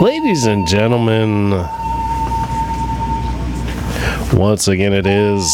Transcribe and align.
Ladies 0.00 0.46
and 0.46 0.66
gentlemen, 0.66 1.50
once 4.32 4.66
again 4.68 4.94
it 4.94 5.06
is 5.06 5.44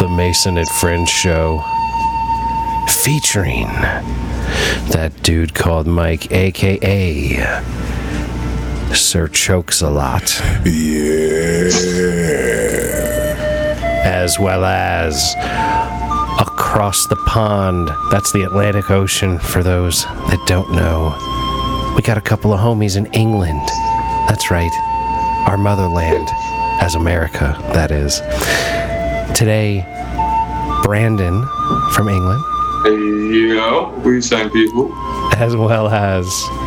the 0.00 0.08
Mason 0.16 0.58
and 0.58 0.68
Friends 0.68 1.08
show 1.08 1.62
featuring 3.04 3.66
that 4.90 5.12
dude 5.22 5.54
called 5.54 5.86
Mike, 5.86 6.32
aka 6.32 7.36
Sir 8.92 9.28
Chokes 9.28 9.80
a 9.80 9.90
Lot, 9.90 10.40
Yeah. 10.64 11.68
as 14.04 14.38
well 14.40 14.64
as 14.64 15.34
across 16.40 17.06
the 17.06 17.16
pond. 17.26 17.88
That's 18.10 18.32
the 18.32 18.42
Atlantic 18.42 18.90
Ocean 18.90 19.38
for 19.38 19.62
those 19.62 20.02
that 20.04 20.42
don't 20.46 20.72
know. 20.72 21.14
We 21.98 22.02
got 22.04 22.16
a 22.16 22.20
couple 22.20 22.52
of 22.52 22.60
homies 22.60 22.96
in 22.96 23.06
England. 23.06 23.66
That's 24.28 24.52
right, 24.52 24.70
our 25.48 25.58
motherland, 25.58 26.28
as 26.80 26.94
America, 26.94 27.56
that 27.72 27.90
is. 27.90 28.20
Today, 29.36 29.82
Brandon 30.84 31.44
from 31.94 32.08
England, 32.08 32.40
Yo, 32.86 33.90
we 34.04 34.20
same 34.20 34.48
people. 34.50 34.92
as 35.38 35.56
well 35.56 35.88
as 35.88 36.24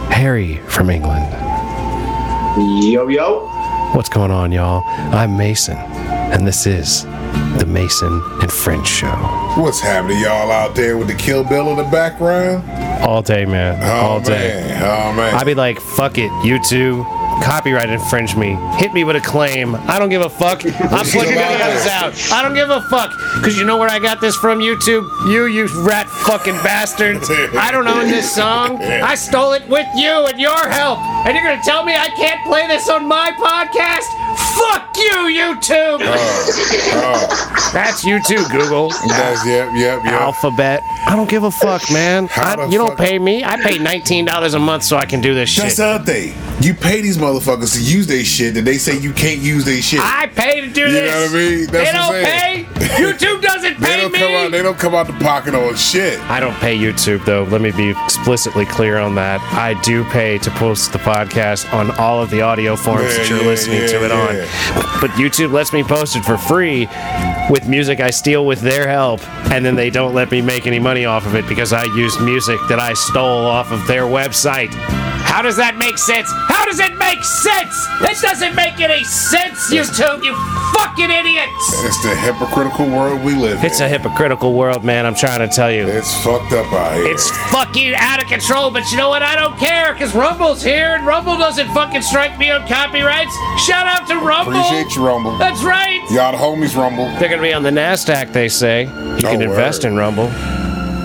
Harry 0.09 0.57
from 0.67 0.90
England. 0.90 1.32
Yo, 2.84 3.07
yo. 3.07 3.48
What's 3.95 4.09
going 4.09 4.32
on, 4.32 4.52
y'all? 4.52 4.84
I'm 5.16 5.38
Mason, 5.38 5.77
and 5.77 6.45
this 6.45 6.68
is 6.68 7.05
the 7.61 7.67
Mason 7.67 8.23
and 8.41 8.51
Friends 8.51 8.88
Show. 8.88 9.13
What's 9.55 9.79
happening, 9.79 10.20
y'all 10.20 10.51
out 10.51 10.73
there 10.73 10.97
with 10.97 11.07
the 11.07 11.13
Kill 11.13 11.43
Bill 11.43 11.70
in 11.70 11.77
the 11.77 11.84
background? 11.91 12.67
All 13.03 13.21
day, 13.21 13.45
man. 13.45 13.77
Oh, 13.84 14.13
All 14.13 14.20
day. 14.20 14.65
man. 14.67 14.84
Oh, 14.84 15.13
man. 15.13 15.35
I'd 15.35 15.45
be 15.45 15.53
like, 15.53 15.79
fuck 15.79 16.17
it, 16.17 16.31
YouTube. 16.43 17.05
Copyright 17.43 17.89
infringe 17.89 18.35
me. 18.35 18.57
Hit 18.77 18.93
me 18.93 19.04
with 19.04 19.15
a 19.15 19.21
claim. 19.21 19.76
I 19.76 19.99
don't 19.99 20.09
give 20.09 20.21
a 20.23 20.29
fuck. 20.29 20.65
I'm 20.65 21.05
Still 21.05 21.21
putting 21.21 21.37
out 21.37 21.51
videos 21.51 21.87
out. 21.87 22.32
I 22.32 22.41
don't 22.41 22.55
give 22.55 22.70
a 22.71 22.82
fuck. 22.89 23.12
Because 23.35 23.57
you 23.57 23.63
know 23.63 23.77
where 23.77 23.89
I 23.89 23.99
got 23.99 24.21
this 24.21 24.35
from, 24.35 24.59
YouTube? 24.59 25.07
You, 25.32 25.45
you 25.45 25.67
rat 25.85 26.07
fucking 26.09 26.55
bastards. 26.63 27.29
I 27.29 27.70
don't 27.71 27.87
own 27.87 28.07
this 28.07 28.34
song. 28.34 28.82
I 28.84 29.13
stole 29.13 29.54
it 29.54 29.67
with 29.67 29.87
you 29.95 30.09
and 30.09 30.39
your 30.39 30.67
help. 30.70 30.99
And 31.26 31.35
you're 31.35 31.43
going 31.43 31.59
to 31.59 31.65
tell 31.65 31.85
me 31.85 31.93
I 31.93 32.09
can't 32.09 32.43
play 32.45 32.65
this 32.67 32.89
on 32.89 33.07
my 33.07 33.32
podcast? 33.34 34.30
Fuck 34.62 34.95
you, 34.98 35.41
YouTube. 35.41 35.99
Oh, 36.04 36.13
oh, 36.93 37.71
That's 37.73 38.04
you 38.04 38.20
too, 38.27 38.43
Google. 38.49 38.90
that's, 39.07 39.45
yep, 39.45 39.70
yep, 39.73 40.04
yep. 40.04 40.13
Alphabet. 40.13 40.84
I 41.07 41.15
don't 41.15 41.29
give 41.29 41.43
a 41.43 41.51
fuck, 41.51 41.81
man. 41.91 42.27
How 42.27 42.54
I- 42.54 42.55
the 42.57 42.67
you 42.71 42.77
don't 42.77 42.95
fuck- 42.98 43.07
pay 43.07 43.17
me. 43.17 43.43
I 43.43 43.57
pay 43.57 43.77
$19 43.79 44.54
a 44.54 44.59
month 44.59 44.84
so 44.84 44.98
I 44.98 45.05
can 45.05 45.20
do 45.21 45.34
this 45.34 45.55
That's 45.55 45.70
shit. 45.70 45.77
the 45.77 45.85
other 45.85 46.04
thing. 46.05 46.34
You 46.62 46.73
pay 46.76 47.01
these 47.01 47.17
motherfuckers 47.17 47.73
to 47.76 47.82
use 47.82 48.05
their 48.07 48.23
shit, 48.23 48.55
and 48.55 48.67
they 48.67 48.77
say 48.77 48.98
you 48.99 49.13
can't 49.13 49.39
use 49.39 49.65
their 49.65 49.82
shit. 49.82 49.99
I 49.99 50.27
pay 50.27 50.62
to 50.62 50.67
do 50.67 50.91
this 50.91 50.93
You 50.93 51.01
this. 51.01 51.12
know 51.12 51.21
what 51.21 51.29
I 51.29 51.34
mean? 51.49 51.65
That's 51.67 51.71
they 51.91 51.98
what 51.98 52.07
don't 52.07 52.15
I'm 52.15 52.23
pay. 52.26 52.60
Saying. 52.87 53.01
YouTube 53.13 53.41
doesn't 53.41 53.76
pay 53.76 53.82
they 53.82 53.98
don't 54.01 54.12
me. 54.12 54.20
come 54.20 54.32
out. 54.34 54.51
They 54.51 54.62
don't 54.62 54.77
come 54.79 54.96
out 54.96 55.07
the 55.07 55.13
pocket 55.13 55.54
on 55.55 55.76
shit. 55.76 56.20
I 56.21 56.40
don't 56.40 56.55
pay 56.55 56.77
YouTube 56.77 57.26
though. 57.26 57.43
Let 57.43 57.62
me 57.62 57.71
be 57.71 57.90
explicitly 57.91 58.65
clear 58.65 58.98
on 58.98 59.15
that. 59.15 59.41
I 59.54 59.79
do 59.82 60.04
pay 60.05 60.38
to 60.40 60.51
post 60.51 60.91
the 60.93 60.99
podcast 60.99 61.71
on 61.73 61.91
all 61.99 62.21
of 62.21 62.29
the 62.29 62.41
audio 62.41 62.76
forms 62.76 63.04
Yeah, 63.04 63.18
that 63.18 63.29
you're 63.29 63.40
yeah, 63.41 63.46
listening 63.48 63.79
to 63.88 64.06
it 64.06 64.09
yeah. 64.09 64.81
on. 64.81 65.01
But 65.01 65.12
YouTube 65.12 65.51
lets 65.51 65.73
me 65.73 65.84
post 65.84 66.16
it 66.16 66.23
for 66.23 66.38
free 66.38 66.88
with 67.50 67.68
music 67.68 68.00
I 68.00 68.09
steal 68.12 68.46
with 68.46 68.62
their 68.62 68.88
help, 68.88 69.28
and 69.51 69.66
then 69.66 69.75
they 69.75 69.90
don't 69.90 70.13
let 70.13 70.31
me 70.31 70.41
make 70.41 70.68
any 70.68 70.79
money 70.79 71.06
off 71.06 71.25
of 71.25 71.35
it 71.35 71.47
because 71.47 71.73
I 71.73 71.84
used 71.95 72.22
music 72.22 72.59
that 72.69 72.79
I 72.79 72.94
stole 72.94 73.45
off 73.45 73.72
of 73.72 73.85
their 73.88 74.03
website. 74.03 74.72
How 75.31 75.41
does 75.41 75.56
that 75.56 75.78
make 75.78 75.97
sense? 75.97 76.28
How 76.51 76.66
does 76.66 76.79
it 76.79 76.91
make 76.97 77.24
sense? 77.24 77.88
This 78.01 78.22
doesn't 78.22 78.53
make 78.53 78.79
any 78.81 79.01
sense, 79.06 79.72
YouTube, 79.72 80.23
you 80.25 80.35
fucking 80.75 81.09
idiots! 81.09 81.66
It's 81.88 82.03
the 82.03 82.13
hypocritical 82.19 82.85
world 82.89 83.23
we 83.23 83.33
live 83.35 83.59
in. 83.59 83.66
It's 83.66 83.79
a 83.79 83.88
hypocritical 83.88 84.53
world, 84.53 84.83
man. 84.83 85.05
I'm 85.05 85.16
trying 85.16 85.39
to 85.39 85.47
tell 85.47 85.72
you. 85.72 85.88
It's 85.88 86.13
fucked 86.23 86.51
up 86.51 86.67
out 86.73 86.95
here. 86.95 87.05
It's 87.07 87.29
fucking 87.50 87.94
out 87.95 88.22
of 88.22 88.28
control, 88.28 88.72
but 88.72 88.91
you 88.91 88.97
know 88.97 89.07
what? 89.07 89.23
I 89.23 89.35
don't 89.35 89.57
care 89.57 89.94
because 89.94 90.13
Rumble's 90.13 90.61
here 90.61 90.95
and 90.95 91.05
Rumble 91.07 91.38
doesn't 91.38 91.69
fucking 91.73 92.01
strike 92.01 92.38
me 92.38 92.51
on 92.51 92.67
copyrights. 92.67 93.34
Shout 93.66 93.88
out 93.88 94.07
to 94.09 94.16
Rumble. 94.19 94.51
Appreciate 94.59 94.94
you, 94.97 95.05
Rumble. 95.07 95.38
That's 95.38 95.63
right. 95.63 96.05
Y'all 96.11 96.34
the 96.34 96.38
homies, 96.38 96.75
Rumble. 96.75 97.05
They're 97.19 97.29
gonna 97.29 97.41
be 97.41 97.53
on 97.53 97.63
the 97.63 97.69
Nasdaq. 97.72 98.34
They 98.34 98.50
say 98.50 98.81
you 98.84 99.22
can 99.22 99.41
Oh, 99.41 99.50
invest 99.50 99.85
in 99.85 99.95
Rumble. 99.95 100.29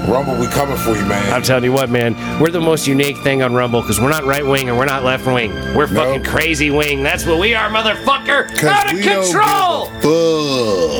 Rumble, 0.08 0.38
we 0.38 0.46
coming 0.46 0.76
for 0.76 0.96
you, 0.96 1.04
man. 1.06 1.32
I'm 1.32 1.42
telling 1.42 1.64
you 1.64 1.72
what, 1.72 1.90
man. 1.90 2.14
We're 2.40 2.50
the 2.50 2.60
most 2.60 2.86
unique 2.86 3.16
thing 3.18 3.42
on 3.42 3.54
Rumble 3.54 3.80
because 3.80 4.00
we're 4.00 4.10
not 4.10 4.24
right 4.24 4.44
wing 4.44 4.68
and 4.68 4.78
we're 4.78 4.84
not 4.86 5.02
left 5.04 5.26
wing. 5.26 5.52
We're 5.74 5.88
fucking 5.88 6.24
crazy 6.24 6.70
wing. 6.70 7.02
That's 7.02 7.26
what 7.26 7.38
we 7.40 7.54
are, 7.54 7.68
motherfucker. 7.68 8.62
Out 8.64 8.92
of 8.92 9.02
don't 9.02 9.24
control. 9.24 9.86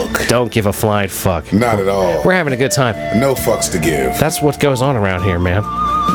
Fuck. 0.07 0.29
Don't 0.29 0.51
give 0.51 0.67
a 0.67 0.73
flying 0.73 1.09
fuck. 1.09 1.53
Not 1.53 1.79
at 1.79 1.89
all. 1.89 2.23
We're 2.25 2.35
having 2.35 2.53
a 2.53 2.57
good 2.57 2.73
time. 2.73 2.95
No 3.21 3.35
fucks 3.35 3.71
to 3.73 3.79
give. 3.79 4.19
That's 4.19 4.43
what 4.43 4.59
goes 4.59 4.83
on 4.83 4.97
around 4.97 5.23
here, 5.23 5.39
man. 5.39 5.63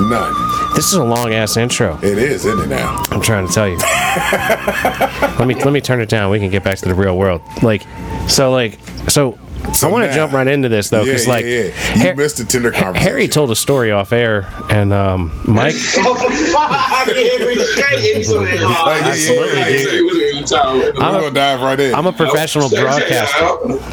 None. 0.09 0.51
This 0.75 0.87
is 0.87 0.93
a 0.93 1.03
long 1.03 1.33
ass 1.33 1.57
intro. 1.57 1.97
It 2.01 2.17
is, 2.17 2.45
isn't 2.45 2.59
it 2.59 2.67
now? 2.67 3.03
I'm 3.11 3.21
trying 3.21 3.47
to 3.47 3.53
tell 3.53 3.67
you. 3.67 3.77
let 5.37 5.47
me 5.47 5.55
let 5.55 5.73
me 5.73 5.81
turn 5.81 5.99
it 6.01 6.09
down. 6.09 6.31
We 6.31 6.39
can 6.39 6.49
get 6.49 6.63
back 6.63 6.77
to 6.79 6.85
the 6.87 6.95
real 6.95 7.17
world. 7.17 7.41
Like, 7.61 7.83
so 8.27 8.51
like 8.51 8.79
so. 9.09 9.37
I 9.83 9.87
want 9.87 10.09
to 10.09 10.13
jump 10.13 10.33
right 10.33 10.47
into 10.47 10.69
this 10.69 10.89
though, 10.89 10.99
yeah, 10.99 11.05
because 11.05 11.25
yeah, 11.27 11.33
like 11.33 11.45
yeah. 11.45 11.95
You 11.95 12.01
Har- 12.03 12.15
missed 12.15 12.37
the 12.37 12.45
Tinder 12.45 12.71
Ha- 12.71 12.81
conversation. 12.83 13.07
Harry 13.11 13.27
told 13.27 13.51
a 13.51 13.55
story 13.55 13.91
off 13.91 14.11
air, 14.11 14.47
and 14.69 14.93
um, 14.93 15.31
Mike. 15.47 15.73
Fuck. 15.75 17.07
Yeah, 17.07 17.45
we 17.45 17.55
straight 17.63 18.15
into 18.15 18.43
it. 18.43 18.61
Like, 18.61 19.01
yeah, 19.01 19.07
Absolutely, 19.07 19.59
yeah, 19.59 19.67
yeah, 19.69 19.83
dude. 19.85 20.51
yeah. 20.51 20.81
We're 20.93 21.21
gonna 21.21 21.31
dive 21.31 21.61
right 21.61 21.79
in. 21.79 21.93
I'm 21.95 22.05
a 22.07 22.13
professional 22.13 22.69
broadcaster. 22.69 23.45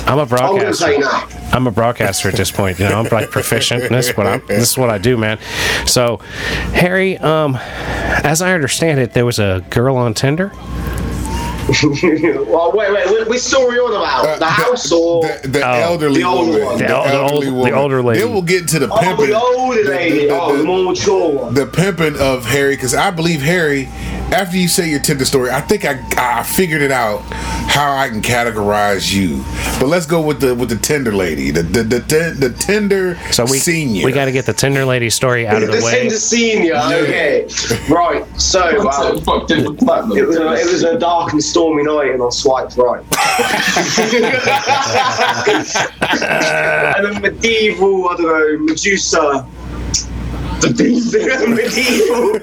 I'm 0.09 0.19
a 0.19 0.23
I'm 0.23 0.27
gonna 0.29 0.75
say 0.75 0.99
broadcaster. 0.99 1.57
I'm 1.57 1.67
a 1.67 1.71
broadcaster 1.71 2.29
at 2.29 2.35
this 2.35 2.51
point. 2.51 2.79
You 2.79 2.89
know, 2.89 3.01
I'm 3.01 3.09
like 3.09 3.31
proficient. 3.31 3.85
And 3.85 3.95
this 3.95 4.09
is 4.11 4.17
what 4.17 4.27
I'm. 4.27 4.47
This 4.47 4.71
is 4.71 4.79
what 4.79 4.91
I 4.91 4.99
do, 4.99 5.17
man. 5.17 5.39
So, 5.87 6.19
Harry, 6.75 7.17
um, 7.19 7.57
as 7.61 8.43
I 8.43 8.53
understand 8.53 9.01
it, 9.01 9.13
there 9.13 9.25
was 9.27 9.39
a 9.39 9.65
girl 9.71 9.97
on 9.97 10.15
Tinder. 10.15 10.53
well, 12.49 12.73
wait, 12.73 12.93
wait. 12.93 13.11
Which- 13.11 13.29
Which 13.29 13.41
story 13.43 13.77
you 13.77 13.85
on 13.87 13.91
about? 13.95 14.25
Uh, 14.27 14.39
the 14.39 14.47
house 14.47 14.91
or? 14.91 15.23
the, 15.43 15.49
the 15.49 15.61
Oh. 15.69 15.73
elderly 15.73 16.23
The 16.23 16.27
older 16.27 16.51
woman? 16.53 16.65
one. 16.67 16.79
The 16.79 16.85
the 16.85 16.91
elderly 16.95 17.49
old- 17.49 17.67
the 17.67 17.73
older 17.73 18.03
lady. 18.03 18.21
Then 18.21 18.33
we'll 18.33 18.43
get 18.43 18.63
into 18.63 18.79
the 18.79 18.89
oh, 18.91 18.99
pimping. 18.99 19.27
the 19.29 19.39
older 19.39 19.83
the- 19.85 19.91
lady. 19.91 20.27
the- 20.29 20.39
oh, 20.41 20.53
the- 20.53 20.59
the 20.59 20.65
more 20.65 20.85
mature 20.85 21.29
one. 21.31 21.55
the 21.55 21.67
pimping 21.67 22.17
of 22.19 22.47
Harry, 22.47 22.75
because 22.75 22.95
I 22.95 23.11
believe 23.11 23.43
Harry. 23.43 23.89
After 24.31 24.59
you 24.59 24.69
say 24.69 24.91
your 24.91 25.01
Tinder 25.01 25.25
story, 25.25 25.51
I 25.51 25.61
think 25.63 25.85
I 25.87 26.05
I 26.17 26.43
figured 26.43 26.83
it 26.83 26.91
out 26.93 27.21
how 27.69 27.97
I 27.97 28.09
can 28.09 28.21
categorize 28.21 29.11
you. 29.13 29.43
But 29.81 29.87
let's 29.89 30.05
go 30.07 30.21
with 30.21 30.41
the 30.41 30.55
with 30.55 30.69
the 30.69 30.77
Tinder 30.77 31.15
lady, 31.15 31.51
the 31.51 31.63
the 31.63 31.83
the, 31.83 31.99
the, 32.01 32.35
the 32.49 32.51
Tinder 32.59 33.17
So 33.33 33.45
we 33.45 33.59
senior. 33.59 34.05
we 34.05 34.13
got 34.13 34.27
to 34.27 34.33
get 34.33 34.45
the 34.45 34.53
Tinder 34.53 34.85
lady 34.85 35.09
story 35.09 35.47
out 35.47 35.63
of 35.63 35.69
the 35.69 35.73
way. 35.73 35.79
the 35.79 35.85
way. 35.85 35.99
Tinder 36.01 36.15
senior. 36.17 36.75
Okay. 36.75 37.47
Right. 37.89 38.27
So, 38.39 38.87
um, 38.91 39.19
Fuck 39.23 39.49
Tinder 39.49 39.73
Platinum. 39.73 40.19
it 40.19 40.27
was, 40.27 40.37
a, 40.37 40.53
it 40.53 40.67
was 40.73 40.83
a 40.85 40.99
dark 40.99 41.33
and 41.33 41.43
stormy 41.43 41.85
night, 41.85 42.11
and 42.13 42.23
I 42.23 42.29
swiped 42.29 42.77
right. 42.77 43.01
and 46.99 47.07
a 47.07 47.21
medieval, 47.21 48.09
I 48.11 48.17
don't 48.17 48.27
know, 48.27 48.59
Medusa. 48.67 49.47
The 50.61 50.75
medieval. 51.49 52.41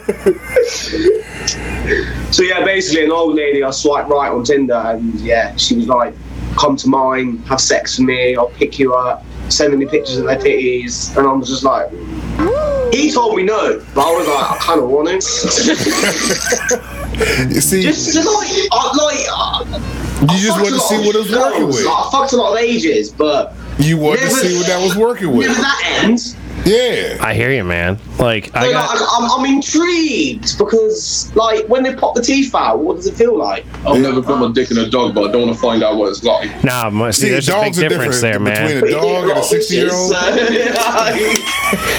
So 2.32 2.44
yeah, 2.44 2.64
basically 2.64 3.04
an 3.06 3.12
old 3.12 3.36
lady. 3.36 3.64
I 3.64 3.72
swiped 3.72 4.10
right 4.10 4.32
on 4.32 4.44
Tinder, 4.44 4.74
and 4.74 5.14
yeah, 5.20 5.56
she 5.56 5.76
was 5.76 5.88
like, 5.88 6.14
"Come 6.58 6.76
to 6.78 6.88
mine, 6.88 7.38
have 7.48 7.60
sex 7.62 7.98
with 7.98 8.08
me. 8.08 8.36
I'll 8.36 8.50
pick 8.50 8.78
you 8.80 8.94
up." 8.94 9.24
Sending 9.48 9.78
me 9.80 9.86
pictures 9.86 10.18
of 10.18 10.26
their 10.26 10.38
titties, 10.38 11.16
and 11.16 11.28
I 11.28 11.32
was 11.32 11.48
just 11.48 11.64
like, 11.64 11.92
he 12.92 13.12
told 13.12 13.36
me 13.36 13.44
no, 13.44 13.80
but 13.94 14.02
I 14.02 14.12
was 14.18 14.28
like, 14.28 14.52
I 14.52 14.58
kind 14.60 14.80
of 14.82 14.90
want 14.90 15.08
to. 15.08 16.92
You 17.16 17.62
see, 17.62 17.82
Just 17.84 18.16
like, 18.16 18.26
I, 18.74 18.92
like, 19.70 20.32
you 20.34 20.38
just 20.40 20.60
want 20.60 20.74
to 20.74 20.80
see 20.82 20.98
what 20.98 21.16
it 21.16 21.20
was 21.20 21.32
working 21.32 21.68
with. 21.68 21.86
Like, 21.86 21.94
I 21.96 22.10
fucked 22.12 22.34
a 22.34 22.38
lot 22.38 22.54
of 22.54 22.60
ages, 22.60 23.10
but 23.12 23.54
You 23.78 23.98
wanted 23.98 24.22
to 24.22 24.30
see 24.32 24.58
what 24.58 24.68
that 24.68 24.82
was 24.84 24.98
working 24.98 25.32
with. 25.36 25.48
never 25.48 25.62
that 25.62 26.02
ends. 26.04 26.36
Yeah. 26.66 27.18
I 27.22 27.34
hear 27.34 27.52
you, 27.52 27.64
man. 27.64 28.00
Like 28.20 28.56
I 28.56 28.72
got... 28.72 29.00
like, 29.00 29.08
I'm, 29.12 29.32
I'm 29.32 29.46
intrigued 29.54 30.58
because, 30.58 31.32
like, 31.36 31.68
when 31.68 31.84
they 31.84 31.94
pop 31.96 32.16
the 32.16 32.22
teeth 32.22 32.54
out, 32.56 32.80
what 32.80 32.96
does 32.96 33.08
it 33.08 33.16
feel 33.16 33.38
like? 33.38 33.66
I've 33.86 34.02
never 34.02 34.22
put 34.22 34.40
my 34.40 34.52
dick 34.52 34.72
in 34.72 34.78
a 34.78 34.90
dog, 34.90 35.14
but 35.14 35.30
I 35.30 35.32
don't 35.32 35.44
want 35.44 35.54
to 35.54 35.62
find 35.62 35.84
out 35.84 35.96
what 35.98 36.10
it's 36.10 36.24
like. 36.24 36.64
Nah, 36.64 36.90
my- 36.90 37.12
see, 37.12 37.24
See, 37.24 37.30
there's 37.30 37.50
a 37.50 37.62
big 37.62 37.74
difference 37.74 38.22
there, 38.22 38.40
man. 38.40 38.82
between 38.82 38.94
a 38.94 39.02
dog 39.02 39.30
and 39.30 39.40
a 39.40 39.44
60 39.44 39.76
year 39.76 39.90
old. 39.94 40.14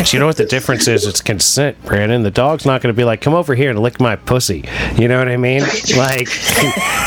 So 0.06 0.16
you 0.16 0.20
know 0.20 0.26
what 0.26 0.36
the 0.36 0.44
difference 0.44 0.86
is? 0.88 1.06
It's 1.06 1.20
consent, 1.20 1.82
Brandon. 1.84 2.22
The 2.22 2.30
dog's 2.30 2.64
not 2.66 2.82
going 2.82 2.94
to 2.94 2.96
be 2.96 3.04
like, 3.04 3.20
"Come 3.20 3.34
over 3.34 3.54
here 3.54 3.70
and 3.70 3.78
lick 3.80 4.00
my 4.00 4.16
pussy." 4.16 4.64
You 4.96 5.08
know 5.08 5.18
what 5.18 5.28
I 5.28 5.36
mean? 5.36 5.62
Like, 5.96 6.28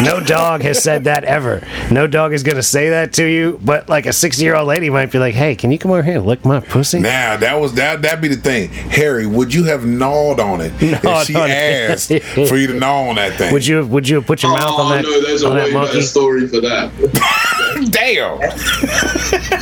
no 0.02 0.20
dog 0.20 0.62
has 0.62 0.82
said 0.82 1.04
that 1.04 1.24
ever. 1.24 1.66
No 1.92 2.08
dog 2.08 2.34
is 2.34 2.44
going 2.44 2.56
to 2.56 2.64
say 2.64 2.90
that 2.90 3.14
to 3.14 3.26
you. 3.26 3.60
But 3.64 3.88
like 3.88 4.06
a 4.06 4.14
sixty-year-old 4.14 4.68
lady 4.68 4.90
might 4.90 5.12
be 5.12 5.20
like, 5.20 5.36
"Hey, 5.36 5.56
can 5.56 5.72
you 5.72 5.78
come 5.78 5.92
over 5.92 6.02
here 6.02 6.16
and 6.16 6.26
lick 6.26 6.44
my 6.44 6.60
pussy?" 6.60 7.00
Now 7.00 7.38
That 7.38 7.49
was 7.56 7.74
that. 7.76 8.02
That'd 8.02 8.22
be 8.22 8.28
the 8.28 8.36
thing, 8.36 8.70
Harry. 8.70 9.26
Would 9.26 9.54
you 9.54 9.64
have 9.66 9.86
gnawed 9.86 10.40
on 10.40 10.62
it 10.62 10.74
if 10.80 11.26
she 11.26 11.36
on 11.36 11.50
it. 11.50 11.54
asked 11.54 12.08
for 12.50 12.58
you 12.58 12.68
to 12.68 12.74
gnaw 12.74 13.10
on 13.10 13.16
that 13.16 13.38
thing? 13.38 13.54
Would 13.54 13.66
you 13.66 13.86
would 13.86 14.08
you 14.08 14.18
have 14.18 14.26
put 14.28 14.44
your 14.44 14.52
mouth 14.52 14.74
oh 14.78 14.82
on 14.84 14.92
that, 14.92 15.04
no, 15.04 15.22
there's 15.22 15.44
a 15.44 15.50
on 15.50 15.56
that 15.56 15.68
way 15.68 15.74
better 15.74 16.02
story 16.02 16.48
for 16.48 16.60
that. 16.62 16.92
Damn. 17.92 18.40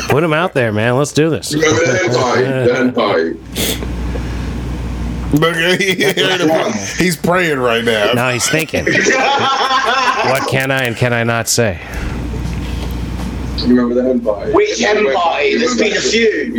Put 0.10 0.24
him 0.24 0.34
out 0.34 0.54
there, 0.54 0.72
man. 0.72 0.98
Let's 0.98 1.12
do 1.14 1.30
this. 1.30 1.54
Remember 1.54 1.86
the 1.86 1.98
hen 2.74 2.94
pie? 2.94 3.34
The. 3.34 3.88
Look, 5.34 5.56
he's 6.98 7.18
praying 7.18 7.60
right 7.60 7.84
now. 7.84 8.14
Now 8.14 8.32
he's 8.32 8.48
thinking. 8.50 8.86
what 8.86 10.48
can 10.50 10.72
I 10.72 10.84
and 10.84 10.96
can 10.96 11.12
I 11.14 11.24
not 11.24 11.50
say? 11.50 11.82
You 13.58 13.76
remember 13.76 13.96
the 13.96 14.04
hen 14.04 14.22
pie? 14.22 14.52
Which 14.52 14.80
hen 14.80 15.14
pie? 15.14 15.58
There's 15.58 15.78
been 15.78 15.98
a 15.98 16.00
few. 16.00 16.54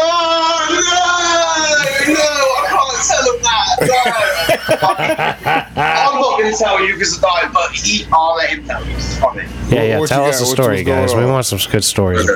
You 0.00 0.76
remember? 0.76 1.00
Oh 1.02 2.06
no! 2.08 2.14
No, 2.14 2.26
I 2.56 2.66
can't 2.70 3.00
tell 3.06 3.24
him 3.34 3.38
that. 3.42 3.66
No. 3.86 5.82
I'm 5.82 6.14
not 6.20 6.38
going 6.38 6.52
to 6.52 6.58
tell 6.58 6.78
you 6.84 6.94
because 6.94 7.14
of 7.16 7.20
that, 7.22 7.50
but 7.52 7.72
he, 7.72 8.06
I'll 8.12 8.36
let 8.36 8.50
him 8.50 8.64
tell 8.66 8.84
you. 8.84 8.94
It's 8.94 9.18
funny. 9.18 9.44
Yeah, 9.68 9.82
yeah. 9.82 9.98
What 9.98 10.08
Tell 10.08 10.24
us 10.24 10.38
got? 10.40 10.48
a 10.48 10.50
story, 10.50 10.82
guys. 10.84 11.14
We 11.14 11.24
want 11.24 11.46
some 11.46 11.58
good 11.70 11.84
stories. 11.84 12.26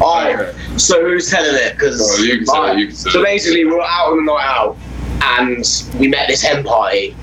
Alright, 0.00 0.54
so 0.76 1.02
who's 1.04 1.30
telling 1.30 1.54
it? 1.54 1.74
Because 1.74 2.00
Oh, 2.18 2.22
you 2.22 2.38
can 2.38 2.46
tell 2.46 2.66
it, 2.66 2.78
you 2.78 2.86
can 2.88 2.96
tell 2.96 3.12
so 3.12 3.22
basically, 3.22 3.64
we 3.64 3.70
were 3.72 3.80
out 3.82 4.10
on 4.10 4.16
the 4.24 4.32
night 4.32 4.44
out, 4.44 4.76
and 5.38 5.64
we 6.00 6.08
met 6.08 6.26
this 6.28 6.42
hen 6.42 6.64
party, 6.64 7.14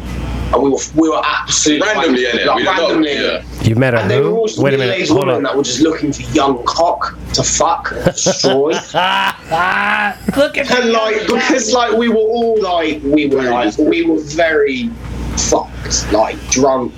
and 0.53 0.61
we 0.63 0.69
were 0.69 0.77
we 0.95 1.09
were 1.09 1.21
absolutely 1.23 1.87
Randomly, 1.87 2.23
like, 2.25 2.33
innit? 2.33 2.45
like, 2.45 2.55
We 2.57 2.63
don't 2.63 2.77
randomly. 2.77 3.13
yeah. 3.13 3.43
You 3.63 3.75
met 3.75 3.93
a 3.93 3.99
And 4.01 4.11
they 4.11 4.19
were 4.21 4.29
who? 4.29 4.35
all 4.37 4.49
Wait 4.57 4.73
a 4.73 4.77
minute. 4.77 4.79
middle-aged 4.79 5.09
Hold 5.11 5.19
women 5.21 5.35
on. 5.37 5.43
that 5.43 5.55
were 5.57 5.63
just 5.63 5.79
looking 5.81 6.11
for 6.11 6.21
young 6.33 6.63
cock 6.65 7.17
to 7.33 7.43
fuck, 7.43 7.91
and 7.91 8.05
destroy. 8.05 8.71
Look 8.71 10.57
at 10.57 10.71
and 10.71 10.91
like 10.91 11.25
because 11.27 11.73
like 11.73 11.93
we 11.93 12.09
were 12.09 12.15
all 12.17 12.61
like 12.61 13.01
we 13.03 13.27
were 13.27 13.43
like 13.43 13.77
we 13.77 14.03
were 14.05 14.19
very 14.21 14.89
fucked 15.37 16.11
like 16.11 16.37
drunk 16.49 16.93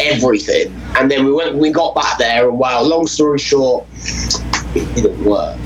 everything 0.00 0.72
and 0.96 1.10
then 1.10 1.24
we 1.24 1.32
went 1.32 1.56
we 1.56 1.70
got 1.70 1.94
back 1.94 2.18
there 2.18 2.48
and 2.48 2.58
wow 2.58 2.80
long 2.82 3.06
story 3.06 3.38
short 3.38 3.84
it 4.74 4.94
didn't 4.94 5.24
work 5.24 5.58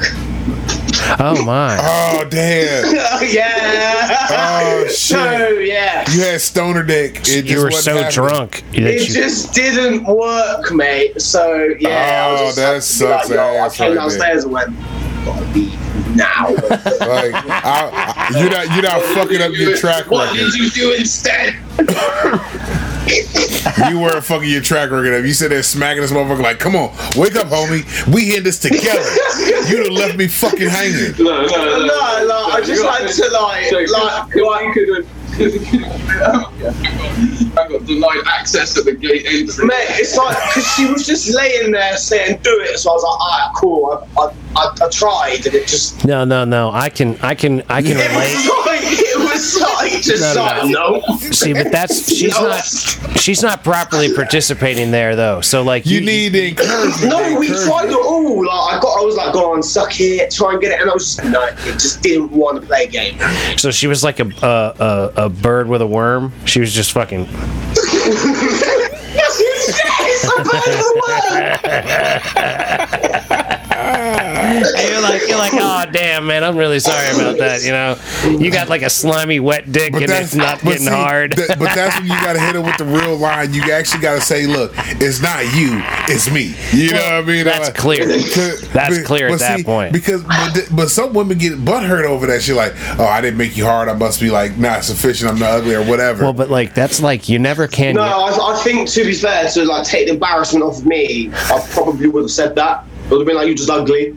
Oh 1.18 1.42
my. 1.44 1.78
Oh 2.14 2.24
damn! 2.28 2.84
Oh, 3.12 3.20
yeah 3.22 4.26
Oh, 4.30 4.84
shit. 4.86 4.96
so 4.96 5.48
yeah 5.58 6.08
You 6.10 6.20
had 6.22 6.40
stoner 6.40 6.82
dick. 6.82 7.20
It 7.28 7.46
You 7.46 7.62
were 7.62 7.70
so 7.70 7.92
happening. 7.96 8.10
drunk 8.12 8.64
it 8.72 9.08
you, 9.08 9.14
just 9.14 9.52
didn't 9.54 10.04
work 10.04 10.72
mate 10.72 11.20
so 11.20 11.68
yeah 11.80 12.26
I 12.28 12.32
was 12.32 12.40
Oh, 12.40 12.44
just 12.76 12.98
that 12.98 13.06
had 13.06 13.22
to 13.22 13.28
be 13.28 13.36
like, 13.36 13.70
sucks 13.70 13.80
I 13.80 13.84
came 13.84 13.88
right 13.88 14.02
downstairs 14.02 14.44
and 14.44 14.52
went 14.52 14.76
gotta 15.24 15.46
be 15.52 15.72
now 16.14 16.50
Like 16.50 17.34
I, 17.34 17.90
I, 18.30 18.38
you're 18.40 18.50
not 18.50 18.66
you're 18.74 18.82
not 18.82 19.02
fucking 19.14 19.40
up 19.42 19.52
your 19.52 19.76
track 19.76 20.10
what 20.10 20.30
record. 20.32 20.36
did 20.52 20.54
you 20.54 20.70
do 20.70 20.92
instead 20.92 21.54
You 23.88 23.98
weren't 23.98 24.24
fucking 24.24 24.48
your 24.48 24.60
track 24.60 24.90
record 24.90 25.14
up. 25.14 25.24
You 25.24 25.32
sit 25.32 25.50
there 25.50 25.62
smacking 25.62 26.02
this 26.02 26.12
motherfucker 26.12 26.42
like, 26.42 26.58
come 26.58 26.76
on, 26.76 26.90
wake 27.16 27.36
up, 27.36 27.48
homie. 27.48 27.84
We 28.12 28.36
in 28.36 28.44
this 28.44 28.58
together. 28.58 29.02
You'd 29.68 29.86
have 29.86 29.92
left 29.92 30.16
me 30.16 30.28
fucking 30.28 30.68
hanging. 30.68 31.12
No, 31.18 31.42
no, 31.42 31.46
no. 31.46 31.86
No, 31.86 32.26
no, 32.26 32.44
I 32.46 32.60
just 32.64 32.84
like 32.84 33.10
to 33.10 33.28
like, 33.30 33.72
like, 33.72 33.88
like, 34.34 34.76
you 34.76 34.82
could 34.96 35.06
I 37.58 37.68
got 37.68 37.84
denied 37.86 38.22
access 38.26 38.76
at 38.78 38.84
the 38.84 38.92
gate 38.94 39.26
entry. 39.26 39.66
mate, 39.66 39.86
it's 39.90 40.16
like 40.16 40.36
because 40.48 40.66
she 40.74 40.86
was 40.90 41.06
just 41.06 41.34
laying 41.34 41.70
there 41.72 41.96
saying, 41.96 42.38
"Do 42.42 42.50
it," 42.62 42.78
so 42.78 42.90
I 42.90 42.94
was 42.94 43.02
like, 43.02 43.20
"Alright, 43.20 43.56
cool." 43.56 44.08
I, 44.16 44.20
I, 44.20 44.32
I, 44.54 44.86
I 44.86 44.88
tried, 44.90 45.46
and 45.46 45.54
it 45.54 45.66
just 45.68 46.04
no, 46.04 46.24
no, 46.24 46.44
no. 46.44 46.70
I 46.70 46.88
can, 46.90 47.16
I 47.22 47.34
can, 47.34 47.62
I 47.68 47.82
can 47.82 47.92
it 47.96 48.10
relate. 48.10 48.34
was 48.34 48.66
like 48.66 48.80
it 48.84 49.18
was 49.18 49.60
like 49.60 50.02
just 50.02 50.34
No, 50.34 50.66
no, 50.66 51.00
no. 51.08 51.16
See, 51.18 51.52
but 51.52 51.70
that's 51.72 52.08
she's 52.14 52.32
No. 52.38 52.48
not, 52.48 52.64
she's 53.18 53.42
not 53.42 53.62
properly 53.64 54.14
participating 54.14 54.90
there 54.90 55.14
though. 55.16 55.40
So 55.40 55.62
like 55.62 55.84
You 55.86 56.00
need 56.00 56.30
the 56.30 56.48
encouragement. 56.50 57.10
No, 57.10 57.18
we 57.38 57.46
encouragement. 57.48 57.64
tried 57.64 57.90
it 57.90 57.96
all. 57.96 58.44
Like 58.46 58.74
I 58.74 58.80
got, 58.80 58.98
I 58.98 59.04
was 59.04 59.16
like, 59.16 59.32
"Go 59.34 59.52
on, 59.52 59.62
suck 59.62 60.00
it, 60.00 60.30
try 60.30 60.52
and 60.52 60.60
get 60.60 60.72
it," 60.72 60.80
and 60.80 60.90
I 60.90 60.94
was 60.94 61.16
just 61.16 61.24
no, 61.28 61.42
it 61.44 61.72
just 61.72 62.02
didn't 62.02 62.30
want 62.32 62.60
to 62.60 62.66
play 62.66 62.84
a 62.84 62.88
game. 62.88 63.18
So 63.58 63.70
she 63.70 63.86
was 63.86 64.02
like 64.04 64.20
a, 64.20 64.26
a 64.42 65.12
a 65.18 65.24
a 65.26 65.28
bird 65.28 65.68
with 65.68 65.82
a 65.82 65.86
worm. 65.86 66.32
She 66.46 66.60
was 66.60 66.72
just 66.72 66.92
fucking. 66.92 67.26
It's 67.94 68.08
a 73.30 73.36
And 74.82 74.88
you're 74.90 75.00
like, 75.00 75.22
you're 75.28 75.38
like, 75.38 75.52
oh 75.54 75.84
damn, 75.92 76.26
man, 76.26 76.44
I'm 76.44 76.56
really 76.56 76.78
sorry 76.80 77.14
about 77.14 77.38
that. 77.38 77.62
You 77.62 77.72
know, 77.72 77.96
you 78.42 78.50
got 78.50 78.68
like 78.68 78.82
a 78.82 78.90
slimy 78.90 79.40
wet 79.40 79.70
dick 79.70 79.92
and 79.94 80.02
it's 80.10 80.34
not 80.34 80.58
but 80.58 80.64
getting 80.70 80.86
see, 80.86 80.92
hard. 80.92 81.32
th- 81.36 81.48
but 81.48 81.58
that's 81.74 81.96
when 81.98 82.04
you 82.08 82.14
gotta 82.20 82.40
hit 82.40 82.56
it 82.56 82.60
with 82.62 82.76
the 82.78 82.84
real 82.84 83.16
line. 83.16 83.52
You 83.52 83.62
actually 83.72 84.00
gotta 84.02 84.20
say, 84.20 84.46
"Look, 84.46 84.72
it's 84.76 85.20
not 85.22 85.42
you, 85.54 85.80
it's 86.08 86.30
me." 86.30 86.54
You 86.72 86.92
know 86.92 86.98
what 86.98 87.12
I 87.12 87.22
mean? 87.22 87.44
That's 87.44 87.68
Like- 87.68 87.76
clear. 87.76 88.06
Cause- 88.06 88.68
That's 88.72 88.98
but- 88.98 89.06
clear 89.06 89.26
at 89.28 89.32
but 89.32 89.40
that 89.40 89.64
point. 89.64 89.92
Because, 89.92 90.22
but, 90.22 90.54
th- 90.54 90.68
but 90.72 90.90
some 90.90 91.12
women 91.12 91.38
get 91.38 91.52
butthurt 91.64 92.04
over 92.04 92.26
that 92.26 92.42
shit. 92.42 92.56
Like, 92.56 92.74
"Oh, 92.98 93.04
I 93.04 93.20
didn't 93.20 93.38
make 93.38 93.56
you 93.56 93.64
hard. 93.64 93.88
I 93.88 93.94
must 93.94 94.20
be 94.20 94.30
like 94.30 94.56
not 94.56 94.84
sufficient. 94.84 95.30
I'm 95.30 95.38
not 95.38 95.50
ugly 95.50 95.74
or 95.74 95.82
whatever." 95.84 96.24
well, 96.24 96.32
but 96.32 96.50
like 96.50 96.74
that's 96.74 97.00
like 97.02 97.28
you 97.28 97.38
never 97.38 97.66
can. 97.66 97.94
No, 97.96 98.02
I, 98.02 98.54
I 98.54 98.60
think 98.62 98.88
to 98.90 99.04
be 99.04 99.14
fair, 99.14 99.48
to 99.48 99.64
like 99.64 99.86
take 99.86 100.06
the 100.06 100.14
embarrassment 100.14 100.64
off 100.64 100.78
of 100.78 100.86
me, 100.86 101.30
I 101.32 101.64
probably 101.70 102.08
would 102.08 102.22
have 102.22 102.30
said 102.30 102.54
that. 102.56 102.84
Would 103.12 103.20
have 103.20 103.26
been 103.26 103.36
like, 103.36 103.46
"You 103.46 103.54
just 103.54 103.68
ugly." 103.68 104.04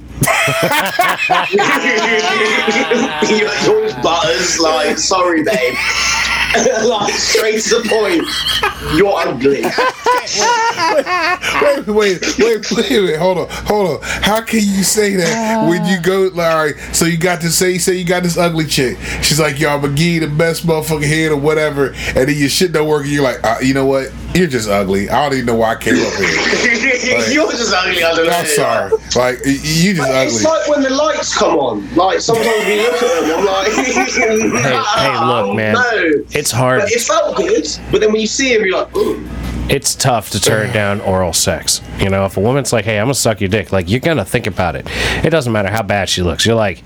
you're, 3.30 3.52
you're 3.66 3.90
just 3.90 4.02
butters. 4.02 4.58
Like, 4.58 4.98
sorry, 4.98 5.44
babe. 5.44 5.76
like 6.86 7.14
straight 7.14 7.62
to 7.64 7.82
the 7.82 7.90
point. 7.90 8.24
You're 8.96 9.14
ugly. 9.16 9.64
wait, 11.88 12.20
wait, 12.20 12.38
wait, 12.40 12.72
wait, 12.72 13.02
wait, 13.02 13.18
hold 13.18 13.38
on, 13.40 13.48
hold 13.50 13.90
on. 13.90 14.00
How 14.02 14.42
can 14.42 14.60
you 14.60 14.84
say 14.84 15.16
that 15.16 15.68
when 15.68 15.86
you 15.86 16.02
go, 16.02 16.30
like, 16.34 16.78
so 16.94 17.06
you 17.06 17.18
got 17.18 17.42
to 17.42 17.50
say, 17.50 17.72
you 17.72 17.80
say 17.80 17.96
you 17.96 18.06
got 18.06 18.24
this 18.24 18.38
ugly 18.38 18.66
chick. 18.66 18.98
She's 19.22 19.40
like, 19.40 19.60
yo, 19.60 19.70
I'm 19.70 19.82
gonna 19.82 19.96
the 19.96 20.28
best 20.28 20.66
motherfucking 20.66 21.08
head 21.08 21.32
or 21.32 21.38
whatever, 21.38 21.88
and 21.88 22.30
then 22.30 22.36
your 22.36 22.50
shit 22.50 22.72
don't 22.72 22.88
work, 22.88 23.04
and 23.04 23.12
you're 23.12 23.24
like, 23.24 23.44
uh, 23.44 23.58
you 23.62 23.74
know 23.74 23.86
what? 23.86 24.12
You're 24.36 24.48
just 24.48 24.70
ugly. 24.70 25.10
I 25.10 25.24
don't 25.24 25.34
even 25.34 25.46
know 25.46 25.56
why 25.56 25.72
I 25.72 25.76
came 25.76 25.96
up 25.96 26.14
here. 26.14 26.28
you're 27.32 27.52
just 27.52 27.74
ugly. 27.74 28.04
I 28.04 28.14
don't 28.16 28.30
I'm 28.30 28.46
sorry. 28.46 28.92
Like, 29.16 29.40
you 29.46 29.94
just 29.94 30.10
ugly. 30.10 30.36
It's 30.36 30.44
like 30.44 30.68
when 30.68 30.84
the 30.84 30.90
lights 30.90 31.38
come 31.38 31.58
on. 31.58 31.96
Like 31.96 32.20
sometimes 32.20 32.66
we 32.66 32.82
look 32.82 33.02
at 33.02 33.22
them, 33.22 33.40
I'm 33.40 33.46
like, 33.46 33.72
Hey, 34.66 35.10
hey, 35.10 35.26
look, 35.26 35.56
man. 35.56 35.74
No. 35.74 36.24
It's 36.46 36.52
hard. 36.52 36.82
But 36.82 36.92
it 36.92 37.02
felt 37.02 37.36
good, 37.38 37.66
but 37.92 38.02
then 38.02 38.12
when 38.12 38.22
you 38.22 38.28
see 38.28 38.54
him, 38.54 38.64
you're 38.66 38.78
like, 38.78 38.96
Ooh. 38.96 39.28
It's 39.68 39.96
tough 39.96 40.30
to 40.30 40.40
turn 40.40 40.72
down 40.74 41.02
oral 41.02 41.34
sex. 41.34 41.82
You 41.98 42.12
know, 42.12 42.24
if 42.26 42.38
a 42.38 42.40
woman's 42.40 42.72
like, 42.72 42.86
"Hey, 42.86 43.00
I'm 43.00 43.06
gonna 43.06 43.16
suck 43.16 43.42
your 43.42 43.48
dick," 43.50 43.72
like 43.72 43.90
you're 43.90 44.00
gonna 44.00 44.24
think 44.24 44.46
about 44.46 44.76
it. 44.76 44.86
It 45.24 45.32
doesn't 45.32 45.52
matter 45.52 45.72
how 45.72 45.82
bad 45.82 46.08
she 46.08 46.22
looks. 46.22 46.46
You're 46.46 46.54
like, 46.54 46.84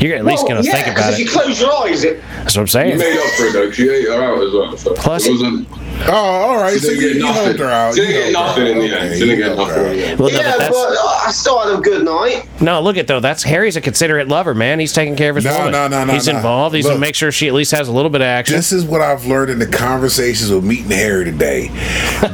you're 0.00 0.14
at 0.16 0.24
least 0.24 0.44
Well, 0.44 0.50
gonna 0.58 0.62
yeah, 0.64 0.74
think 0.74 0.86
'cause 0.96 1.06
about 1.08 1.12
if 1.14 1.18
you 1.18 1.28
close 1.28 1.60
your 1.60 1.72
eyes, 1.84 2.04
it, 2.04 2.22
That's 2.36 2.56
what 2.56 2.60
I'm 2.76 2.86
You 2.86 2.96
saying. 2.96 2.98
made 2.98 3.18
up 3.18 3.24
for 3.36 3.46
it 3.46 3.52
though, 3.52 3.66
'cause 3.66 3.78
you 3.80 3.92
ate 3.92 4.06
her 4.06 4.22
out 4.22 4.40
as 4.46 4.52
well. 4.52 4.76
So 4.76 4.92
Plus- 4.94 5.26
it 5.26 5.32
wasn't. 5.32 5.66
Oh, 6.08 6.12
all 6.14 6.56
right. 6.56 6.72
She 6.74 6.78
So 6.80 6.88
didn't 6.88 7.02
you, 7.02 7.08
get 7.08 7.16
you 7.16 7.22
nothing. 7.22 7.44
helped 7.44 7.58
her 7.60 7.70
out. 7.70 7.94
She 7.94 8.00
didn't 8.02 8.22
get 8.22 8.32
nothing 8.32 8.66
in 8.66 8.78
the 8.78 9.00
end. 9.00 9.14
She 9.14 9.20
didn't 9.20 9.38
get 9.38 9.56
nothing. 9.56 9.74
out. 9.76 9.86
in 9.90 9.96
the 9.96 10.06
end. 10.06 10.20
Well, 10.20 10.30
no, 10.30 10.38
yeah, 10.40 10.56
but 10.58 10.70
but 10.70 10.98
I 11.26 11.30
still 11.32 11.58
had 11.60 11.78
a 11.78 11.80
good 11.80 12.04
night. 12.04 12.48
no. 12.60 12.80
Look 12.80 12.96
at 12.96 13.06
though. 13.06 13.20
That's 13.20 13.42
Harry's 13.42 13.76
a 13.76 13.80
considerate 13.80 14.28
lover, 14.28 14.54
man. 14.54 14.80
He's 14.80 14.92
taking 14.92 15.16
care 15.16 15.30
of 15.30 15.36
his 15.36 15.44
No, 15.44 15.56
woman. 15.58 15.72
no, 15.72 15.88
no, 15.88 16.04
no, 16.04 16.12
He's 16.12 16.26
no. 16.28 16.36
involved. 16.36 16.74
He's 16.74 16.84
Look. 16.84 16.92
gonna 16.92 17.00
make 17.00 17.14
sure 17.14 17.30
she 17.30 17.48
at 17.48 17.54
least 17.54 17.72
has 17.72 17.88
a 17.88 17.92
little 17.92 18.10
bit 18.10 18.20
of 18.22 18.26
action. 18.26 18.56
This 18.56 18.72
is 18.72 18.84
what 18.84 19.00
I've 19.02 19.26
learned 19.26 19.50
in 19.50 19.58
the 19.58 19.66
conversations 19.66 20.50
with 20.50 20.64
meeting 20.64 20.90
Harry 20.90 21.24
today. 21.24 21.68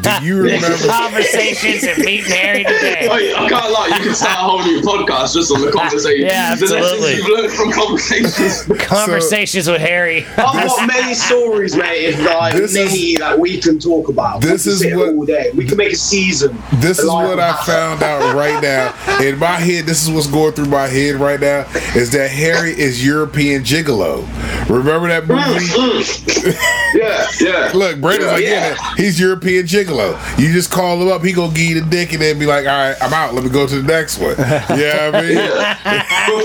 Do 0.01 0.25
you 0.25 0.37
remember? 0.43 0.77
Conversations 0.87 1.85
and 1.85 1.99
meeting 2.05 2.31
Harry 2.31 2.65
today. 2.65 3.09
Wait, 3.13 3.35
I 3.35 3.49
can't 3.49 3.73
lie. 3.73 3.87
You 3.99 4.05
can 4.05 4.15
start 4.15 4.33
a 4.39 4.43
whole 4.43 4.63
new 4.65 4.81
podcast 4.81 5.35
just 5.35 5.53
on 5.53 5.61
the 5.61 5.71
conversation. 5.77 6.27
Yeah, 6.27 6.51
absolutely. 6.53 7.15
you've 7.17 7.29
learned 7.29 7.53
from 7.53 7.73
conversations. 7.73 8.63
Conversations 8.87 9.69
with 9.69 9.81
Harry. 9.81 10.25
I've 10.37 10.67
got 10.69 10.87
many 10.89 11.15
stories, 11.15 11.77
mate. 11.77 12.05
If 12.07 12.25
like 12.25 12.55
This 12.55 12.71
is- 12.75 12.77
many 12.77 13.17
that 13.17 13.39
we 13.39 13.56
can 13.61 13.79
talk 13.79 14.09
about. 14.09 14.41
This 14.41 14.67
is 14.67 14.85
what-. 14.95 15.15
We 15.55 15.65
can 15.67 15.77
make 15.77 15.93
a 15.93 15.97
season. 15.97 16.57
This 16.75 16.99
is 16.99 17.07
what 17.07 17.39
I 17.41 17.53
found 17.65 18.03
out 18.03 18.35
right 18.35 18.63
now. 18.63 18.95
In 19.21 19.39
my 19.39 19.57
head, 19.57 19.87
this 19.87 20.03
is 20.03 20.11
what's 20.11 20.27
going 20.27 20.53
through 20.53 20.67
my 20.67 20.87
head 20.87 21.17
right 21.17 21.41
now 21.41 21.67
is 21.95 22.11
that 22.13 22.31
Harry 22.31 22.73
is 22.79 23.05
European 23.05 23.63
gigolo. 23.63 24.23
Remember 24.69 25.09
that 25.09 25.27
movie? 25.27 25.43
Mm, 25.43 26.01
mm. 26.01 26.73
Yeah, 26.97 27.27
yeah. 27.41 27.71
Look, 27.75 28.01
Brandon's 28.01 28.33
like, 28.33 28.43
yeah, 28.43 28.71
Yeah. 28.71 28.95
he's 28.97 29.21
European 29.21 29.67
gigolo. 29.67 30.17
You 30.39 30.53
just 30.53 30.71
call 30.71 31.01
him 31.03 31.09
up, 31.09 31.23
he 31.23 31.33
gonna 31.33 31.53
give 31.53 31.65
you 31.69 31.81
the 31.83 31.91
dick 31.91 32.13
and 32.13 32.23
then 32.23 32.39
be 32.39 32.47
like, 32.47 32.67
all 32.67 32.73
right, 32.73 32.97
I'm 33.03 33.13
out. 33.13 33.35
Let 33.35 33.45
me 33.45 33.51
go 33.51 33.67
to 33.67 33.83
the 33.83 33.87
next 33.87 34.19
one. 34.19 34.35
Yeah, 34.39 35.11
I 35.13 35.21
mean, 35.21 35.37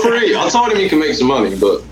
For 0.02 0.08
free. 0.08 0.34
I 0.36 0.48
told 0.50 0.70
him 0.72 0.78
he 0.78 0.88
can 0.88 0.98
make 0.98 1.14
some 1.14 1.28
money, 1.28 1.56
but 1.56 1.82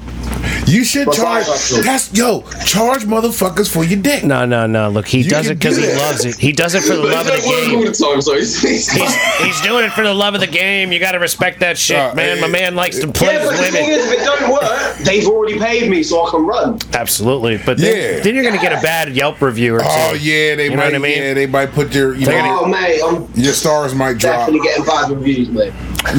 You 0.66 0.84
should 0.84 1.06
What's 1.08 1.18
charge. 1.18 1.46
That's 1.84 2.12
yo, 2.14 2.42
charge 2.64 3.04
motherfuckers 3.04 3.68
for 3.72 3.84
your 3.84 4.00
dick. 4.00 4.22
No, 4.24 4.44
no, 4.44 4.66
no. 4.66 4.88
Look, 4.88 5.08
he 5.08 5.18
You 5.22 5.30
does 5.30 5.46
can 5.46 5.52
it 5.52 5.58
because 5.58 5.76
do 5.76 5.82
he 5.82 5.88
that. 5.88 5.98
loves 5.98 6.24
it. 6.24 6.36
He 6.36 6.52
does 6.52 6.74
it 6.74 6.82
for 6.82 6.94
the 6.96 7.02
love 7.02 7.26
of 7.26 7.32
the 7.32 7.38
don't 7.40 7.48
work 7.48 7.64
all 7.64 7.70
game. 7.70 7.80
the 7.80 7.92
time, 7.92 8.20
so 8.22 8.34
he's, 8.36 8.60
he's 8.60 8.90
He's, 8.90 9.14
he's 9.38 9.60
doing 9.62 9.84
it 9.84 9.92
for 9.92 10.02
the 10.04 10.14
love 10.14 10.34
of 10.34 10.40
the 10.40 10.46
game. 10.46 10.92
You 10.92 11.00
got 11.00 11.12
to 11.12 11.18
respect 11.18 11.60
that 11.60 11.76
shit, 11.78 11.96
Uh, 11.98 12.14
man. 12.14 12.40
My 12.40 12.46
man 12.46 12.74
likes 12.76 12.98
to 13.00 13.08
play 13.10 13.34
Yeah, 13.34 13.46
with 13.46 13.50
but 13.50 13.56
the 13.56 13.62
thing 13.72 13.86
women. 13.88 14.00
is, 14.00 14.12
if 14.12 14.20
it 14.20 14.24
don't 14.24 14.52
work, 14.52 14.96
they've 14.98 15.26
already 15.26 15.58
paid 15.58 15.90
me, 15.90 16.02
so 16.02 16.26
I 16.26 16.30
can 16.30 16.46
run. 16.46 16.78
Absolutely, 16.94 17.58
but 17.58 17.76
then, 17.78 18.16
Yeah. 18.16 18.20
then 18.22 18.34
you're 18.34 18.44
gonna 18.44 18.58
get 18.60 18.72
a 18.72 18.80
bad 18.80 19.14
Yelp 19.14 19.40
review 19.42 19.74
or 19.76 19.80
two. 19.80 19.86
Oh 19.88 20.14
yeah, 20.14 20.54
they 20.56 20.64
You 20.64 20.70
know 20.70 20.76
might. 20.76 20.84
what 20.86 20.94
I 20.94 20.98
mean? 20.98 21.22
Yeah, 21.22 21.34
they 21.34 21.46
might 21.46 21.72
put 21.72 21.94
your. 21.94 22.14
You 22.14 22.26
know, 22.26 22.60
Oh, 22.62 22.66
mate, 22.66 23.00
I'm 23.04 23.28
your 23.34 23.52
stars 23.52 23.94
might 23.94 24.18
drop. 24.18 24.46
definitely 24.46 24.66
getting 24.68 24.84
bad 24.84 25.10
reviews, 25.10 25.48
mate. 25.48 25.72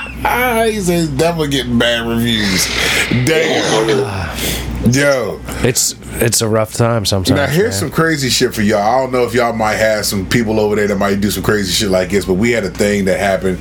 Ah, 0.24 0.64
he 0.66 0.80
says 0.80 1.08
definitely 1.08 1.48
getting 1.48 1.78
bad 1.78 2.06
reviews. 2.06 2.66
Damn. 3.26 4.46
Yo, 4.90 5.38
It's 5.62 5.94
it's 6.22 6.40
a 6.40 6.48
rough 6.48 6.72
time 6.72 7.04
sometimes. 7.04 7.36
now 7.36 7.46
here's 7.46 7.72
man. 7.74 7.80
some 7.80 7.90
crazy 7.90 8.30
shit 8.30 8.54
for 8.54 8.62
y'all. 8.62 8.78
I 8.80 8.98
don't 9.02 9.12
know 9.12 9.24
if 9.24 9.34
y'all 9.34 9.52
might 9.52 9.74
have 9.74 10.06
some 10.06 10.26
people 10.26 10.58
over 10.58 10.74
there 10.74 10.86
that 10.88 10.96
might 10.96 11.20
do 11.20 11.30
some 11.30 11.42
crazy 11.42 11.70
shit 11.70 11.90
like 11.90 12.08
this, 12.08 12.24
but 12.24 12.34
we 12.34 12.50
had 12.52 12.64
a 12.64 12.70
thing 12.70 13.04
that 13.04 13.20
happened 13.20 13.58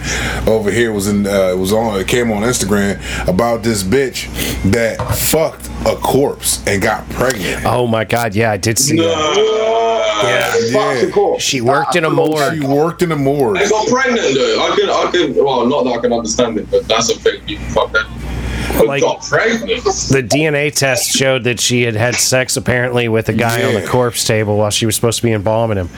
over 0.48 0.72
here. 0.72 0.92
It 0.92 0.94
was 0.94 1.08
in 1.10 1.28
uh, 1.28 1.50
it 1.52 1.58
was 1.58 1.74
on 1.74 2.00
it 2.00 2.08
came 2.08 2.32
on 2.32 2.44
Instagram 2.44 3.00
about 3.28 3.64
this 3.64 3.84
bitch 3.84 4.28
that 4.72 4.98
fucked 5.14 5.68
a 5.86 5.96
corpse 5.98 6.66
and 6.66 6.82
got 6.82 7.08
pregnant. 7.10 7.66
Oh 7.66 7.86
my 7.86 8.06
god, 8.06 8.34
yeah, 8.34 8.52
I 8.52 8.58
did 8.58 8.80
see 8.80 8.96
that. 8.96 9.69
Uh, 10.24 10.28
yeah. 10.28 10.52
Fuck 10.52 10.96
Yeah. 10.96 11.06
the. 11.06 11.36
She 11.40 11.62
worked 11.62 11.96
in 11.96 12.06
a 12.06 12.10
morgue. 12.10 12.54
She 12.54 12.60
worked 12.68 13.02
in 13.02 13.12
a 13.12 13.16
morgue. 13.16 13.58
I 13.58 13.70
got 13.70 13.88
pregnant 13.88 14.36
though. 14.36 14.60
I 14.72 14.76
could, 14.76 14.90
I 14.90 15.12
could. 15.12 15.36
Well, 15.36 15.66
not 15.68 15.84
that 15.86 15.92
I 15.98 16.02
can 16.02 16.14
understand 16.14 16.58
it, 16.58 16.70
but 16.72 16.88
that's 16.88 17.10
a 17.12 17.16
thing. 17.16 17.42
People 17.46 17.66
fuck 17.68 17.92
that. 17.94 18.06
But 18.78 18.88
Like- 18.88 19.02
got 19.02 19.22
pregnant. 19.24 19.84
The 19.84 20.22
DNA 20.24 20.72
test 20.74 21.10
showed 21.10 21.44
that 21.46 21.60
she 21.60 21.82
had 21.84 21.96
had 21.96 22.16
sex 22.16 22.56
apparently 22.56 23.08
with 23.10 23.28
a 23.30 23.34
guy 23.34 23.64
on 23.64 23.74
the 23.74 23.86
corpse 23.86 24.24
table 24.26 24.58
while 24.58 24.70
she 24.70 24.86
was 24.86 24.96
supposed 24.96 25.18
to 25.18 25.24
be 25.24 25.32
embalming 25.32 25.78
him, 25.78 25.90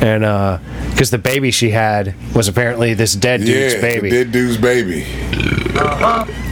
and 0.00 0.24
uh, 0.24 0.58
because 0.90 1.10
the 1.10 1.18
baby 1.18 1.50
she 1.50 1.70
had 1.70 2.14
was 2.34 2.48
apparently 2.48 2.94
this 2.94 3.14
dead 3.14 3.40
dude's 3.40 3.74
yeah, 3.74 3.80
baby. 3.80 4.10
dead 4.10 4.32
dude's 4.32 4.56
baby. 4.56 5.06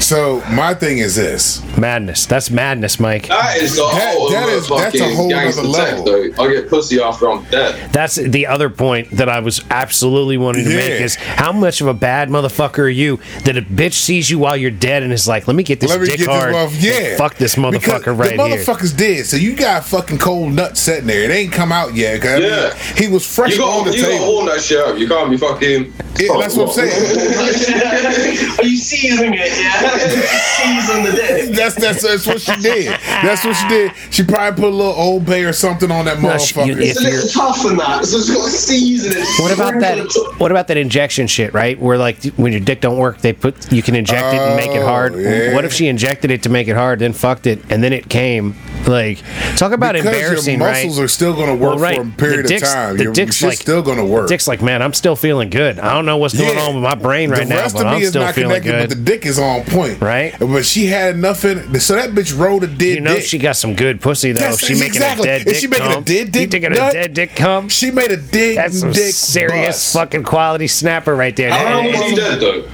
So 0.01 0.43
my 0.51 0.73
thing 0.75 0.99
is 0.99 1.17
this. 1.17 1.63
Madness. 1.77 2.25
That's 2.27 2.51
madness, 2.51 2.99
Mike. 2.99 3.27
That 3.29 3.59
is 3.59 3.77
the 3.77 3.83
That- 3.83 4.15
whole 4.15 4.31
that 4.31 4.43
other 4.45 4.53
that's 4.57 4.67
a 4.71 4.99
fucking 5.01 5.17
whole 5.17 5.35
other 5.35 5.63
level. 5.63 6.05
though. 6.05 6.43
I 6.45 6.53
get 6.55 6.69
pussy 6.71 7.01
after 7.01 7.31
I'm 7.31 7.45
dead. 7.45 7.93
That's 7.93 8.15
the 8.15 8.47
other 8.47 8.71
point 8.71 9.11
that 9.13 9.29
I 9.29 9.41
was 9.41 9.63
absolutely 9.71 10.39
wanting 10.39 10.65
to 10.65 10.71
make 10.71 11.01
is 11.03 11.17
how 11.17 11.53
much 11.53 11.81
of 11.81 11.89
a 11.89 11.95
bad 11.95 12.31
motherfucker 12.31 12.79
are 12.79 12.89
you 12.89 13.19
that 13.45 13.57
a 13.59 13.63
bitch 13.63 13.95
sees 13.95 14.31
you 14.31 14.39
while 14.39 14.57
you're 14.57 14.71
dead 14.71 15.03
and 15.03 15.13
is 15.13 15.29
like, 15.29 15.47
let 15.47 15.57
me 15.57 15.63
get 15.63 15.81
this 15.81 15.91
Let 15.91 16.01
me 16.01 16.07
dick 16.07 16.19
get 16.19 16.27
this 16.27 16.35
hard. 16.35 16.55
motherfucker. 16.55 16.75
and 16.75 16.83
Yeah, 16.83 17.17
fuck 17.19 17.35
this 17.37 17.55
Because 17.57 17.75
motherfucker 17.83 18.19
right 18.19 18.37
the 18.37 18.47
here. 18.49 18.57
motherfucker's 18.59 18.93
dead, 18.93 19.27
so 19.27 19.37
you 19.37 19.55
got 19.57 19.85
fucking 19.85 20.19
cold 20.19 20.53
nuts 20.53 20.81
sitting 20.81 21.07
there. 21.07 21.25
It 21.25 21.31
ain't 21.35 21.53
come 21.53 21.71
out 21.73 21.95
yet. 21.95 22.23
'cause 22.23 22.31
I 22.31 22.39
mean, 22.39 22.49
Yeah. 22.49 22.75
he 22.97 23.09
was 23.09 23.27
fresh 23.39 23.57
You 23.57 23.63
on 23.65 23.85
got, 23.85 23.93
the 23.93 23.97
you 23.97 24.03
got 24.03 24.09
to 24.11 24.19
table. 24.19 24.33
warm 24.33 24.47
that 24.47 24.61
shit 24.61 24.79
up. 24.81 24.99
You 24.99 25.07
can't 25.09 25.31
be 25.31 25.37
fucking. 25.37 25.93
Yeah, 26.19 26.37
that's 26.41 26.57
what 26.57 26.69
I'm 26.69 26.75
saying. 26.75 26.91
Are 28.59 28.65
you 28.65 28.77
seasoning 28.77 29.35
it? 29.35 29.53
Yeah. 29.57 29.89
Season 30.59 31.05
the 31.05 31.13
dick. 31.13 31.55
That's, 31.59 31.75
that's 31.77 32.03
that's 32.03 32.27
what 32.27 32.41
she 32.41 32.55
did. 32.61 32.89
That's 33.23 33.45
what 33.45 33.55
she 33.55 33.69
did. 33.69 33.93
She 34.11 34.25
probably 34.25 34.61
put 34.63 34.73
a 34.73 34.77
little 34.77 34.93
Old 34.93 35.25
Bay 35.25 35.45
or 35.45 35.53
something 35.53 35.91
on 35.91 36.05
that 36.07 36.21
No, 36.21 36.31
motherfucker. 36.31 36.67
you- 36.67 36.79
It's 36.79 36.99
a 37.01 37.05
little 37.05 37.29
tough 37.29 37.63
than 37.63 37.77
that, 37.77 38.05
so 38.05 38.19
it's 38.19 38.29
got 38.35 38.49
seasoning. 38.51 39.25
What 39.39 39.53
about 39.53 39.79
that? 39.81 40.35
What 40.39 40.51
about 40.51 40.67
that 40.69 40.77
injection 40.77 41.27
shit? 41.29 41.55
Right, 41.55 41.79
where 41.81 41.97
like 41.99 42.25
when 42.37 42.53
your 42.53 42.61
dick 42.61 42.81
don't 42.81 42.99
work, 42.99 43.19
they 43.19 43.33
put 43.33 43.71
you 43.73 43.83
can 43.83 43.95
inject 43.95 44.35
it 44.35 44.41
and 44.41 44.57
make 44.57 44.71
it 44.77 44.83
hard. 44.83 45.15
Oh, 45.15 45.19
yeah. 45.19 45.55
What 45.55 45.65
if 45.65 45.73
she 45.73 45.87
injected 45.87 46.31
it 46.33 46.43
to 46.43 46.49
make 46.49 46.67
it 46.69 46.75
hard, 46.77 46.99
then 46.99 47.13
fucked 47.13 47.47
it, 47.47 47.61
and 47.71 47.83
then 47.83 47.93
it 47.93 48.09
came? 48.09 48.55
Like, 48.89 49.19
talk 49.57 49.73
about 49.73 49.95
because 49.95 50.07
embarrassing, 50.07 50.59
your 50.59 50.67
right? 50.67 50.85
muscles 50.87 50.99
are 50.99 51.09
still 51.09 51.35
going 51.35 51.49
to 51.49 51.55
work 51.55 51.75
Well, 51.75 51.79
right. 51.79 51.97
for 51.97 52.03
a 52.03 52.11
period 52.13 52.45
The 52.45 52.49
dick's- 52.49 52.63
of 52.69 52.75
time. 52.75 52.97
the 52.97 53.03
your, 53.05 53.13
dick's 53.13 53.43
like- 53.43 53.59
still 53.59 53.83
going 53.83 53.99
to 53.99 54.05
work. 54.05 54.29
Dick's 54.29 54.49
like, 54.49 54.63
man, 54.63 54.81
I'm 54.83 54.95
still 54.95 55.15
feeling 55.15 55.51
good. 55.51 55.79
I 55.79 55.93
don't 55.93 56.07
know 56.07 56.17
what's 56.17 56.35
going 56.37 56.57
Yeah. 56.57 56.63
on 56.63 56.75
with 56.75 56.83
my 56.83 56.95
brain 56.95 57.31
right 57.31 57.41
the 57.41 57.55
now, 57.55 57.57
rest 57.63 57.75
but 57.75 57.85
of 57.87 57.91
me 57.93 57.97
I'm 57.99 58.03
is 58.03 58.09
still 58.09 58.23
not 58.23 58.35
feeling 58.35 58.63
connected, 58.63 58.71
good. 58.73 58.89
but 58.89 59.05
the 59.05 59.05
dick 59.05 59.27
is 59.27 59.39
on 59.39 59.63
point. 59.65 60.01
Right. 60.01 60.35
But 60.39 60.65
she 60.65 60.87
had 60.87 61.15
enough 61.17 61.45
in. 61.45 61.79
So 61.81 61.95
that 61.97 62.11
bitch 62.11 62.37
rode 62.37 62.65
a 62.65 62.67
dead 62.67 62.81
you 62.95 63.01
know 63.01 63.17
dick. 63.17 63.25
she 63.25 63.39
got 63.39 63.57
some 63.57 63.75
good 63.75 64.01
pussy 64.01 64.33
though. 64.33 64.41
That's- 64.41 64.65
she 64.65 64.73
making 64.75 64.87
exactly. 64.97 65.29
a 65.29 65.33
dead 65.39 65.47
Is 65.47 65.53
dick 65.53 65.57
she 65.61 65.67
making 65.67 65.87
a 65.87 65.95
come. 65.95 66.03
dead 66.05 66.19
You 66.27 66.33
dick 66.33 66.51
taking 66.51 66.71
nut? 66.73 66.91
a 66.91 66.93
dead 66.95 67.15
dick 67.15 67.37
come? 67.37 67.69
She 67.69 67.91
made 67.91 68.11
a 68.11 68.17
dig 68.17 68.57
That's 68.57 68.81
some 68.81 68.93
dick 68.93 69.13
serious 69.15 69.67
bust. 69.77 69.93
fucking 69.93 70.23
quality 70.25 70.67
snapper 70.67 71.15
right 71.15 71.37
there. 71.37 71.51
How 71.53 71.77
long 71.77 71.87
was 71.93 72.01
he 72.11 72.17
dead 72.17 72.41
though? 72.41 72.65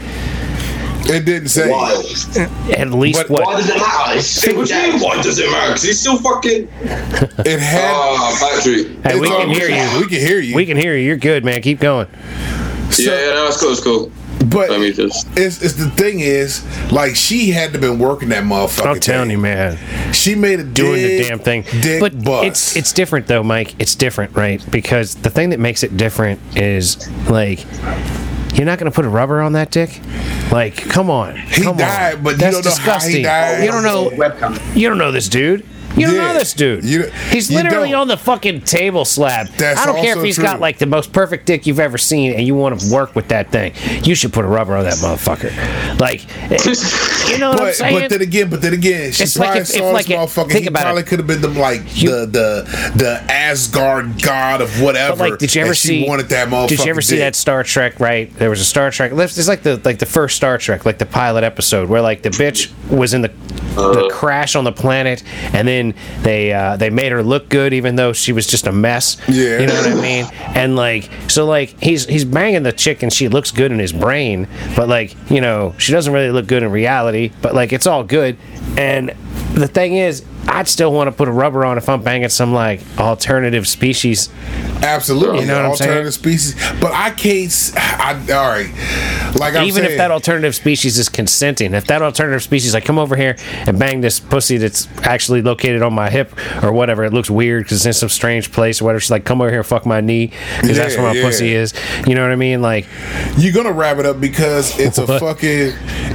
It 1.06 1.24
didn't 1.24 1.48
say. 1.48 1.70
Wild. 1.70 2.04
at 2.70 2.90
least 2.90 3.22
But 3.22 3.30
what? 3.30 3.46
Why 3.46 3.56
does 3.56 3.68
it 3.68 3.76
matter? 3.76 4.18
It's 4.18 4.26
still 4.26 4.56
What 4.56 4.68
do 4.68 4.74
you 4.74 4.92
mean? 4.92 5.00
Why 5.00 5.22
does 5.22 5.38
it 5.38 5.50
matter? 5.50 5.70
Because 5.70 5.82
he's 5.82 6.00
still 6.00 6.18
fucking. 6.18 6.68
It 7.46 7.60
had. 7.60 7.92
Ah, 7.94 8.38
battery. 8.40 8.94
Hey, 9.02 9.18
we 9.18 9.28
can 9.28 9.50
hear 9.50 9.68
you. 9.68 10.00
We 10.00 10.06
can 10.08 10.18
hear 10.20 10.40
you. 10.40 10.56
We 10.56 10.66
can 10.66 10.76
hear 10.76 10.96
you. 10.96 11.06
You're 11.06 11.16
good, 11.16 11.44
man. 11.44 11.60
Keep 11.62 11.80
going. 11.80 12.08
yeah, 12.98 13.10
yeah, 13.10 13.34
no, 13.34 13.46
it's 13.48 13.60
cool. 13.60 13.72
It's 13.72 13.82
cool. 13.82 14.10
But 14.50 14.70
Let 14.70 14.80
me 14.80 14.92
just. 14.92 15.26
it's, 15.36 15.62
it's 15.62 15.74
the 15.74 15.90
thing 15.90 16.20
is, 16.20 16.64
like 16.92 17.16
she 17.16 17.50
had 17.50 17.72
to 17.72 17.78
been 17.78 17.98
working 17.98 18.28
that 18.30 18.44
motherfucker. 18.44 18.86
I'm 18.86 19.00
telling 19.00 19.30
you, 19.30 19.38
man. 19.38 19.78
she 20.12 20.34
made 20.34 20.60
it 20.60 20.74
doing 20.74 20.94
dig, 20.96 21.22
the 21.22 21.28
damn 21.28 21.38
thing. 21.38 21.62
Dick 21.80 22.00
but 22.00 22.22
bust. 22.22 22.46
it's 22.46 22.76
it's 22.76 22.92
different 22.92 23.26
though, 23.26 23.42
Mike. 23.42 23.74
It's 23.78 23.94
different, 23.94 24.34
right? 24.34 24.64
Because 24.70 25.14
the 25.14 25.30
thing 25.30 25.50
that 25.50 25.60
makes 25.60 25.82
it 25.82 25.96
different 25.96 26.40
is 26.56 27.08
like 27.28 27.64
you're 28.54 28.66
not 28.66 28.78
going 28.78 28.90
to 28.90 28.94
put 28.94 29.04
a 29.04 29.08
rubber 29.08 29.40
on 29.40 29.52
that 29.52 29.70
dick. 29.70 30.00
Like, 30.50 30.76
come 30.76 31.10
on, 31.10 31.36
He 31.36 31.62
come 31.62 31.76
died, 31.76 32.16
on. 32.16 32.22
but 32.22 32.30
you 32.32 32.36
that's 32.38 32.54
don't 32.56 32.64
know 32.64 32.70
how 32.70 32.76
he 33.00 33.22
disgusting. 33.22 33.22
died. 33.24 33.64
You 33.64 33.70
don't 33.70 33.82
know. 33.82 34.10
You 34.74 34.88
don't 34.88 34.98
know 34.98 35.10
this 35.12 35.28
dude. 35.28 35.66
You 35.96 36.06
don't 36.06 36.14
Yeah. 36.16 36.32
know 36.32 36.38
this 36.38 36.52
dude. 36.54 36.84
You- 36.84 37.10
He's 37.30 37.50
you 37.50 37.56
literally 37.56 37.90
don't. 37.90 38.00
on 38.02 38.08
the 38.08 38.16
fucking 38.16 38.62
table 38.62 39.04
slab. 39.04 39.48
That's 39.56 39.80
I 39.80 39.86
don't 39.86 39.96
care 39.96 40.10
if 40.12 40.16
also 40.16 40.22
he's 40.26 40.34
true. 40.36 40.44
got 40.44 40.60
like 40.60 40.78
the 40.78 40.86
most 40.86 41.12
perfect 41.12 41.46
dick 41.46 41.66
you've 41.66 41.80
ever 41.80 41.98
seen, 41.98 42.32
and 42.32 42.46
you 42.46 42.54
want 42.54 42.78
to 42.80 42.92
work 42.92 43.14
with 43.14 43.28
that 43.28 43.50
thing. 43.50 43.72
You 44.02 44.14
should 44.14 44.32
put 44.32 44.44
a 44.44 44.48
rubber 44.48 44.76
on 44.76 44.84
that 44.84 44.94
motherfucker. 44.94 45.52
Like, 46.00 46.24
eh, 46.50 46.58
you 47.30 47.38
know 47.38 47.50
what 47.50 47.60
I'm 47.62 47.72
saying? 47.72 48.00
but 48.00 48.10
then 48.10 48.22
again, 48.22 48.48
but 48.50 48.60
then 48.62 48.72
again, 48.74 49.12
she 49.12 49.22
It's 49.24 49.36
like 49.38 49.46
probably 49.46 49.60
if- 49.62 49.66
saw 49.68 49.90
if, 49.90 50.06
this 50.06 50.08
like, 50.08 50.18
motherfucker. 50.18 50.48
think 50.50 50.62
He 50.62 50.66
about 50.68 50.82
probably 50.82 51.02
it. 51.02 51.06
could 51.06 51.18
have 51.20 51.26
been 51.28 51.40
the 51.40 51.48
like 51.48 51.82
You- 52.02 52.10
the 52.10 52.26
the 52.26 52.92
the 52.96 53.32
Asgard 53.32 54.22
god 54.22 54.60
of 54.60 54.80
whatever. 54.80 55.16
But 55.16 55.30
like, 55.30 55.38
did 55.38 55.54
you 55.54 55.60
ever 55.62 55.68
and 55.70 55.76
she 55.76 55.88
see? 55.88 56.08
Wanted 56.08 56.28
that 56.30 56.48
motherfucker? 56.48 56.68
Did 56.68 56.78
you 56.84 56.90
ever 56.90 57.00
see 57.02 57.18
that 57.18 57.36
Star 57.36 57.62
Trek? 57.62 58.00
Right, 58.00 58.34
there 58.38 58.50
was 58.50 58.60
a 58.60 58.64
Star 58.64 58.90
Trek. 58.90 59.12
It's 59.14 59.48
like 59.48 59.62
the 59.62 59.80
like 59.84 59.98
the 59.98 60.06
first 60.06 60.36
Star 60.36 60.58
Trek, 60.58 60.84
like 60.84 60.98
the 60.98 61.06
pilot 61.06 61.44
episode, 61.44 61.88
where 61.88 62.00
like 62.02 62.22
the 62.22 62.30
bitch 62.30 62.70
was 62.88 63.14
in 63.14 63.22
the 63.22 63.30
the 63.76 64.06
uh. 64.06 64.08
crash 64.10 64.54
on 64.56 64.64
the 64.64 64.72
planet, 64.72 65.22
and 65.52 65.66
then 65.66 65.83
they 66.22 66.52
uh, 66.52 66.76
they 66.76 66.88
made 66.90 67.12
her 67.12 67.22
look 67.22 67.48
good, 67.48 67.72
even 67.74 67.96
though 67.96 68.12
she 68.12 68.32
was 68.32 68.46
just 68.46 68.66
a 68.66 68.72
mess. 68.72 69.16
Yeah. 69.28 69.58
you 69.60 69.66
know 69.66 69.74
what 69.74 69.86
I 69.88 70.00
mean. 70.00 70.24
And 70.54 70.76
like, 70.76 71.10
so 71.28 71.44
like 71.44 71.78
he's 71.82 72.06
he's 72.06 72.24
banging 72.24 72.62
the 72.62 72.72
chick, 72.72 73.02
and 73.02 73.12
she 73.12 73.28
looks 73.28 73.50
good 73.50 73.72
in 73.72 73.78
his 73.78 73.92
brain, 73.92 74.48
but 74.76 74.88
like 74.88 75.16
you 75.30 75.40
know 75.40 75.74
she 75.78 75.92
doesn't 75.92 76.12
really 76.12 76.30
look 76.30 76.46
good 76.46 76.62
in 76.62 76.70
reality. 76.70 77.32
But 77.42 77.54
like 77.54 77.72
it's 77.72 77.86
all 77.86 78.04
good, 78.04 78.38
and 78.78 79.10
the 79.54 79.68
thing 79.68 79.96
is. 79.96 80.24
I'd 80.48 80.68
still 80.68 80.92
want 80.92 81.08
to 81.08 81.12
put 81.12 81.28
a 81.28 81.32
rubber 81.32 81.64
on 81.64 81.78
if 81.78 81.88
I'm 81.88 82.02
banging 82.02 82.28
some 82.28 82.52
like 82.52 82.80
alternative 82.98 83.66
species 83.66 84.28
Absolutely, 84.84 85.40
You 85.40 85.46
know 85.46 85.56
what 85.56 85.64
I'm 85.64 85.70
alternative 85.70 86.12
species. 86.12 86.54
But 86.80 86.92
I 86.92 87.10
can't. 87.10 87.72
I, 87.76 88.12
all 88.32 88.48
right, 88.48 89.34
like 89.38 89.54
I'm 89.54 89.64
even 89.64 89.84
if 89.84 89.90
saying, 89.90 89.98
that 89.98 90.10
alternative 90.10 90.54
species 90.54 90.98
is 90.98 91.08
consenting, 91.08 91.72
if 91.72 91.86
that 91.86 92.02
alternative 92.02 92.42
species 92.42 92.74
like 92.74 92.84
come 92.84 92.98
over 92.98 93.16
here 93.16 93.36
and 93.66 93.78
bang 93.78 94.02
this 94.02 94.20
pussy 94.20 94.58
that's 94.58 94.86
actually 94.98 95.40
located 95.40 95.80
on 95.82 95.94
my 95.94 96.10
hip 96.10 96.34
or 96.62 96.72
whatever, 96.72 97.04
it 97.04 97.14
looks 97.14 97.30
weird 97.30 97.64
because 97.64 97.78
it's 97.78 97.86
in 97.86 97.92
some 97.94 98.08
strange 98.10 98.52
place 98.52 98.82
or 98.82 98.84
whatever. 98.84 99.00
She's 99.00 99.10
like, 99.10 99.24
come 99.24 99.40
over 99.40 99.50
here, 99.50 99.60
and 99.60 99.66
fuck 99.66 99.86
my 99.86 100.00
knee 100.00 100.32
because 100.60 100.76
that's 100.76 100.96
Yeah, 100.96 101.02
where 101.02 101.14
my 101.14 101.18
yeah. 101.18 101.24
pussy 101.24 101.54
is. 101.54 101.72
You 102.06 102.14
know 102.14 102.22
what 102.22 102.32
I 102.32 102.36
mean? 102.36 102.60
Like, 102.60 102.86
you're 103.38 103.54
gonna 103.54 103.72
wrap 103.72 103.96
it 103.98 104.06
up 104.06 104.20
because 104.20 104.78
it's 104.78 104.98
a 104.98 105.06
fucking. 105.18 105.72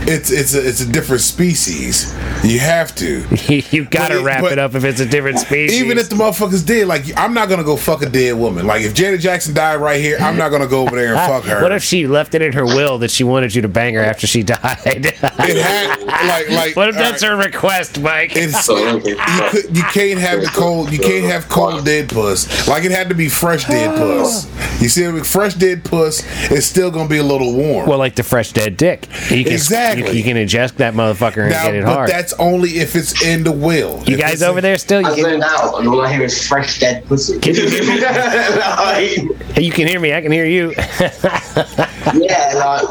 It's 0.07 0.31
it's 0.31 0.53
a 0.53 0.67
it's 0.67 0.81
a 0.81 0.91
different 0.91 1.21
species. 1.21 2.13
You 2.43 2.59
have 2.59 2.93
to. 2.95 3.25
you 3.71 3.85
gotta 3.85 4.18
It- 4.19 4.23
wrap 4.23 4.43
it 4.43 4.59
up 4.59 4.75
if 4.75 4.83
it's 4.83 4.99
a 4.99 5.05
different 5.05 5.39
species. 5.45 5.81
Even 5.81 5.97
if 5.97 6.09
the 6.09 6.15
motherfucker's 6.15 6.63
did, 6.63 6.87
like 6.87 7.03
I'm 7.17 7.33
not 7.33 7.49
gonna 7.49 7.63
go 7.63 7.75
fuck 7.75 8.01
a 8.01 8.09
dead 8.09 8.37
woman. 8.37 8.65
Like 8.67 8.83
if 8.83 8.93
Janet 8.93 9.21
Jackson 9.21 9.53
died 9.53 9.77
right 9.77 9.99
here, 9.99 10.17
I'm 10.19 10.37
not 10.37 10.49
gonna 10.49 10.67
go 10.67 10.81
over 10.81 10.95
there 10.95 11.15
and 11.15 11.19
fuck 11.31 11.43
her. 11.45 11.61
What 11.61 11.71
if 11.71 11.83
she 11.83 12.07
left 12.07 12.35
it 12.35 12.41
in 12.41 12.53
her 12.53 12.65
will 12.65 12.97
that 12.99 13.11
she 13.11 13.23
wanted 13.23 13.53
you 13.55 13.61
to 13.63 13.67
bang 13.69 13.93
her 13.95 14.01
after 14.01 14.27
she 14.27 14.43
died? 14.43 14.59
it 14.85 15.15
had 15.15 15.99
like 16.03 16.49
like 16.49 16.75
what 16.75 16.89
if 16.89 16.95
that's 16.95 17.23
right, 17.23 17.29
her 17.31 17.37
request, 17.37 17.99
Mike? 17.99 18.35
It's, 18.35 18.65
So, 18.65 18.97
you, 18.97 19.15
could, 19.49 19.77
you 19.77 19.83
can't 19.83 20.19
have 20.19 20.41
the 20.41 20.47
cold. 20.53 20.91
You 20.91 20.99
can't 20.99 21.25
have 21.25 21.47
cold 21.49 21.85
dead 21.85 22.09
puss. 22.09 22.67
Like 22.67 22.83
it 22.83 22.91
had 22.91 23.09
to 23.09 23.15
be 23.15 23.29
fresh 23.29 23.65
dead 23.65 23.95
puss. 23.97 24.45
You 24.81 24.89
see, 24.89 25.07
with 25.07 25.25
fresh 25.27 25.53
dead 25.55 25.83
puss, 25.83 26.23
is 26.51 26.65
still 26.65 26.91
gonna 26.91 27.09
be 27.09 27.17
a 27.17 27.23
little 27.23 27.53
warm. 27.55 27.87
well, 27.87 27.97
like 27.97 28.15
the 28.15 28.23
fresh 28.23 28.51
dead 28.51 28.77
dick. 28.77 29.07
You 29.29 29.43
can, 29.43 29.53
Exactly. 29.53 30.07
You, 30.09 30.13
you 30.17 30.23
can 30.23 30.35
ingest 30.37 30.75
that 30.77 30.93
motherfucker 30.93 31.43
and 31.43 31.51
now, 31.51 31.63
get 31.63 31.75
it 31.75 31.83
hard. 31.83 31.85
but 31.85 31.93
hard. 31.95 32.09
that's 32.09 32.33
only 32.33 32.69
if 32.79 32.95
it's 32.95 33.21
in 33.23 33.43
the 33.43 33.51
will. 33.51 34.03
You 34.09 34.17
guys 34.17 34.41
over 34.41 34.61
there 34.61 34.77
still? 34.77 35.01
You 35.01 35.07
I 35.07 35.15
zoned 35.15 35.43
out, 35.43 35.79
and 35.79 35.87
all 35.87 36.01
I 36.01 36.11
hear 36.11 36.23
is 36.23 36.47
fresh 36.47 36.79
dead 36.79 37.05
pussy. 37.05 37.39
Like, 38.79 39.57
you 39.57 39.71
can 39.71 39.87
hear 39.87 39.99
me. 39.99 40.13
I 40.13 40.21
can 40.21 40.31
hear 40.31 40.45
you. 40.45 40.71
yeah, 42.15 42.53
like 42.55 42.85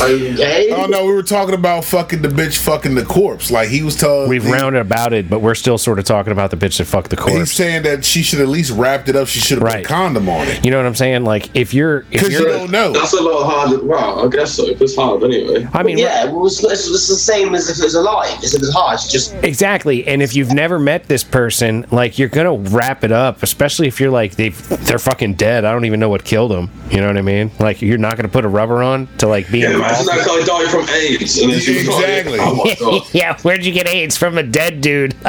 Okay. 0.00 0.70
Oh 0.72 0.86
no, 0.86 1.06
we 1.06 1.12
were 1.12 1.22
talking 1.22 1.54
about 1.54 1.84
fucking 1.84 2.22
the 2.22 2.28
bitch 2.28 2.58
fucking 2.58 2.94
the 2.94 3.04
corpse. 3.04 3.50
Like 3.50 3.68
he 3.68 3.82
was 3.82 3.96
telling. 3.96 4.28
We've 4.28 4.44
he- 4.44 4.52
rounded 4.52 4.80
about 4.80 5.12
it, 5.12 5.30
but 5.30 5.40
we're 5.40 5.54
still 5.54 5.78
sort 5.78 5.98
of 5.98 6.04
talking 6.04 6.32
about 6.32 6.50
the 6.50 6.56
bitch 6.56 6.78
that 6.78 6.84
fucked 6.86 7.10
the 7.10 7.16
corpse. 7.16 7.34
He's 7.38 7.52
saying 7.52 7.82
that 7.84 8.04
she 8.04 8.22
should 8.22 8.40
at 8.40 8.48
least 8.48 8.70
wrapped 8.72 9.08
it 9.08 9.16
up. 9.16 9.28
She 9.28 9.40
should 9.40 9.58
have 9.58 9.66
put 9.66 9.72
Right. 9.74 9.84
a 9.84 9.88
condom 9.88 10.28
on 10.28 10.46
it. 10.48 10.64
You 10.64 10.70
know 10.70 10.76
what 10.78 10.86
I'm 10.86 10.94
saying? 10.94 11.24
Like 11.24 11.54
if 11.56 11.72
you're 11.72 12.00
if 12.00 12.10
Because 12.10 12.32
you 12.32 12.40
you're 12.40 12.48
don't 12.50 12.70
know. 12.70 12.92
That's 12.92 13.12
a 13.12 13.22
lot 13.22 13.44
harder. 13.50 13.84
Well, 13.84 14.26
I 14.26 14.28
guess 14.28 14.52
so. 14.54 14.66
If 14.68 14.80
it's 14.82 14.96
hard 14.96 15.22
anyway. 15.22 15.66
I 15.72 15.82
mean 15.82 15.98
yeah, 15.98 16.24
well, 16.26 16.46
it's, 16.46 16.62
it's, 16.62 16.88
it's 16.88 17.08
the 17.08 17.14
same 17.16 17.54
as 17.54 17.68
if 17.70 17.78
it 17.78 17.84
was 17.84 17.94
alive. 17.94 18.36
It's 18.42 18.54
if 18.54 18.62
it's 18.62 18.72
hard. 18.72 18.94
It's 18.94 19.10
just 19.10 19.34
Exactly, 19.42 20.06
and 20.06 20.22
if 20.22 20.34
you've 20.36 20.52
never 20.52 20.78
met 20.78 21.04
this 21.04 21.22
person, 21.24 21.86
like 21.90 22.18
you're 22.18 22.28
gonna 22.28 22.54
wrap 22.56 23.04
it 23.04 23.12
up, 23.12 23.42
especially 23.42 23.88
if 23.88 24.00
you're 24.00 24.10
like 24.10 24.34
they 24.36 24.50
they're 24.50 24.98
fucking 24.98 25.34
dead. 25.34 25.64
I 25.64 25.72
don't 25.72 25.84
even 25.84 26.00
know 26.00 26.08
what 26.08 26.24
killed 26.24 26.50
them. 26.50 26.70
You 26.90 26.98
know 27.00 27.06
what 27.06 27.16
I 27.16 27.22
mean? 27.22 27.50
Like 27.58 27.80
you're 27.82 27.98
not 27.98 28.16
gonna 28.16 28.28
put 28.28 28.44
a 28.44 28.48
rubber 28.48 28.82
on 28.82 29.08
to 29.18 29.28
like 29.28 29.50
be 29.50 29.60
Yeah, 29.60 29.78
imagine 29.86 30.08
involved. 30.08 30.20
that 30.20 30.46
guy 30.46 30.62
died 30.62 30.70
from 30.70 30.88
AIDS 30.94 31.38
and 31.38 31.52
then 31.52 31.60
she 31.60 31.76
was 31.78 31.88
like, 31.88 32.04
Exactly. 32.04 32.38
oh 32.40 32.54
my 32.54 32.76
god. 32.78 33.08
yeah, 33.14 33.38
where'd 33.42 33.64
you 33.64 33.72
get 33.72 33.86
AIDS 33.86 34.16
from 34.16 34.38
a 34.38 34.42
dead 34.42 34.80
dude? 34.80 35.14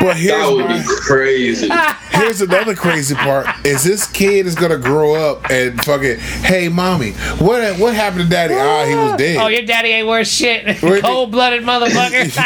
But 0.00 0.16
here's 0.18 0.32
That 0.32 0.52
would 0.52 0.68
be 0.68 0.82
crazy. 0.84 1.68
here's 2.10 2.40
another 2.42 2.74
crazy 2.74 3.14
part: 3.14 3.46
is 3.64 3.84
this 3.84 4.06
kid 4.06 4.44
is 4.44 4.54
gonna 4.54 4.76
grow 4.76 5.14
up 5.14 5.50
and 5.50 5.82
fucking, 5.82 6.18
hey, 6.18 6.68
mommy, 6.68 7.12
what 7.38 7.78
what 7.78 7.94
happened 7.94 8.24
to 8.24 8.28
daddy? 8.28 8.54
Ah, 8.54 8.84
he 8.84 8.94
was 8.94 9.16
dead. 9.16 9.38
oh, 9.38 9.46
your 9.46 9.62
daddy 9.62 9.90
ain't 9.90 10.06
worth 10.06 10.26
shit. 10.26 10.76
Cold 11.02 11.30
blooded 11.30 11.62
motherfucker. 11.62 12.36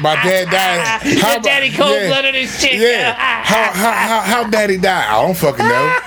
My 0.00 0.14
dad 0.16 0.50
died. 0.50 1.18
How 1.18 1.32
your 1.32 1.40
daddy 1.40 1.70
cold 1.70 1.98
blooded 2.08 2.36
as 2.36 2.60
shit. 2.60 2.74
Yeah. 2.78 3.14
How, 3.14 3.72
how 3.72 3.92
how 3.92 4.20
how 4.20 4.50
daddy 4.50 4.76
died? 4.76 5.08
I 5.08 5.22
don't 5.22 5.36
fucking 5.36 5.66
know. 5.66 5.98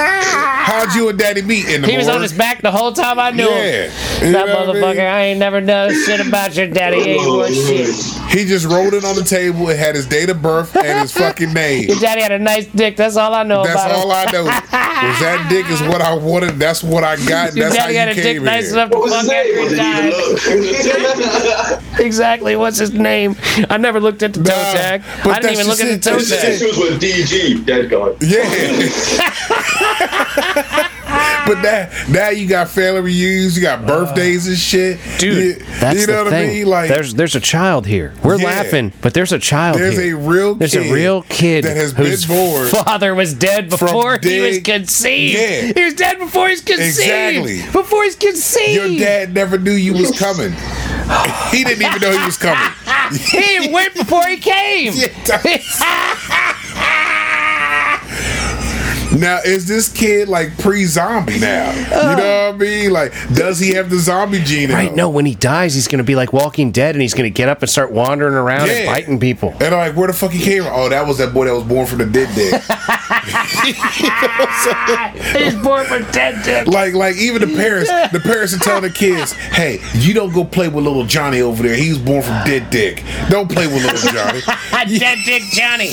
How'd 0.00 0.94
you 0.94 1.08
and 1.08 1.18
daddy 1.18 1.42
meet 1.42 1.68
in 1.68 1.82
the 1.82 1.88
He 1.88 1.96
was 1.96 2.08
on 2.08 2.22
his 2.22 2.32
back 2.32 2.62
the 2.62 2.70
whole 2.70 2.92
time 2.92 3.18
I 3.18 3.30
knew 3.30 3.48
him. 3.48 3.50
Yeah. 3.50 4.26
You 4.26 4.32
That 4.32 4.46
know 4.46 4.54
what 4.66 4.68
I 4.68 4.72
mean? 4.72 4.82
motherfucker, 4.82 5.06
I 5.10 5.20
ain't 5.22 5.38
never 5.38 5.60
done 5.60 5.92
shit 6.04 6.26
about 6.26 6.54
your 6.56 6.66
daddy. 6.68 7.02
He 7.02 7.10
ain't 7.10 7.30
worth 7.30 7.54
shit. 7.54 8.19
He 8.30 8.44
just 8.44 8.64
rolled 8.66 8.94
it 8.94 9.04
on 9.04 9.16
the 9.16 9.24
table. 9.24 9.68
It 9.70 9.78
had 9.78 9.96
his 9.96 10.06
date 10.06 10.30
of 10.30 10.40
birth 10.40 10.76
and 10.76 11.00
his 11.00 11.10
fucking 11.12 11.52
name. 11.52 11.88
Your 11.88 11.98
daddy 11.98 12.22
had 12.22 12.30
a 12.30 12.38
nice 12.38 12.66
dick. 12.66 12.96
That's 12.96 13.16
all 13.16 13.34
I 13.34 13.42
know 13.42 13.64
That's 13.64 13.74
about 13.84 13.90
all 13.90 14.08
him. 14.10 14.28
I 14.28 14.32
know. 14.32 14.44
Was 14.44 15.18
that 15.20 15.46
dick 15.50 15.66
is 15.68 15.80
what 15.82 16.00
I 16.00 16.14
wanted. 16.14 16.50
That's 16.58 16.82
what 16.84 17.02
I 17.04 17.16
got. 17.26 17.54
Your 17.56 17.68
That's 17.70 17.76
how 17.78 17.86
daddy 17.88 17.94
you 17.94 17.98
had 17.98 18.08
a 18.10 18.14
dick 18.14 18.36
came 18.36 18.44
nice 18.44 18.70
enough 18.72 18.90
to 18.90 18.96
What 18.98 19.10
was 19.10 19.14
fuck 19.14 19.22
his 19.22 19.30
after 19.78 20.60
he 20.60 20.72
died. 20.78 21.82
Exactly. 22.00 22.54
What's 22.56 22.78
his 22.78 22.92
name? 22.92 23.34
I 23.68 23.76
never 23.76 23.98
looked 24.00 24.22
at 24.22 24.32
the 24.32 24.42
toe 24.44 24.54
Nah, 24.56 24.72
tag. 24.72 25.02
but 25.24 25.32
I 25.36 25.40
didn't 25.40 25.52
even 25.54 25.66
that's 25.66 25.80
look 25.80 25.90
at 25.90 26.00
the 26.02 26.10
toe 26.10 26.16
it. 26.16 26.28
That's 26.28 26.42
tag. 26.42 26.58
This 26.60 26.62
was 26.62 26.78
with 26.78 27.00
DG, 27.02 27.64
dead 27.66 27.90
guy. 27.90 28.14
Yeah. 28.20 28.46
but 31.46 31.62
that 31.62 32.08
now 32.08 32.28
you 32.30 32.46
got 32.46 32.68
family 32.68 33.00
reunions, 33.00 33.56
you 33.56 33.62
got 33.62 33.84
uh, 33.84 33.86
birthdays 33.86 34.46
and 34.46 34.56
shit. 34.56 34.98
Dude, 35.18 35.58
You- 35.58 35.64
that's 35.80 36.00
you 36.00 36.06
the 36.06 36.12
know 36.12 36.24
what 36.24 36.30
thing. 36.30 36.50
I 36.50 36.52
mean? 36.54 36.66
Like 36.66 36.88
there's 36.88 37.14
there's 37.14 37.34
a 37.34 37.40
child 37.40 37.86
here. 37.86 38.12
We're 38.22 38.38
Yeah. 38.38 38.46
laughing, 38.46 38.92
but 39.00 39.14
there's 39.14 39.32
a 39.32 39.38
child 39.38 39.78
There's 39.78 39.98
here. 39.98 40.16
a 40.16 40.18
real 40.18 40.54
There's 40.54 40.72
kid 40.72 40.86
a 40.90 40.92
real 40.92 41.22
kid 41.22 41.64
that 41.64 41.76
has 41.76 41.92
been 41.94 42.06
whose 42.06 42.26
born 42.26 42.68
father 42.68 43.14
was 43.14 43.34
dead 43.34 43.68
before 43.70 44.18
he 44.22 44.40
was 44.40 44.58
conceived. 44.60 45.38
Yeah. 45.38 45.72
He 45.74 45.84
was 45.84 45.94
dead 45.94 46.18
before 46.18 46.46
he 46.48 46.52
was 46.52 46.60
conceived. 46.62 46.98
Exactly. 46.98 47.62
Before 47.72 48.04
he's 48.04 48.16
conceived. 48.16 48.90
your 48.92 48.98
dad 49.00 49.34
never 49.34 49.58
knew 49.58 49.72
you 49.72 49.92
was 49.94 50.10
coming. 50.18 50.52
he 51.50 51.64
didn't 51.64 51.82
even 51.84 52.00
know 52.00 52.16
he 52.18 52.24
was 52.24 52.36
coming. 52.36 52.72
He 53.10 53.68
went 53.72 53.92
before 53.94 54.24
he 54.28 54.36
came. 54.36 54.92
Now, 59.18 59.38
is 59.44 59.66
this 59.66 59.88
kid 59.92 60.28
like 60.28 60.56
pre-zombie 60.58 61.38
now? 61.40 61.72
You 61.72 61.90
know 62.16 62.46
what 62.52 62.54
I 62.54 62.56
mean? 62.56 62.90
Like, 62.92 63.12
does 63.34 63.58
he 63.58 63.72
have 63.74 63.90
the 63.90 63.98
zombie 63.98 64.40
gene? 64.42 64.70
in 64.70 64.76
Right, 64.76 64.88
him? 64.90 64.96
no, 64.96 65.08
when 65.10 65.26
he 65.26 65.34
dies, 65.34 65.74
he's 65.74 65.88
going 65.88 65.98
to 65.98 66.04
be 66.04 66.14
like 66.14 66.32
Walking 66.32 66.70
Dead 66.70 66.94
and 66.94 67.02
he's 67.02 67.12
going 67.14 67.24
to 67.24 67.30
get 67.34 67.48
up 67.48 67.60
and 67.62 67.68
start 67.70 67.90
wandering 67.92 68.34
around 68.34 68.68
and 68.70 68.86
biting 68.86 69.18
people. 69.20 69.50
And 69.60 69.74
I'm 69.74 69.88
like, 69.88 69.96
where 69.96 70.06
the 70.06 70.12
fuck 70.12 70.30
he 70.30 70.42
came 70.42 70.62
from? 70.62 70.72
Oh, 70.74 70.88
that 70.88 71.06
was 71.06 71.18
that 71.18 71.34
boy 71.34 71.46
that 71.46 71.54
was 71.54 71.64
born 71.64 71.86
from 71.86 71.98
the 71.98 72.06
dead 72.06 72.34
dead. 72.36 72.62
He's 75.36 75.54
born 75.62 75.86
from 75.86 76.02
dead 76.12 76.42
dick. 76.44 76.66
like, 76.68 76.94
like 76.94 77.16
even 77.16 77.40
the 77.40 77.56
parents, 77.56 77.90
the 78.12 78.20
parents 78.20 78.54
are 78.54 78.58
telling 78.58 78.82
the 78.82 78.90
kids, 78.90 79.32
"Hey, 79.32 79.80
you 79.94 80.14
don't 80.14 80.32
go 80.32 80.44
play 80.44 80.68
with 80.68 80.84
little 80.84 81.04
Johnny 81.04 81.40
over 81.40 81.62
there. 81.62 81.74
He 81.76 81.88
was 81.90 81.98
born 81.98 82.22
from 82.22 82.34
dead 82.44 82.70
dick. 82.70 83.02
Don't 83.28 83.50
play 83.50 83.66
with 83.66 83.82
little 83.84 84.12
Johnny." 84.12 84.40
dead 84.98 85.18
dick 85.24 85.42
Johnny. 85.52 85.90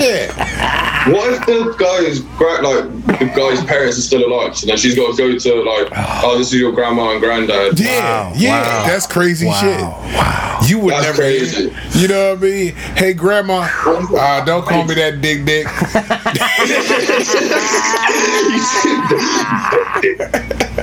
yeah. 0.00 1.10
What 1.10 1.34
if 1.34 1.46
the 1.46 1.74
guy's 1.78 2.20
gra- 2.36 2.62
like 2.62 2.84
the 3.18 3.26
guy's 3.34 3.64
parents 3.64 3.98
are 3.98 4.02
still 4.02 4.24
alive? 4.26 4.56
So 4.56 4.66
then 4.66 4.76
she's 4.76 4.94
got 4.94 5.16
to 5.16 5.18
go 5.32 5.38
to 5.38 5.62
like, 5.62 5.88
oh, 6.24 6.36
this 6.38 6.52
is 6.52 6.60
your 6.60 6.72
grandma 6.72 7.12
and 7.12 7.20
granddad. 7.20 7.78
Yeah, 7.78 8.30
Wow, 8.30 8.32
yeah, 8.36 8.60
wow. 8.62 8.86
that's 8.86 9.06
crazy 9.06 9.50
shit. 9.52 9.80
Wow. 9.80 10.60
You 10.66 10.78
would 10.80 10.94
That's 10.94 11.06
never, 11.06 11.22
crazy. 11.22 11.72
you 11.92 12.08
know 12.08 12.30
what 12.30 12.38
I 12.38 12.42
mean? 12.42 12.72
Hey, 12.96 13.12
grandma, 13.12 13.68
uh, 13.86 14.44
don't 14.44 14.66
call 14.66 14.84
me 14.84 14.94
that 14.94 15.20
dick 15.20 15.44
dick. 15.44 15.66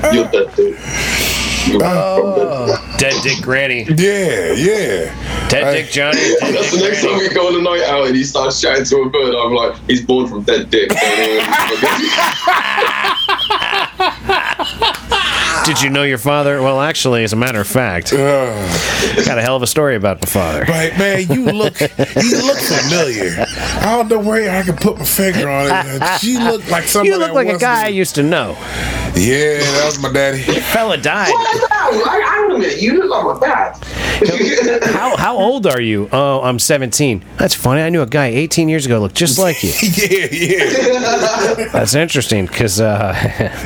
You're 0.14 0.28
dead, 0.30 0.56
dude. 0.56 0.78
You're 1.68 1.82
Oh. 1.84 2.76
from 2.78 2.98
dead. 2.98 3.00
Dead 3.14 3.24
dick 3.24 3.42
Granny. 3.42 3.84
Yeah, 3.84 4.54
yeah. 4.54 5.48
Dead 5.50 5.64
Hey. 5.64 5.82
dick 5.84 5.92
Johnny. 5.92 6.18
Dead 6.18 6.54
That's 6.56 6.72
the 6.72 6.78
dick 6.78 6.92
next 6.92 7.04
time 7.04 7.18
we 7.18 7.30
go 7.30 7.48
on 7.48 7.56
a 7.56 7.62
night 7.62 7.84
out 7.88 8.08
and 8.08 8.16
he 8.16 8.24
starts 8.24 8.60
chatting 8.62 8.86
to 8.86 8.98
a 8.98 9.10
bird. 9.10 9.36
I'm 9.36 9.54
like, 9.54 9.76
he's 9.88 10.02
born 10.06 10.28
from 10.28 10.44
dead 10.44 10.70
dick. 10.70 10.90
Did 15.66 15.82
you 15.82 15.90
know 15.90 16.04
your 16.04 16.18
father? 16.18 16.62
Well, 16.62 16.82
actually, 16.82 17.24
as 17.24 17.32
a 17.32 17.38
matter 17.38 17.62
of 17.62 17.68
fact, 17.68 18.12
got 18.12 19.38
a 19.38 19.42
hell 19.42 19.56
of 19.56 19.62
a 19.64 19.68
story 19.68 19.96
about 19.96 20.20
the 20.20 20.28
father. 20.28 20.66
But 20.68 20.98
man, 20.98 21.20
you 21.30 21.46
look, 21.46 21.80
you 21.80 22.42
look 22.46 22.58
familiar. 22.60 23.46
I 23.80 23.96
don't 23.96 24.10
know 24.10 24.20
where 24.20 24.52
I 24.54 24.64
can 24.64 24.76
put 24.76 24.98
my 25.00 25.06
finger 25.06 25.50
on 25.50 25.68
it. 25.72 26.24
You 26.24 26.40
look 26.44 26.70
like 26.70 26.84
somebody. 26.84 27.10
You 27.12 27.18
look 27.18 27.32
like 27.32 27.48
a 27.48 27.52
once 27.52 27.62
guy 27.62 27.86
I 27.86 27.88
used 27.90 28.16
to 28.16 28.24
know. 28.24 28.58
Yeah, 29.16 29.60
that 29.60 29.84
was 29.86 30.00
my 30.00 30.12
daddy. 30.12 30.42
Fella 30.42 30.98
died. 30.98 31.28
hang 31.28 32.52
on 32.52 32.56
a 32.56 32.60
minute. 32.60 32.82
You 32.82 32.98
look 32.98 33.12
like 33.12 33.40
my 33.40 33.48
dad. 33.48 33.78
How 34.94 35.18
how 35.18 35.38
old 35.38 35.68
are 35.68 35.82
you? 35.82 36.08
Oh, 36.12 36.42
I'm 36.42 36.60
17. 36.60 37.24
That's 37.38 37.54
funny. 37.54 37.82
I 37.82 37.90
knew 37.90 38.02
a 38.02 38.06
guy 38.06 38.28
18 38.28 38.70
years 38.70 38.86
ago 38.86 39.00
looked 39.00 39.16
just 39.16 39.38
like 39.38 39.62
you. 39.64 39.72
yeah, 39.82 40.28
yeah. 40.32 41.66
That's 41.74 41.94
interesting 41.96 42.46
because 42.46 42.80
uh, 42.80 43.14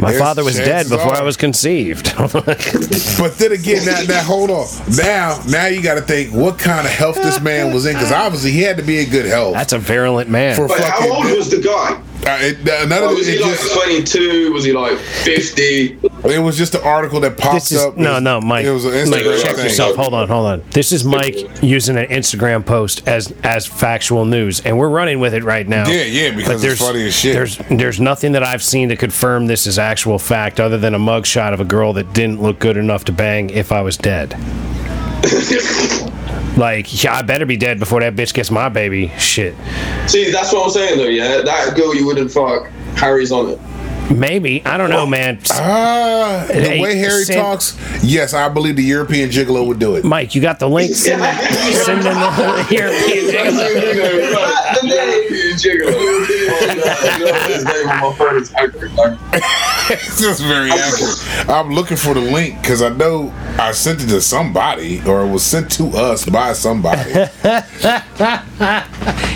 my 0.02 0.12
Yes, 0.12 0.20
father 0.20 0.44
was 0.44 0.56
dead 0.56 0.90
before 0.90 1.14
are. 1.14 1.18
I 1.18 1.24
was 1.24 1.38
conceived. 1.38 2.16
But 2.18 3.36
then 3.38 3.52
again, 3.52 3.86
now, 3.86 4.02
now 4.08 4.24
hold 4.24 4.50
on. 4.50 4.68
Now, 4.96 5.40
now 5.48 5.68
you 5.68 5.82
got 5.84 5.96
to 5.96 6.02
think 6.02 6.34
what 6.34 6.58
kind 6.58 6.88
of 6.88 6.94
health 6.94 7.16
this 7.16 7.40
man 7.42 7.74
was 7.74 7.86
in, 7.86 7.94
because 7.94 8.12
obviously 8.12 8.52
he 8.52 8.62
had 8.62 8.78
to 8.78 8.84
be 8.84 9.00
in 9.00 9.10
good 9.10 9.26
health. 9.26 9.54
That's 9.54 9.74
a 9.74 9.80
virulent 9.80 10.30
man. 10.30 10.56
For 10.56 10.68
But 10.68 10.80
how 10.82 11.14
old 11.14 11.26
was 11.26 11.52
the 11.52 11.62
guy? 11.62 12.02
Uh, 12.28 12.38
it, 12.42 12.70
uh, 12.70 12.86
none 12.88 13.04
of 13.04 13.12
was 13.12 13.28
it, 13.28 13.36
he 13.36 13.38
it 13.38 13.42
like 13.42 13.58
just 13.58 13.74
22? 13.74 14.52
Was 14.52 14.66
he 14.66 14.74
like 14.74 14.98
50? 14.98 16.00
it 16.26 16.40
was 16.40 16.58
just 16.58 16.76
an 16.76 16.82
article 16.84 17.22
that 17.22 17.38
popped 17.38 17.54
This 17.56 17.72
is 17.72 17.82
up. 17.82 17.96
no, 17.96 18.18
It- 18.18 18.22
no, 18.22 18.42
Mike. 18.42 18.66
It 18.66 18.72
was 18.72 18.84
an 18.84 19.10
Mike, 19.10 19.24
check 19.42 19.56
thing. 19.56 19.64
yourself. 19.66 19.96
Hold 19.96 20.14
on, 20.14 20.28
hold 20.28 20.46
on. 20.48 20.64
This 20.72 20.92
is 20.92 21.06
Mike 21.06 21.38
using 21.64 21.96
an 21.98 22.08
Instagram 22.08 22.66
post 22.66 23.08
as 23.08 23.34
as 23.44 23.66
factual 23.66 24.26
news, 24.26 24.60
and 24.60 24.78
we're 24.78 24.90
running 24.90 25.20
with 25.22 25.34
it 25.34 25.44
right 25.46 25.66
now. 25.68 25.88
Yeah, 25.88 26.04
yeah, 26.04 26.32
because 26.36 26.62
it's 26.64 26.82
funny 26.82 27.08
as 27.08 27.16
shit. 27.16 27.34
There's 27.34 27.58
there's 27.72 28.00
nothing 28.02 28.34
that 28.34 28.44
I've 28.44 28.64
seen 28.64 28.90
to 28.90 28.96
confirm 28.98 29.46
this 29.48 29.66
is 29.66 29.80
actual 29.80 30.20
fact, 30.20 30.60
other 30.60 30.78
than 30.78 30.94
a 30.96 31.00
mugshot 31.00 31.54
of 31.54 31.62
a 31.62 31.66
girl 31.66 31.94
that 31.94 32.12
didn't 32.14 32.42
look 32.42 32.60
good 32.60 32.76
enough 32.78 33.06
to 33.06 33.12
bang 33.14 33.50
if 33.52 33.72
I 33.72 33.82
was 33.82 33.96
dead. 33.96 34.36
Like, 36.58 37.04
yeah, 37.04 37.16
I 37.16 37.22
better 37.22 37.46
be 37.46 37.56
dead 37.56 37.80
before 37.80 38.00
that 38.00 38.16
bitch 38.16 38.34
gets 38.34 38.50
my 38.50 38.68
baby. 38.68 39.10
Shit. 39.20 39.56
See, 40.08 40.32
that's 40.32 40.52
what 40.52 40.66
I'm 40.66 40.72
saying 40.72 40.98
though, 40.98 41.06
yeah? 41.06 41.42
That 41.42 41.76
girl 41.76 41.96
you 41.96 42.06
wouldn't 42.06 42.32
fuck, 42.32 42.68
Harry's 42.96 43.32
on 43.32 43.50
it. 43.50 43.60
Maybe 44.10 44.66
I 44.66 44.78
don't 44.78 44.90
know, 44.90 45.06
man. 45.06 45.40
Ah, 45.52 46.46
the 46.48 46.54
Hey, 46.54 46.80
way 46.82 46.98
Harry 46.98 47.24
Sam- 47.26 47.42
talks, 47.44 47.78
yes, 48.04 48.34
I 48.34 48.48
believe 48.50 48.76
the 48.78 48.84
European 48.84 49.30
gigolo 49.30 49.66
would 49.68 49.80
do 49.80 49.96
it. 49.96 50.06
Mike, 50.06 50.34
you 50.34 50.42
got 50.42 50.60
the 50.60 50.70
link. 50.70 50.96
Send, 50.96 51.22
send 51.86 52.00
in 52.00 52.06
the 52.06 52.68
European 52.72 53.26
gigolo. 53.28 54.68
This 59.90 60.22
is 60.22 60.42
very 60.42 60.72
accurate. 60.72 61.50
I'm 61.50 61.72
looking 61.74 61.98
for 61.98 62.14
the 62.14 62.22
link 62.22 62.62
because 62.62 62.82
I 62.82 62.90
know 62.90 63.32
I 63.60 63.72
sent 63.72 64.02
it 64.04 64.08
to 64.08 64.22
somebody 64.22 65.02
or 65.06 65.24
it 65.24 65.30
was 65.32 65.44
sent 65.44 65.72
to 65.74 65.88
us 65.90 66.26
by 66.26 66.54
somebody. 66.54 67.12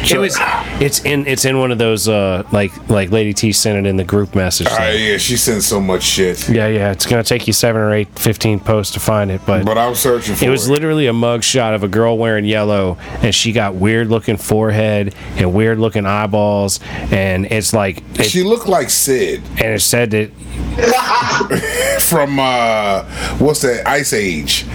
It 0.03 0.17
was. 0.17 0.35
It's 0.81 1.05
in. 1.05 1.27
It's 1.27 1.45
in 1.45 1.59
one 1.59 1.71
of 1.71 1.77
those. 1.77 2.09
Uh, 2.09 2.43
like 2.51 2.71
like 2.89 3.11
Lady 3.11 3.33
T 3.33 3.51
sent 3.51 3.77
it 3.85 3.87
in 3.87 3.97
the 3.97 4.03
group 4.03 4.33
message. 4.33 4.60
Message. 4.63 4.79
Ah, 4.79 4.89
yeah, 4.91 5.17
she 5.17 5.37
sent 5.37 5.63
so 5.63 5.79
much 5.81 6.03
shit. 6.03 6.49
Yeah, 6.49 6.67
yeah. 6.67 6.91
It's 6.91 7.05
gonna 7.05 7.23
take 7.23 7.47
you 7.47 7.53
seven 7.53 7.81
or 7.81 7.93
eight, 7.93 8.07
15 8.19 8.59
posts 8.59 8.93
to 8.93 8.99
find 8.99 9.31
it, 9.31 9.41
but 9.45 9.65
But 9.65 9.77
I'm 9.77 9.95
searching 9.95 10.35
for 10.35 10.43
it 10.45 10.47
it. 10.47 10.51
was 10.51 10.69
literally 10.69 11.07
a 11.07 11.13
mug 11.13 11.43
shot 11.43 11.73
of 11.73 11.83
a 11.83 11.87
girl 11.87 12.17
wearing 12.17 12.45
yellow, 12.45 12.97
and 13.21 13.33
she 13.33 13.51
got 13.51 13.75
weird 13.75 14.07
looking 14.09 14.37
forehead 14.37 15.13
and 15.37 15.53
weird 15.53 15.79
looking 15.79 16.05
eyeballs, 16.05 16.79
and 17.11 17.45
it's 17.47 17.73
like, 17.73 18.03
it, 18.19 18.25
She 18.25 18.43
looked 18.43 18.67
like 18.67 18.89
Sid 18.89 19.41
and 19.57 19.73
it 19.75 19.81
said 19.81 20.11
that 20.11 20.29
from 22.01 22.39
uh 22.39 23.03
what's 23.37 23.61
that 23.61 23.87
Ice 23.87 24.13
Age. 24.13 24.65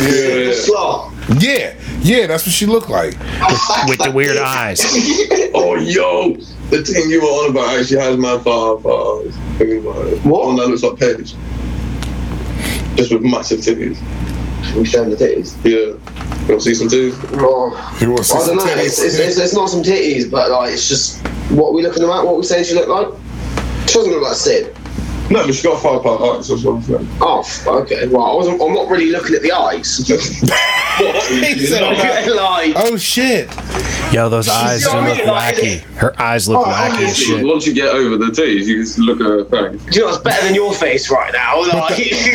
Yeah, 0.00 0.52
Slot. 0.52 1.12
Yeah, 1.38 1.74
yeah. 2.00 2.26
That's 2.26 2.46
what 2.46 2.52
she 2.54 2.66
looked 2.66 2.88
like. 2.88 3.12
with 3.88 3.98
the 3.98 4.10
weird 4.14 4.36
eyes. 4.38 4.80
Oh, 5.54 5.74
yo, 5.76 6.34
the 6.70 6.82
thing 6.82 7.10
you 7.10 7.20
were 7.20 7.26
on 7.26 7.50
about 7.50 7.84
she 7.86 7.94
has 7.96 8.16
my 8.16 8.38
far, 8.38 8.78
far. 8.80 9.16
What? 9.22 10.24
One 10.46 10.56
that 10.56 10.68
looks 10.68 10.82
like 10.82 10.98
Paige. 10.98 11.34
Just 12.96 13.12
with 13.12 13.22
massive 13.22 13.60
titties. 13.60 13.98
We 14.74 14.84
showing 14.84 15.10
the 15.10 15.16
titties. 15.16 15.56
Yeah. 15.64 15.94
You 16.48 16.54
want 16.54 16.62
to 16.62 16.74
see 16.74 16.74
some 16.74 16.88
titties? 16.88 17.14
Oh, 17.40 17.96
You 18.00 18.08
want 18.10 18.18
to 18.18 18.24
see 18.24 18.38
I 18.38 18.40
some 18.40 18.56
don't 18.56 18.66
know. 18.66 18.72
It's, 18.82 19.00
it's, 19.02 19.18
it's, 19.18 19.38
it's 19.38 19.54
not 19.54 19.68
some 19.68 19.82
titties, 19.82 20.30
but 20.30 20.50
like 20.50 20.72
it's 20.72 20.88
just 20.88 21.20
what 21.50 21.68
are 21.68 21.72
we 21.72 21.82
looking 21.82 22.02
at? 22.02 22.08
What 22.08 22.36
we 22.36 22.42
saying 22.42 22.64
she 22.64 22.74
looked 22.74 22.88
like? 22.88 23.08
She 23.88 23.94
doesn't 23.94 24.12
look 24.12 24.22
like 24.22 24.34
Sid. 24.36 24.74
No, 25.30 25.44
but 25.46 25.54
she 25.54 25.62
got 25.62 25.82
five 25.82 26.02
part 26.02 26.20
eyes. 26.22 26.48
That's 26.48 26.64
what 26.64 26.76
I'm 26.76 26.82
saying. 26.82 27.08
Oh, 27.20 27.44
okay. 27.82 28.06
Well, 28.08 28.24
I 28.24 28.34
wasn't. 28.34 28.62
I'm 28.62 28.72
not 28.74 28.88
really 28.88 29.10
looking 29.10 29.34
at 29.36 29.42
the 29.42 29.52
eyes. 29.52 30.00
Like, 30.98 32.72
Oh 32.76 32.96
shit! 32.96 33.48
Yo, 34.12 34.28
those 34.28 34.48
eyes 34.48 34.82
do 34.82 34.88
look 34.98 35.24
like- 35.26 35.54
wacky. 35.56 35.80
Her 35.94 36.20
eyes 36.20 36.48
look 36.48 36.66
Oh, 36.66 36.70
wacky 36.70 37.04
as 37.06 37.16
shit. 37.16 37.44
Once 37.46 37.66
you 37.68 37.72
get 37.72 37.88
over 37.88 38.16
the 38.16 38.26
titties, 38.32 38.64
you 38.66 38.76
can 38.76 38.84
just 38.84 38.98
look 38.98 39.20
at 39.20 39.26
her 39.26 39.44
face. 39.44 39.80
do 39.84 39.92
you 39.94 40.00
know 40.00 40.06
what's 40.10 40.22
better 40.24 40.44
than 40.46 40.54
your 40.56 40.74
face 40.74 41.08
right 41.10 41.32
now? 41.32 41.58
Like, 41.68 41.94
if 41.98 42.26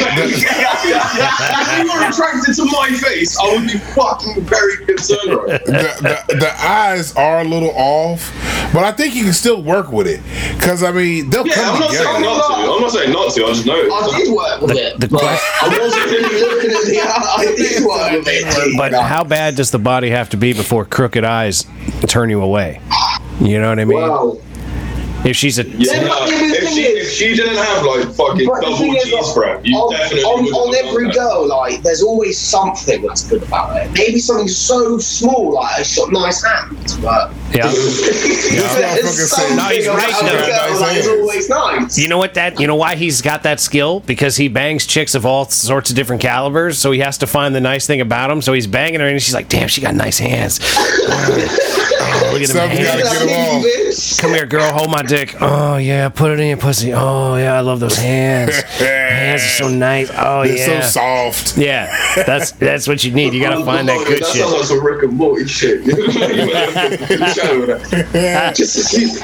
you 1.77 1.91
were 1.93 2.07
attracted 2.09 2.55
to 2.55 2.65
my 2.65 2.89
face, 2.91 3.37
I 3.37 3.53
would 3.55 3.67
be 3.67 3.77
fucking 3.79 4.43
very 4.43 4.85
concerned 4.85 5.33
right 5.33 5.65
The, 5.65 6.23
the, 6.29 6.35
the 6.37 6.53
eyes 6.65 7.13
are 7.15 7.41
a 7.41 7.43
little 7.43 7.71
off, 7.75 8.31
but 8.73 8.83
I 8.83 8.91
think 8.91 9.15
you 9.15 9.23
can 9.23 9.33
still 9.33 9.61
work 9.61 9.91
with 9.91 10.07
it. 10.07 10.19
Cause 10.61 10.83
I 10.83 10.91
mean, 10.91 11.29
they'll 11.29 11.45
Yeah, 11.47 11.53
come 11.53 11.75
I'm 11.75 11.79
not 11.81 11.91
saying 11.91 12.03
together. 12.05 12.25
not 12.25 12.47
to. 12.47 12.53
I'm 12.53 12.81
not 12.81 12.91
saying 12.91 13.11
not 13.13 13.33
to. 13.33 13.43
I 13.45 13.47
just 13.49 13.65
know. 13.65 13.73
I 13.73 14.17
did 14.17 14.33
work 14.33 14.61
with 14.61 14.71
it. 14.77 14.99
the 14.99 15.07
but 15.07 15.19
question- 15.19 15.49
I 15.61 15.79
wasn't 15.79 16.05
really 16.05 16.41
looking 16.41 16.71
at 16.71 16.85
the. 16.85 16.99
I 17.01 17.55
did 17.55 17.85
work 17.85 18.11
with 18.11 18.27
it. 18.27 18.77
But 18.77 18.93
how 18.93 19.23
bad 19.23 19.55
does 19.55 19.71
the 19.71 19.79
body 19.79 20.09
have 20.09 20.29
to 20.31 20.37
be 20.37 20.53
before 20.53 20.85
crooked 20.85 21.23
eyes 21.23 21.65
turn 22.07 22.29
you 22.29 22.41
away? 22.41 22.81
You 23.41 23.59
know 23.59 23.69
what 23.69 23.79
I 23.79 23.85
mean? 23.85 23.97
Wow. 23.99 24.37
If 25.25 25.35
she's 25.37 25.57
a 25.59 25.63
Yeah, 25.63 26.01
Yeah, 26.01 26.25
if 26.27 26.69
she 26.73 26.81
is- 26.83 27.07
if 27.07 27.13
she 27.13 27.35
didn't 27.35 27.55
have 27.55 27.85
like 27.85 28.13
fucking 28.13 28.45
But 28.47 28.61
double 28.61 28.77
thing 28.77 28.95
is, 28.95 29.03
cheese 29.05 29.25
spread, 29.27 29.65
you 29.65 29.75
on, 29.77 29.93
definitely 29.93 30.23
on, 30.23 30.45
on 30.47 30.75
every 30.87 31.09
girl, 31.11 31.47
like, 31.47 31.81
there's 31.81 32.03
always 32.03 32.37
something 32.37 33.01
that's 33.01 33.23
good 33.23 33.43
about 33.43 33.75
it. 33.77 33.91
Maybe 33.93 34.19
something 34.19 34.47
so 34.47 34.97
small, 34.97 35.53
like 35.53 35.85
she's 35.85 35.97
got 35.97 36.11
nice 36.11 36.43
hands, 36.43 36.97
but 36.97 37.31
yeah. 37.53 37.67
motherfucker 37.67 39.01
there's 39.01 39.55
No, 39.55 39.63
he's 39.65 39.87
right, 39.87 40.11
girl 40.11 40.79
that 40.79 40.95
is 40.97 41.07
always 41.07 41.49
nice. 41.49 41.97
You 41.97 42.07
know 42.07 42.17
what 42.17 42.33
that? 42.33 42.59
You 42.59 42.67
know 42.67 42.75
why 42.75 42.95
he's 42.95 43.21
got 43.21 43.43
that 43.43 43.59
skill? 43.59 44.01
Because 44.01 44.35
he 44.37 44.47
bangs 44.47 44.85
chicks 44.85 45.15
of 45.15 45.25
all 45.25 45.45
sorts 45.49 45.89
of 45.89 45.95
different 45.95 46.21
calibers. 46.21 46.79
So 46.79 46.91
he 46.91 46.99
has 46.99 47.17
to 47.19 47.27
find 47.27 47.53
the 47.55 47.61
nice 47.61 47.87
thing 47.87 48.01
about 48.01 48.31
him. 48.31 48.41
So 48.41 48.53
he's 48.53 48.67
banging 48.67 48.99
her, 48.99 49.07
and 49.07 49.21
she's 49.21 49.33
like, 49.33 49.49
"Damn, 49.49 49.67
she 49.67 49.81
got 49.81 49.95
nice 49.95 50.19
hands. 50.19 50.59
Oh, 52.15 52.29
look 52.33 52.41
at 52.43 52.47
them 52.49 52.57
Something 52.69 52.83
gotta 52.83 53.29
hands. 53.29 53.65
Get 54.13 54.13
'em 54.13 54.13
off. 54.13 54.13
Bitch. 54.13 54.19
Come 54.21 54.33
here, 54.33 54.45
girl. 54.45 54.71
Hold 54.73 54.91
my 54.91 55.01
dick. 55.03 55.35
Oh 55.41 55.77
yeah, 55.77 56.09
put 56.09 56.31
it 56.31 56.39
in 56.39 56.47
your 56.49 56.57
pussy. 56.57 56.93
Oh 56.93 57.35
yeah, 57.35 57.53
I 57.53 57.61
love 57.61 57.79
those 57.79 57.97
hands. 57.97 58.55
hands 58.61 59.41
are 59.43 59.47
so 59.47 59.69
nice. 59.83 60.11
Oh 60.17 60.43
They're 60.45 60.57
yeah. 60.57 60.81
so 60.81 60.89
soft. 61.31 61.57
Yeah, 61.57 61.87
that's 62.25 62.51
that's 62.51 62.87
what 62.87 63.03
you 63.03 63.11
need. 63.11 63.33
You 63.33 63.41
gotta 63.41 63.63
find 63.65 63.87
that 63.89 64.05
good 64.07 64.21
that 64.21 64.27
shit. 64.27 64.41
sounds 64.43 64.53
like 64.53 64.63
some 64.65 64.85
Rick 64.85 65.03
and 65.03 65.13
Morty 65.13 65.47
shit. 65.47 65.83
Just 68.55 69.21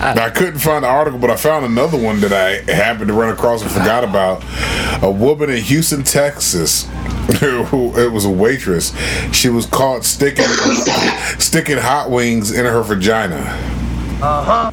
I 0.00 0.30
couldn't 0.30 0.60
find 0.60 0.84
the 0.84 0.88
article, 0.88 1.18
but 1.18 1.30
I 1.30 1.36
found 1.36 1.64
another 1.66 1.98
one 1.98 2.20
that 2.20 2.32
I 2.32 2.70
happened 2.72 3.08
to 3.08 3.14
run 3.14 3.30
across 3.30 3.62
and 3.62 3.70
forgot 3.70 4.04
about. 4.04 4.42
A 5.02 5.10
woman 5.10 5.50
in 5.50 5.62
Houston, 5.62 6.04
Texas. 6.04 6.84
Who 7.40 7.96
it 7.98 8.12
was 8.12 8.24
a 8.24 8.30
waitress. 8.30 8.92
She 9.32 9.48
was 9.48 9.66
caught 9.66 10.04
sticking 10.04 10.44
sticking 11.38 11.78
hot 11.78 12.10
wings 12.10 12.52
in 12.52 12.64
her 12.64 12.82
vagina. 12.82 13.36
Uh 14.20 14.44
huh. 14.44 14.72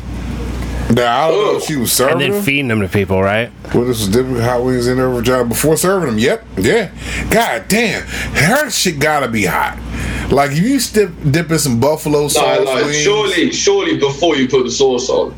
Now 0.94 1.28
I 1.28 1.32
don't 1.32 1.46
know 1.46 1.58
if 1.58 1.64
she 1.64 1.76
was 1.76 1.92
serving 1.92 2.22
And 2.22 2.34
then 2.34 2.44
feeding 2.44 2.68
them 2.68 2.82
to 2.82 2.88
people, 2.88 3.22
right? 3.22 3.52
Well, 3.74 3.86
this 3.86 4.00
was 4.00 4.10
dipping 4.10 4.38
hot 4.38 4.64
wings 4.64 4.88
in 4.88 4.98
her 4.98 5.10
vagina 5.10 5.46
before 5.46 5.78
serving 5.78 6.10
them. 6.10 6.20
Yep, 6.20 6.46
yeah. 6.58 6.92
God 7.30 7.68
damn, 7.68 8.04
her 8.04 8.70
shit 8.70 9.00
gotta 9.00 9.28
be 9.28 9.46
hot. 9.46 9.80
Like 10.32 10.52
if 10.52 10.60
you 10.60 10.80
dip, 10.80 11.12
dip 11.32 11.52
in 11.52 11.60
some 11.60 11.80
buffalo 11.80 12.28
sauce 12.28 12.66
like, 12.66 12.86
wings, 12.86 13.02
surely, 13.02 13.52
surely 13.52 13.98
before 13.98 14.36
you 14.36 14.48
put 14.48 14.64
the 14.64 14.72
sauce 14.72 15.10
on. 15.10 15.36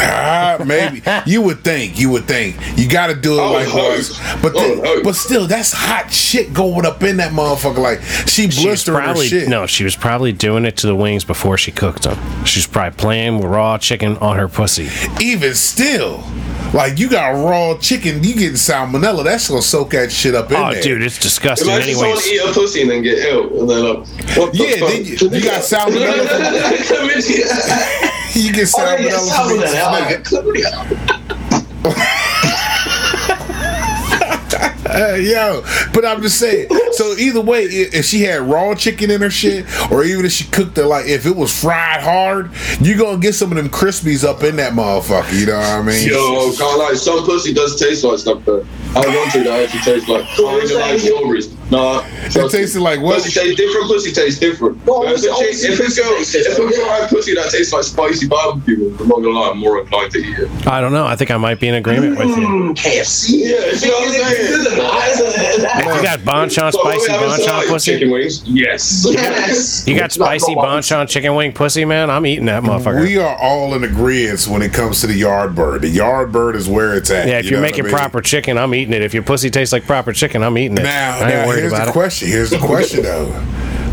Ah, 0.00 0.62
maybe 0.66 1.02
you 1.30 1.42
would 1.42 1.62
think. 1.64 1.98
You 1.98 2.10
would 2.10 2.24
think 2.24 2.56
you 2.78 2.88
got 2.88 3.08
to 3.08 3.14
do 3.14 3.34
it 3.38 3.40
I 3.42 3.46
would 3.50 3.52
like 3.58 3.68
hope. 3.68 3.90
once, 3.90 4.18
but 4.42 4.56
I 4.56 4.60
then, 4.68 4.78
would 4.78 4.86
hope. 4.86 5.04
but 5.04 5.14
still, 5.16 5.46
that's 5.46 5.72
hot 5.72 6.12
shit 6.12 6.52
going 6.54 6.86
up 6.86 7.02
in 7.02 7.16
that 7.18 7.32
motherfucker. 7.32 7.78
Like 7.78 8.02
she 8.28 8.42
She 8.42 8.46
was 8.46 8.56
blistering 8.84 8.98
her 8.98 9.04
probably 9.04 9.28
shit. 9.28 9.48
no. 9.48 9.66
She 9.66 9.84
was 9.84 9.96
probably 9.96 10.32
doing 10.32 10.64
it 10.64 10.76
to 10.78 10.86
the 10.86 10.94
wings 10.96 11.24
before 11.24 11.58
she 11.58 11.70
cooked 11.72 12.02
them. 12.04 12.18
She 12.44 12.58
was 12.60 12.66
probably 12.66 12.96
playing 12.96 13.36
with 13.36 13.46
raw 13.46 13.78
chicken 13.78 14.16
on 14.18 14.36
her 14.36 14.48
pussy. 14.48 14.88
Even 15.20 15.54
still, 15.54 16.24
like 16.74 16.98
you 16.98 17.08
got 17.08 17.30
raw 17.30 17.76
chicken, 17.78 18.22
you 18.22 18.34
getting 18.34 18.52
salmonella. 18.52 19.24
That's 19.24 19.48
gonna 19.48 19.62
soak 19.62 19.90
that 19.90 20.10
shit 20.12 20.34
up 20.34 20.50
in 20.50 20.56
Oh, 20.56 20.72
there. 20.72 20.82
dude, 20.82 21.02
it's 21.02 21.18
disgusting. 21.18 21.68
Imagine 21.68 21.94
someone 21.94 22.10
Anyways, 22.18 22.32
eat 22.32 22.38
a 22.40 22.52
pussy 22.52 22.82
and 22.82 22.90
then 22.90 23.02
get 23.02 23.18
ill, 23.18 23.60
and 23.60 23.70
then 23.70 23.84
like, 23.84 24.36
what 24.36 24.52
the 24.52 24.58
Yeah, 24.58 24.76
fuck? 24.78 24.88
then 24.90 25.04
you- 25.04 25.38
you 25.38 25.44
got 25.44 25.62
salmonella 25.62 26.26
Chlamydia. 26.82 28.08
You 28.34 28.52
get 28.52 28.58
yeah, 28.58 28.64
salmonella. 28.64 29.36
from 29.36 29.50
eating 29.50 29.66
salmonella. 29.66 29.88
I 29.88 30.00
snake. 30.06 30.08
get 30.08 30.24
chlamydia. 30.24 31.28
Uh, 34.92 35.14
yo, 35.14 35.62
but 35.94 36.04
I'm 36.04 36.20
just 36.20 36.38
saying. 36.38 36.68
So 36.92 37.14
either 37.16 37.40
way, 37.40 37.64
if 37.64 38.04
she 38.04 38.22
had 38.22 38.42
raw 38.42 38.74
chicken 38.74 39.10
in 39.10 39.22
her 39.22 39.30
shit, 39.30 39.64
or 39.90 40.04
even 40.04 40.26
if 40.26 40.32
she 40.32 40.44
cooked 40.44 40.76
it 40.76 40.84
like 40.84 41.06
if 41.06 41.24
it 41.24 41.34
was 41.34 41.58
fried 41.58 42.02
hard, 42.02 42.50
you 42.80 42.98
gonna 42.98 43.18
get 43.18 43.34
some 43.34 43.50
of 43.52 43.56
them 43.56 43.70
crispies 43.70 44.22
up 44.22 44.42
in 44.42 44.56
that 44.56 44.74
motherfucker. 44.74 45.32
You 45.38 45.46
know 45.46 45.56
what 45.56 45.64
I 45.64 45.82
mean? 45.82 46.08
Yo, 46.08 46.52
can't 46.56 46.78
lie. 46.78 46.92
Some 46.94 47.24
pussy 47.24 47.54
does 47.54 47.80
taste 47.80 48.04
like 48.04 48.18
stuff 48.18 48.44
though. 48.44 48.66
I 48.90 49.00
want 49.00 49.16
one 49.16 49.30
thing 49.30 49.44
that 49.44 49.64
actually 49.64 49.80
tastes 49.80 50.08
like 50.08 50.26
kind 50.36 50.74
like 50.74 51.00
strawberries. 51.00 51.51
Nah, 51.72 52.04
It 52.06 52.50
tasted 52.50 52.80
like 52.82 53.00
what? 53.00 53.14
Pussy 53.22 53.30
tastes 53.40 53.56
different. 53.56 53.86
Pussy 53.88 54.12
tastes 54.12 54.38
different. 54.38 54.84
Well, 54.84 55.04
But 55.04 55.14
if, 55.14 55.24
a 55.24 55.30
obviously- 55.32 55.68
chick- 55.70 55.80
if 55.80 55.98
a 55.98 56.02
girl, 56.02 56.12
if 56.20 56.58
a 56.58 56.76
girl 56.76 56.88
had 56.90 57.08
pussy 57.08 57.34
that 57.34 57.50
tastes 57.50 57.72
like 57.72 57.84
spicy 57.84 58.26
barbecue, 58.28 58.94
I'm 59.00 59.08
not 59.08 59.22
gonna 59.22 59.30
lie, 59.30 59.48
I'm 59.50 59.58
more 59.58 59.80
inclined 59.80 60.12
to 60.12 60.18
eat 60.18 60.38
it. 60.38 60.66
I 60.66 60.82
don't 60.82 60.92
know. 60.92 61.06
I 61.06 61.16
think 61.16 61.30
I 61.30 61.38
might 61.38 61.58
be 61.60 61.68
in 61.68 61.74
agreement 61.74 62.18
with 62.18 62.28
you. 62.28 62.34
Mm, 62.46 62.76
KFC. 62.76 63.30
Yeah, 63.38 63.72
you 63.72 63.88
know 63.88 64.00
what 64.00 64.26
I'm 64.26 64.34
saying? 64.34 65.51
Good 65.56 65.64
at 65.64 65.72
that, 65.74 65.80
isn't 65.80 65.92
it? 65.92 65.96
You 65.96 66.02
got 66.02 66.18
bonchon 66.20 66.72
So, 66.72 66.80
spicy 66.80 67.12
are 67.12 67.20
we 67.20 67.26
bonchon 67.26 67.46
like, 67.48 67.68
pussy. 67.68 67.92
Chicken 67.92 68.10
wings? 68.10 68.42
Yes. 68.46 69.06
Yes. 69.08 69.86
You 69.86 69.96
got 69.98 70.12
spicy 70.12 70.54
bonchon 70.54 71.08
chicken 71.08 71.34
wing 71.34 71.52
pussy, 71.52 71.84
man. 71.84 72.10
I'm 72.10 72.26
eating 72.26 72.46
that 72.46 72.62
motherfucker. 72.62 73.02
We 73.02 73.18
are 73.18 73.36
all 73.36 73.74
in 73.74 73.84
agreement 73.84 74.46
when 74.48 74.62
it 74.62 74.72
comes 74.72 75.00
to 75.02 75.06
the 75.06 75.14
yard 75.14 75.54
bird. 75.54 75.82
The 75.82 75.88
yard 75.88 76.32
bird 76.32 76.56
is 76.56 76.68
where 76.68 76.94
it's 76.96 77.10
at. 77.10 77.26
yeah, 77.28 77.38
if 77.38 77.44
you 77.44 77.52
you're 77.52 77.58
know 77.60 77.62
making 77.62 77.84
I 77.84 77.88
mean? 77.88 77.94
proper 77.96 78.20
chicken, 78.20 78.56
I'm 78.58 78.74
eating 78.74 78.94
it. 78.94 79.02
If 79.02 79.14
your 79.14 79.22
pussy 79.22 79.50
tastes 79.50 79.72
like 79.72 79.84
proper 79.84 80.12
chicken, 80.12 80.42
I'm 80.42 80.56
eating 80.58 80.78
it. 80.78 80.82
Now, 80.84 81.18
I 81.18 81.20
ain't 81.20 81.28
now 81.28 81.46
worried 81.46 81.60
here's 81.60 81.72
about 81.72 81.84
the 81.86 81.90
it. 81.90 81.92
question. 81.92 82.28
Here's 82.28 82.50
the 82.50 82.58
question 82.58 83.02
though. 83.02 83.26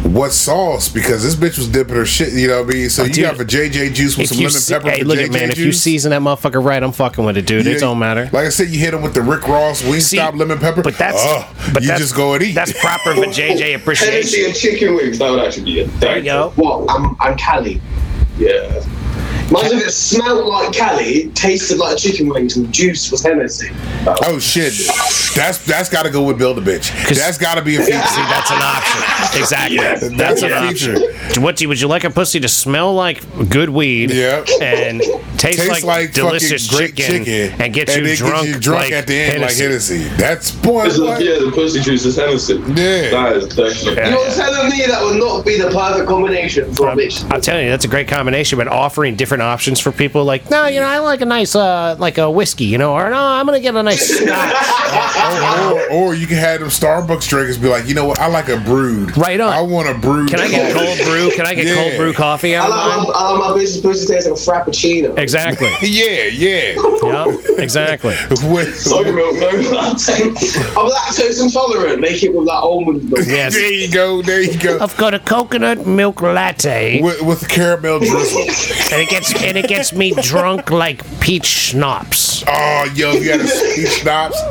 What 0.04 0.32
sauce? 0.32 0.90
Because 0.90 1.24
this 1.24 1.36
bitch 1.36 1.58
was 1.58 1.68
dipping 1.68 1.96
her 1.96 2.06
shit. 2.06 2.34
You 2.34 2.48
know 2.48 2.64
what 2.64 2.74
I 2.74 2.78
mean? 2.78 2.90
So 2.90 3.04
oh, 3.04 3.06
you 3.06 3.14
dude, 3.14 3.24
got 3.26 3.38
for 3.38 3.46
JJ 3.46 3.94
juice 3.94 4.18
with 4.18 4.30
some 4.30 4.38
you 4.38 4.46
lemon 4.46 4.60
se- 4.60 4.74
pepper. 4.74 4.90
hey, 4.90 5.00
for 5.00 5.06
look 5.06 5.20
JJ 5.20 5.26
at 5.26 5.32
man. 5.32 5.52
If 5.52 5.58
you 5.58 5.72
season 5.72 6.12
that 6.12 6.22
motherfucker 6.22 6.64
right, 6.64 6.82
I'm 6.82 6.92
fucking 6.92 7.24
with 7.24 7.38
it, 7.38 7.46
dude. 7.46 7.66
Yeah, 7.66 7.74
it 7.74 7.80
don't 7.80 8.00
matter. 8.00 8.24
Like 8.34 8.46
I 8.46 8.50
said, 8.50 8.70
you 8.70 8.80
hit 8.80 8.94
him 8.94 9.02
with 9.02 9.14
the 9.14 9.22
Rick 9.22 9.48
Ross 9.48 9.82
Wingstop 9.82 10.02
See, 10.02 10.20
lemon 10.20 10.58
pepper. 10.58 10.82
But 10.82 10.98
that's 10.98 11.18
oh, 11.20 11.54
but 11.74 11.84
you 11.84 11.90
that's, 11.90 12.02
just 12.02 12.16
go 12.16 12.34
and 12.34 12.44
eat. 12.44 12.54
That's 12.54 12.78
proper 12.80 13.14
for 13.14 13.26
JJ 13.26 13.38
Hennessy 13.38 13.74
appreciation. 13.74 14.46
and 14.46 14.56
chicken 14.56 14.96
wings. 14.96 15.20
That 15.20 15.30
would 15.30 15.42
actually 15.42 15.66
be 15.66 15.80
it. 15.82 16.00
There 16.00 16.18
you 16.18 16.24
go. 16.24 16.54
Well, 16.56 16.90
I'm, 16.90 17.16
I'm 17.20 17.38
Cali. 17.38 17.82
Yeah. 18.38 18.84
Imagine 19.50 19.80
if 19.80 19.88
it 19.88 19.92
smelled 19.92 20.46
like 20.48 20.72
Cali, 20.74 21.30
tasted 21.32 21.78
like 21.78 21.98
chicken 21.98 22.30
wings, 22.30 22.56
and 22.56 22.68
the 22.68 22.72
juice 22.72 23.12
was 23.12 23.24
Hennessy. 23.24 23.70
oh 24.24 24.38
shit, 24.40 24.74
that's 25.36 25.66
that's 25.66 25.90
got 25.90 26.04
to 26.04 26.12
go 26.12 26.24
with 26.24 26.38
build 26.38 26.58
a 26.60 26.62
bitch. 26.62 26.92
That's 27.16 27.38
got 27.38 27.56
to 27.56 27.64
be 27.64 27.76
a 27.76 27.80
feature. 27.80 28.00
See, 28.00 28.22
that's 28.22 28.52
an 28.52 28.62
option. 28.62 29.40
Exactly. 29.40 30.18
That's 30.18 30.42
an 30.44 30.52
a 30.52 30.56
option. 30.56 30.96
feature. 30.96 31.42
What 31.42 31.58
do 31.58 31.64
you, 31.64 31.70
would 31.70 31.82
you 31.82 31.88
like 31.88 32.04
a 32.04 32.10
pussy 32.10 32.40
to 32.40 32.48
smell 32.48 32.94
like 32.94 33.24
good 33.50 33.70
weed? 33.70 34.12
Yeah. 34.12 34.46
And 34.62 35.02
tastes, 35.38 35.66
tastes 35.66 35.84
like, 35.84 36.14
delicious 36.14 36.70
great 36.70 36.96
chicken, 36.96 37.26
chicken, 37.26 37.62
and 37.62 37.74
gets 37.74 37.96
and 37.96 38.06
you 38.06 38.12
it 38.12 38.18
drunk, 38.18 38.46
gets 38.46 38.56
you 38.56 38.60
drunk 38.60 38.84
like 38.84 38.94
at 38.94 39.08
the 39.08 39.16
end 39.16 39.44
Hennessy. 39.44 39.98
like 39.98 40.04
Hennessy. 40.04 40.18
That's 40.18 40.52
boy. 40.52 40.84
Like, 40.86 41.24
yeah, 41.24 41.40
the 41.40 41.52
pussy 41.54 41.82
juice 41.82 42.06
is 42.06 42.16
Hennessy. 42.16 42.56
Yeah. 42.56 43.10
That 43.10 43.38
is 43.38 43.48
definitely. 43.48 44.10
You're 44.10 44.32
telling 44.36 44.70
me 44.70 44.86
that 44.86 45.02
would 45.02 45.20
not 45.20 45.46
be 45.46 45.58
the 45.58 45.70
perfect 45.70 46.08
combination 46.08 46.74
for 46.74 46.90
a 46.90 46.92
um, 46.92 46.98
bitch? 46.98 47.24
I'm 47.32 47.42
telling 47.42 47.66
you, 47.66 47.72
that's 47.72 47.86
a 47.86 47.90
great 47.90 48.08
combination. 48.08 48.58
But 48.58 48.68
offering 48.68 49.16
different 49.16 49.39
options 49.42 49.80
for 49.80 49.92
people, 49.92 50.24
like, 50.26 50.50
no, 50.50 50.68
you 50.68 50.80
know, 50.80 50.86
I 50.88 51.00
like 51.00 51.22
a 51.22 51.26
nice, 51.26 51.56
uh, 51.56 51.96
like 52.00 52.18
a 52.18 52.30
whiskey, 52.30 52.66
you 52.66 52.78
know, 52.78 52.94
or 52.94 53.10
no, 53.10 53.18
I'm 53.18 53.46
gonna 53.46 53.60
get 53.60 53.76
a 53.76 53.84
nice 53.84 54.08
scotch. 54.08 55.74
or, 55.92 55.92
or 55.92 56.16
you 56.16 56.28
can 56.28 56.38
have 56.38 56.60
them 56.60 56.70
Starbucks 56.70 57.28
drinkers 57.28 57.58
be 57.58 57.68
like, 57.68 57.88
you 57.88 57.94
know 57.94 58.06
what? 58.06 58.20
I 58.20 58.28
like 58.28 58.50
a 58.50 58.58
brewed. 58.58 59.16
Right 59.18 59.40
on. 59.40 59.52
I 59.54 59.62
want 59.62 59.90
a 59.90 59.94
brewed. 59.94 60.30
Can 60.30 60.40
I 60.40 60.48
get 60.50 60.74
coffee. 60.74 60.86
cold 60.86 61.08
brew? 61.08 61.32
Can 61.32 61.46
I 61.46 61.54
get 61.54 61.66
Yeah. 61.68 61.76
cold 61.76 61.98
brew 61.98 62.14
coffee 62.14 62.56
I 62.56 62.64
out 62.64 62.70
like, 62.70 62.80
of 62.80 62.86
my, 62.86 62.96
mine? 63.04 63.12
I 63.16 63.32
like 63.32 63.40
my 63.56 63.62
bitch's 63.62 63.78
pussy 63.82 64.06
tastes 64.14 64.30
like 64.30 64.38
a 64.38 64.70
frappuccino. 64.70 65.18
Exactly. 65.18 65.70
Yeah, 65.82 66.26
yeah. 66.26 66.76
yeah. 67.04 67.36
Exactly. 67.58 68.16
With- 68.50 68.78
Soy 68.80 69.04
milk, 69.12 69.36
no 69.36 69.48
latte. 69.72 70.24
I'm 70.24 70.90
lactose 70.90 71.42
intolerant. 71.44 72.00
Make 72.00 72.22
it 72.24 72.34
with 72.34 72.46
that 72.48 72.54
almond 72.54 73.10
milk. 73.10 73.26
Yes. 73.28 73.54
There 73.54 73.72
you 73.74 73.92
go. 73.92 74.22
There 74.22 74.42
you 74.42 74.58
go. 74.60 74.78
I've 74.80 74.96
got 74.98 75.14
a 75.14 75.20
coconut 75.20 75.86
milk 75.88 76.22
latte, 76.22 77.02
With, 77.02 77.22
with 77.22 77.48
caramel 77.50 78.00
drizzle. 78.00 78.42
and 78.42 79.02
it 79.02 79.10
gets 79.10 79.29
and 79.36 79.58
it 79.58 79.68
gets 79.68 79.94
me 79.94 80.12
drunk 80.12 80.72
like 80.72 81.04
peach 81.20 81.46
schnapps. 81.46 82.29
Oh, 82.48 82.92
yo, 82.96 83.12
you 83.14 83.26
got 83.30 83.40
a 83.40 83.48
sweet 83.48 83.88
schnapps, 83.88 84.42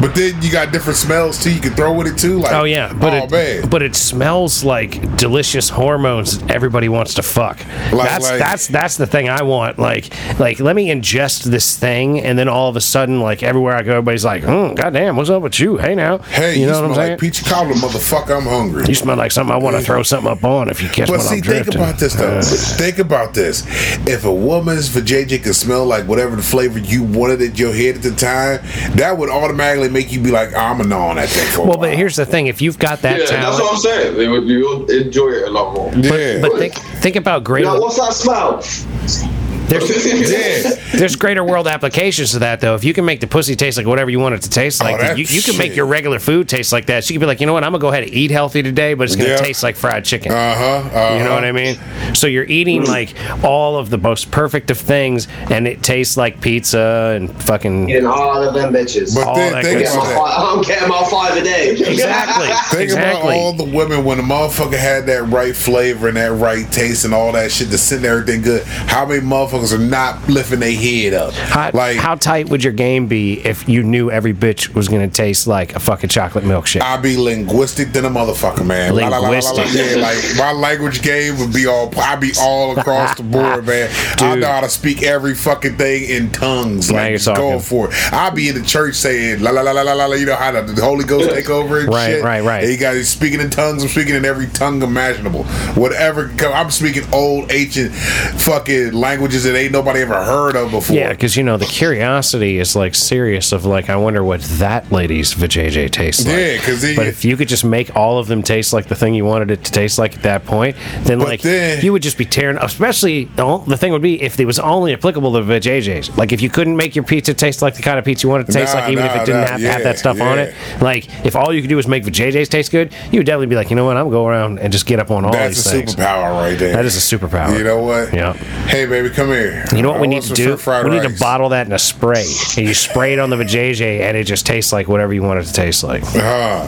but 0.00 0.14
then 0.14 0.40
you 0.42 0.50
got 0.52 0.72
different 0.72 0.96
smells 0.98 1.42
too. 1.42 1.52
You 1.52 1.60
can 1.60 1.72
throw 1.74 1.92
with 1.92 2.06
it 2.06 2.18
too. 2.18 2.38
Like, 2.38 2.52
Oh 2.52 2.64
yeah, 2.64 2.92
but 2.92 3.12
oh 3.12 3.24
it, 3.24 3.30
man, 3.30 3.68
but 3.70 3.82
it 3.82 3.94
smells 3.96 4.64
like 4.64 5.16
delicious 5.16 5.68
hormones. 5.68 6.38
that 6.38 6.50
Everybody 6.50 6.88
wants 6.88 7.14
to 7.14 7.22
fuck. 7.22 7.58
Like- 7.92 8.08
that's 8.08 8.30
like- 8.30 8.38
that's 8.38 8.66
that's 8.68 8.96
the 8.96 9.06
thing 9.06 9.28
I 9.28 9.42
want. 9.42 9.78
Like 9.78 10.12
like 10.38 10.60
let 10.60 10.74
me 10.76 10.88
ingest 10.88 11.44
this 11.44 11.76
thing, 11.76 12.20
and 12.20 12.38
then 12.38 12.48
all 12.48 12.68
of 12.68 12.76
a 12.76 12.80
sudden, 12.80 13.20
like 13.20 13.42
everywhere 13.42 13.74
I 13.74 13.82
go, 13.82 13.92
everybody's 13.92 14.24
like, 14.24 14.42
mm, 14.42 14.74
"Goddamn, 14.76 15.16
what's 15.16 15.30
up 15.30 15.42
with 15.42 15.58
you? 15.60 15.76
Hey 15.76 15.94
now, 15.94 16.18
hey, 16.18 16.58
you 16.58 16.66
know 16.66 16.72
smell 16.72 16.82
what 16.82 16.90
I'm 16.90 16.94
saying? 16.96 17.10
like 17.12 17.20
peach 17.20 17.44
cobbler, 17.44 17.74
motherfucker. 17.74 18.36
I'm 18.38 18.44
hungry. 18.46 18.84
you 18.88 18.94
smell 18.94 19.16
like 19.16 19.32
something 19.32 19.54
I 19.54 19.58
want 19.58 19.76
to 19.76 19.82
throw 19.82 20.02
something 20.02 20.30
up 20.30 20.44
on 20.44 20.68
if 20.68 20.82
you 20.82 20.88
catch 20.88 21.08
But 21.08 21.18
what 21.18 21.22
see, 21.26 21.36
I'm 21.36 21.42
think 21.42 21.64
drifting. 21.64 21.82
about 21.82 21.98
this 21.98 22.14
though. 22.14 22.40
think 22.42 22.98
about 22.98 23.34
this. 23.34 23.64
If 24.06 24.24
a 24.24 24.32
woman's 24.34 24.88
vajayjay 24.88 25.42
can 25.42 25.54
smell 25.54 25.84
like 25.86 26.06
whatever 26.06 26.36
the 26.36 26.42
flavor 26.42 26.78
you 26.78 27.02
wanted 27.02 27.37
in 27.40 27.54
your 27.56 27.72
head 27.72 27.96
at 27.96 28.02
the 28.02 28.10
time, 28.12 28.60
that 28.96 29.16
would 29.16 29.30
automatically 29.30 29.88
make 29.88 30.12
you 30.12 30.20
be 30.20 30.30
like, 30.30 30.50
ah, 30.54 30.68
oh, 30.68 30.72
I'm 30.74 30.80
a 30.80 30.84
non 30.84 31.10
on 31.10 31.16
that 31.16 31.28
thing 31.28 31.66
Well, 31.66 31.78
but 31.78 31.94
here's 31.94 32.16
the 32.16 32.26
thing: 32.26 32.46
if 32.46 32.60
you've 32.60 32.78
got 32.78 33.02
that 33.02 33.20
Yeah, 33.20 33.40
that's 33.40 33.58
what 33.58 33.74
I'm 33.74 33.80
saying. 33.80 34.16
They 34.16 34.28
would, 34.28 34.44
you'll 34.44 34.90
enjoy 34.90 35.30
it 35.30 35.48
a 35.48 35.50
lot 35.50 35.74
more. 35.74 35.92
yeah, 35.94 36.40
but 36.40 36.56
think 36.58 36.74
think 36.74 37.16
about 37.16 37.44
greater. 37.44 37.70
Like, 37.70 37.80
what's 37.80 37.98
that 37.98 38.12
smell? 38.12 39.47
There's, 39.68 40.06
yeah. 40.30 40.98
there's 40.98 41.16
greater 41.16 41.44
world 41.44 41.68
applications 41.68 42.32
to 42.32 42.38
that, 42.40 42.60
though. 42.60 42.74
If 42.74 42.84
you 42.84 42.94
can 42.94 43.04
make 43.04 43.20
the 43.20 43.26
pussy 43.26 43.54
taste 43.56 43.76
like 43.76 43.86
whatever 43.86 44.10
you 44.10 44.18
want 44.18 44.34
it 44.34 44.42
to 44.42 44.50
taste 44.50 44.80
like, 44.82 44.96
Oh, 45.00 45.14
you, 45.14 45.24
you 45.28 45.42
can 45.42 45.56
make 45.58 45.76
your 45.76 45.86
regular 45.86 46.18
food 46.18 46.48
taste 46.48 46.72
like 46.72 46.86
that. 46.86 47.04
So 47.04 47.12
you 47.12 47.18
can 47.18 47.20
be 47.20 47.26
like, 47.26 47.40
you 47.40 47.46
know 47.46 47.52
what, 47.52 47.64
I'm 47.64 47.72
gonna 47.72 47.80
go 47.82 47.88
ahead 47.88 48.04
and 48.04 48.12
eat 48.12 48.30
healthy 48.30 48.62
today, 48.62 48.94
but 48.94 49.04
it's 49.04 49.16
gonna 49.16 49.30
Yeah. 49.30 49.36
taste 49.36 49.62
like 49.62 49.76
fried 49.76 50.04
chicken. 50.04 50.32
Uh 50.32 50.54
huh. 50.54 50.64
Uh-huh. 50.64 51.14
You 51.18 51.24
know 51.24 51.34
what 51.34 51.44
I 51.44 51.52
mean? 51.52 51.78
So 52.14 52.26
you're 52.26 52.44
eating 52.44 52.84
like 52.86 53.14
all 53.44 53.76
of 53.76 53.90
the 53.90 53.98
most 53.98 54.30
perfect 54.30 54.70
of 54.70 54.78
things, 54.78 55.28
and 55.50 55.66
it 55.68 55.82
tastes 55.82 56.16
like 56.16 56.40
pizza 56.40 57.12
and 57.14 57.30
fucking 57.42 57.86
Getting 57.86 58.04
hard 58.08 58.46
of 58.48 58.54
them 58.54 58.72
bitches. 58.72 59.14
But 59.14 59.26
all 59.26 59.34
then 59.36 59.52
that 59.52 59.64
think 59.64 59.78
good 59.80 59.84
Getting 59.84 59.98
about 59.98 60.08
my 60.08 60.28
that. 60.28 60.36
five, 60.36 60.56
I'm 60.58 60.62
getting 60.62 60.88
my 60.88 61.04
five 61.10 61.36
a 61.36 61.44
day. 61.44 61.70
exactly, 61.92 62.46
Think 62.78 62.82
exactly. 62.84 63.20
about 63.34 63.38
all 63.38 63.52
the 63.52 63.64
women 63.64 64.04
when 64.04 64.16
the 64.18 64.24
motherfucker 64.24 64.78
had 64.78 65.06
that 65.06 65.24
right 65.24 65.54
flavor 65.54 66.08
and 66.08 66.16
that 66.16 66.32
right 66.32 66.70
taste 66.72 67.04
and 67.04 67.12
all 67.14 67.32
that 67.32 67.52
shit 67.52 67.68
to 67.70 67.78
send 67.78 68.04
everything 68.04 68.42
good. 68.42 68.64
How 68.64 69.04
many 69.06 69.20
motherfuckers 69.20 69.57
are 69.72 69.78
not 69.78 70.28
lifting 70.28 70.60
their 70.60 70.72
head 70.72 71.14
up? 71.14 71.32
how, 71.34 71.70
like 71.74 71.96
how 71.96 72.14
tight 72.14 72.48
would 72.48 72.62
your 72.64 72.72
game 72.72 73.06
be 73.06 73.34
if 73.44 73.68
you 73.68 73.82
knew 73.82 74.10
every 74.10 74.32
bitch 74.34 74.74
was 74.74 74.88
gonna 74.88 75.08
taste 75.08 75.46
like 75.46 75.74
a 75.74 75.80
fucking 75.80 76.10
chocolate 76.10 76.44
milkshake? 76.44 76.80
I'd 76.82 77.02
be 77.02 77.16
linguistic 77.16 77.92
than 77.92 78.04
a 78.04 78.10
motherfucker, 78.10 78.64
man. 78.66 78.94
La, 78.94 79.08
la, 79.08 79.18
la. 79.18 79.28
Linguistic. 79.30 79.66
Yeah, 79.72 79.96
like 80.02 80.18
my 80.36 80.52
language 80.52 81.02
game 81.02 81.38
would 81.38 81.52
be 81.52 81.66
all. 81.66 81.92
I'd 81.98 82.20
be 82.20 82.32
all 82.40 82.78
across 82.78 83.16
the 83.16 83.22
board, 83.22 83.66
man. 83.66 83.90
I 84.18 84.34
know 84.36 84.46
how 84.46 84.60
to 84.60 84.68
speak 84.68 85.02
every 85.02 85.34
fucking 85.34 85.76
thing 85.76 86.08
in 86.08 86.30
tongues. 86.30 86.90
Now 86.90 86.98
Like 86.98 87.10
you're 87.10 87.18
just 87.18 87.36
going 87.36 87.60
for 87.60 87.88
it. 87.88 88.12
I'd 88.12 88.34
be 88.34 88.48
in 88.48 88.54
the 88.54 88.64
church 88.64 88.94
saying 88.94 89.40
la 89.40 89.50
la 89.50 89.62
la 89.62 89.72
la 89.72 89.82
la 89.82 90.06
la. 90.06 90.14
You 90.14 90.26
know 90.26 90.36
how 90.36 90.52
the, 90.52 90.62
the 90.72 90.82
Holy 90.82 91.04
Ghost 91.04 91.30
take 91.30 91.50
over 91.50 91.80
and 91.80 91.88
Right, 91.88 92.06
shit. 92.12 92.24
right, 92.24 92.42
right. 92.42 92.64
And 92.64 92.72
you 92.72 92.78
got 92.78 92.94
speaking 93.04 93.40
in 93.40 93.50
tongues. 93.50 93.82
I'm 93.82 93.88
speaking 93.88 94.14
in 94.14 94.24
every 94.24 94.46
tongue 94.48 94.82
imaginable. 94.82 95.44
Whatever. 95.74 96.30
I'm 96.40 96.70
speaking 96.70 97.04
old 97.12 97.50
ancient 97.52 97.94
fucking 97.94 98.92
languages 98.92 99.46
that 99.52 99.58
ain't 99.58 99.72
nobody 99.72 100.00
ever 100.00 100.22
heard 100.22 100.56
of 100.56 100.70
before. 100.70 100.94
Yeah, 100.94 101.10
because 101.10 101.36
you 101.36 101.42
know 101.42 101.56
the 101.56 101.66
curiosity 101.66 102.58
is 102.58 102.76
like 102.76 102.94
serious. 102.94 103.52
Of 103.52 103.64
like, 103.64 103.88
I 103.90 103.96
wonder 103.96 104.22
what 104.22 104.40
that 104.58 104.90
lady's 104.92 105.34
vajayjay 105.34 105.90
tastes 105.90 106.26
like. 106.26 106.36
Yeah, 106.36 106.58
'cause 106.58 106.82
then 106.82 106.96
but 106.96 107.06
if 107.06 107.24
you 107.24 107.36
could 107.36 107.48
just 107.48 107.64
make 107.64 107.94
all 107.96 108.18
of 108.18 108.26
them 108.28 108.42
taste 108.42 108.72
like 108.72 108.86
the 108.86 108.94
thing 108.94 109.14
you 109.14 109.24
wanted 109.24 109.50
it 109.50 109.64
to 109.64 109.72
taste 109.72 109.98
like 109.98 110.14
at 110.16 110.22
that 110.22 110.44
point, 110.44 110.76
then 111.04 111.18
like 111.20 111.40
then- 111.42 111.82
you 111.84 111.92
would 111.92 112.02
just 112.02 112.18
be 112.18 112.24
tearing. 112.24 112.56
Especially 112.58 113.24
the 113.36 113.58
the 113.66 113.76
thing 113.76 113.92
would 113.92 114.02
be 114.02 114.20
if 114.22 114.38
it 114.38 114.44
was 114.44 114.58
only 114.58 114.92
applicable 114.92 115.32
to 115.32 115.40
vajayjays. 115.40 116.16
Like 116.16 116.32
if 116.32 116.42
you 116.42 116.50
couldn't 116.50 116.76
make 116.76 116.94
your 116.94 117.04
pizza 117.04 117.34
taste 117.34 117.62
like 117.62 117.74
the 117.74 117.82
kind 117.82 117.98
of 117.98 118.04
pizza 118.04 118.26
you 118.26 118.30
wanted 118.30 118.46
to 118.46 118.52
taste 118.52 118.74
Nah, 118.74 118.80
like, 118.80 118.92
even 118.92 119.04
if 119.04 119.14
it 119.16 119.26
didn't 119.26 119.40
nah, 119.42 119.46
have, 119.46 119.60
yeah, 119.62 119.72
have 119.72 119.82
that 119.84 119.98
stuff 119.98 120.20
on 120.20 120.38
it. 120.38 120.54
Like 120.80 121.08
if 121.24 121.34
all 121.36 121.52
you 121.52 121.60
could 121.62 121.68
do 121.70 121.76
was 121.76 121.86
make 121.88 122.04
vajayjays 122.04 122.48
taste 122.48 122.70
good, 122.70 122.92
you 123.10 123.18
would 123.20 123.26
definitely 123.26 123.46
be 123.46 123.56
like, 123.56 123.70
you 123.70 123.76
know 123.76 123.84
what, 123.84 123.96
I'm 123.96 124.04
gonna 124.04 124.16
go 124.16 124.26
around 124.26 124.58
and 124.58 124.72
just 124.72 124.86
get 124.86 124.98
up 124.98 125.10
on 125.10 125.24
all 125.24 125.32
That's 125.32 125.56
these 125.56 125.66
a 125.66 125.70
things. 125.70 125.94
superpower 125.96 126.32
right 126.42 126.58
there. 126.58 126.72
That 126.72 126.84
is 126.84 126.96
a 126.96 127.16
superpower. 127.16 127.56
You 127.56 127.64
know 127.64 127.80
what? 127.82 128.12
Yeah. 128.12 128.32
Hey, 128.66 128.86
baby, 128.86 129.10
come 129.10 129.28
here. 129.28 129.37
You 129.74 129.82
know 129.82 129.90
what 129.90 129.98
I 129.98 130.00
we 130.00 130.06
need 130.08 130.22
to 130.22 130.34
do? 130.34 130.44
shrimp 130.44 130.60
fried 130.60 130.84
We 130.84 130.90
need 130.90 131.02
to 131.02 131.18
bottle 131.18 131.50
that 131.50 131.66
in 131.66 131.72
a 131.72 131.78
spray, 131.78 132.26
and 132.56 132.66
you 132.66 132.74
spray 132.74 133.12
it 133.12 133.18
on 133.18 133.30
the 133.30 133.36
vajayjay, 133.36 134.00
and 134.00 134.16
it 134.16 134.24
just 134.24 134.46
tastes 134.46 134.72
like 134.72 134.88
whatever 134.88 135.12
you 135.14 135.22
want 135.22 135.40
it 135.40 135.44
to 135.44 135.52
taste 135.52 135.84
like. 135.84 136.02
Uh, 136.14 136.66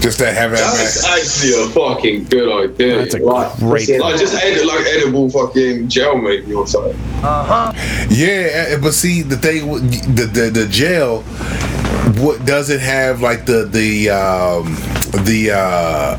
just 0.00 0.18
that 0.18 0.34
have 0.34 0.52
that. 0.52 0.58
That's 0.58 1.04
actually 1.04 1.62
a 1.62 1.68
fucking 1.68 2.24
good 2.24 2.70
idea. 2.70 2.98
That's 2.98 3.14
a 3.14 3.18
like, 3.18 3.56
great. 3.56 3.88
Yeah. 3.88 3.98
like 3.98 4.18
just 4.18 4.34
edit 4.34 4.66
like 4.66 4.86
edible 4.86 5.28
fucking 5.30 5.88
gel 5.88 6.16
maybe 6.16 6.54
or 6.54 6.66
something. 6.66 6.98
Uh 7.22 7.44
huh. 7.44 8.06
Yeah, 8.08 8.68
eh, 8.68 8.78
but 8.80 8.92
see 8.92 9.22
the 9.22 9.36
thing, 9.36 9.68
with 9.68 10.16
the 10.16 10.26
the, 10.26 10.50
the 10.50 10.66
gel, 10.68 11.22
what 12.22 12.44
does 12.44 12.70
it 12.70 12.80
have 12.80 13.20
like 13.20 13.44
the 13.44 13.64
the 13.64 14.10
um, 14.10 14.74
the 15.24 15.50
uh, 15.54 16.16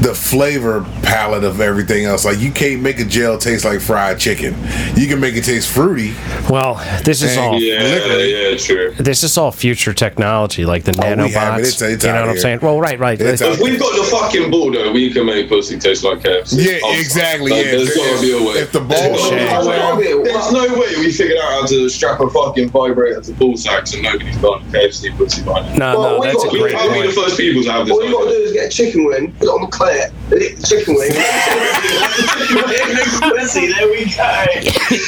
the 0.00 0.14
flavor 0.14 0.80
palette 1.06 1.44
of 1.44 1.60
everything 1.60 2.04
else? 2.04 2.24
Like 2.24 2.38
you 2.38 2.50
can't 2.50 2.82
make 2.82 2.98
a 2.98 3.04
gel 3.04 3.38
taste 3.38 3.64
like 3.64 3.80
fried 3.80 4.18
chicken. 4.18 4.54
You 4.96 5.06
can 5.06 5.20
make 5.20 5.34
it 5.36 5.44
taste 5.44 5.70
fruity. 5.72 6.14
Well, 6.50 6.74
this 7.04 7.22
is 7.22 7.36
all. 7.38 7.58
Yeah, 7.60 7.82
liquor. 7.82 8.18
yeah, 8.24 8.56
true. 8.56 8.94
This 8.98 9.22
is 9.22 9.38
all 9.38 9.52
future 9.52 9.94
technology, 9.94 10.64
like 10.66 10.84
the 10.84 10.92
Oh, 10.98 11.02
nanobots. 11.02 11.58
it. 11.58 11.60
It's- 11.60 11.82
it's 11.82 12.04
you 12.04 12.10
know 12.10 12.16
out 12.18 12.26
what 12.26 12.30
I'm 12.36 12.38
saying? 12.40 12.58
Well, 12.62 12.80
right, 12.80 12.98
right. 12.98 13.20
It's 13.20 13.40
If 13.40 13.60
we've 13.60 13.78
got 13.78 13.96
the 13.96 14.04
fucking 14.04 14.50
ball 14.50 14.72
though, 14.72 14.92
we 14.92 15.12
can 15.12 15.26
make 15.26 15.48
pussy 15.48 15.78
taste 15.78 16.04
like 16.04 16.20
KFC. 16.22 16.56
Yeah, 16.64 16.78
Oh, 16.82 16.92
exactly. 16.98 17.50
like, 17.52 17.64
yeah, 17.64 17.70
there's 17.72 17.90
if, 17.90 17.96
gotta 17.96 18.20
be 18.20 18.32
a 18.32 18.38
way. 18.42 18.60
if 18.60 18.72
the 18.72 18.80
ball 18.80 18.88
There's 18.98 19.20
Shame. 19.22 20.00
be 20.00 20.14
way. 20.14 20.22
There's 20.24 20.52
no 20.52 20.64
way 20.74 20.96
we 20.98 21.12
figured 21.12 21.38
out 21.38 21.60
how 21.60 21.66
to 21.66 21.88
strap 21.88 22.20
a 22.20 22.28
fucking 22.28 22.70
vibrator 22.70 23.20
to 23.20 23.32
ball 23.32 23.56
sacks 23.56 23.94
and 23.94 24.02
nobody's 24.02 24.36
got 24.38 24.60
a 24.62 24.64
KFC 24.66 25.16
pussy 25.16 25.42
by 25.42 25.60
now. 25.76 25.92
no, 25.94 25.98
Well, 26.00 26.10
no, 26.14 26.20
we 26.20 26.26
that's 26.26 26.42
a 26.42 26.46
got- 26.46 26.52
We 26.52 26.58
great 26.60 26.72
can't 26.74 26.92
be 26.92 26.98
the 27.00 27.04
point. 27.06 27.14
first 27.16 27.36
people 27.38 27.62
to 27.62 27.70
have 27.72 27.86
this. 27.86 27.92
All 27.96 28.04
you 28.04 28.12
gotta 28.12 28.30
do 28.30 28.36
is 28.42 28.52
get 28.52 28.66
a 28.66 28.68
chicken 28.68 29.04
wing, 29.06 29.32
put 29.38 29.46
it 29.46 29.50
on 29.50 29.60
the 29.62 29.66
clit, 29.68 30.10
lick 30.30 30.56
the 30.58 30.66
chicken 30.66 30.95
wing, 30.96 31.12
pussy, 33.36 33.72
there 33.72 33.88
we 33.90 34.04
go. 34.06 34.44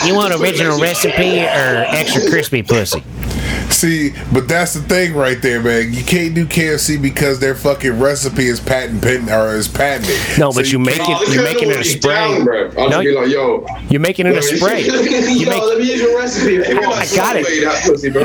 You 0.07 0.15
want 0.15 0.35
original 0.35 0.79
recipe 0.81 1.41
or 1.41 1.85
extra 1.89 2.29
crispy 2.29 2.63
pussy? 2.63 3.03
See, 3.71 4.13
but 4.33 4.49
that's 4.49 4.75
the 4.75 4.81
thing 4.81 5.15
right 5.15 5.41
there, 5.41 5.63
man. 5.63 5.93
You 5.93 6.03
can't 6.03 6.35
do 6.35 6.47
KFC 6.47 7.01
because 7.01 7.39
their 7.39 7.55
fucking 7.55 8.01
recipe 8.01 8.47
is 8.47 8.61
patent 8.61 9.03
pending 9.03 9.33
or 9.33 9.55
is 9.55 9.69
patented. 9.69 10.17
No, 10.39 10.51
So 10.51 10.61
but 10.61 10.73
you 10.73 10.79
make 10.79 10.99
it. 11.01 11.07
You're 11.07 11.19
guy's 11.19 11.39
oh, 11.39 11.45
making 11.45 11.71
it 11.71 11.77
a 11.81 11.85
spray. 11.85 12.15
Down, 12.15 12.45
bro. 12.45 12.71
I'll 12.79 12.89
No, 12.89 13.03
just 13.03 13.05
be 13.05 13.13
like, 13.13 13.31
yo. 13.31 13.67
You're 13.91 14.01
making 14.01 14.27
it 14.27 14.37
a 14.37 14.43
spray. 14.43 14.83
Yo, 14.87 15.03
make. 15.03 15.63
let 15.63 15.79
me 15.79 15.85
use 15.91 16.01
your 16.01 16.17
recipe. 16.19 16.57
if. 16.57 16.69
I 16.69 17.07
got 17.15 17.37
it. 17.37 17.45
That 17.65 17.83
pussy, 17.85 18.11
bro. 18.11 18.25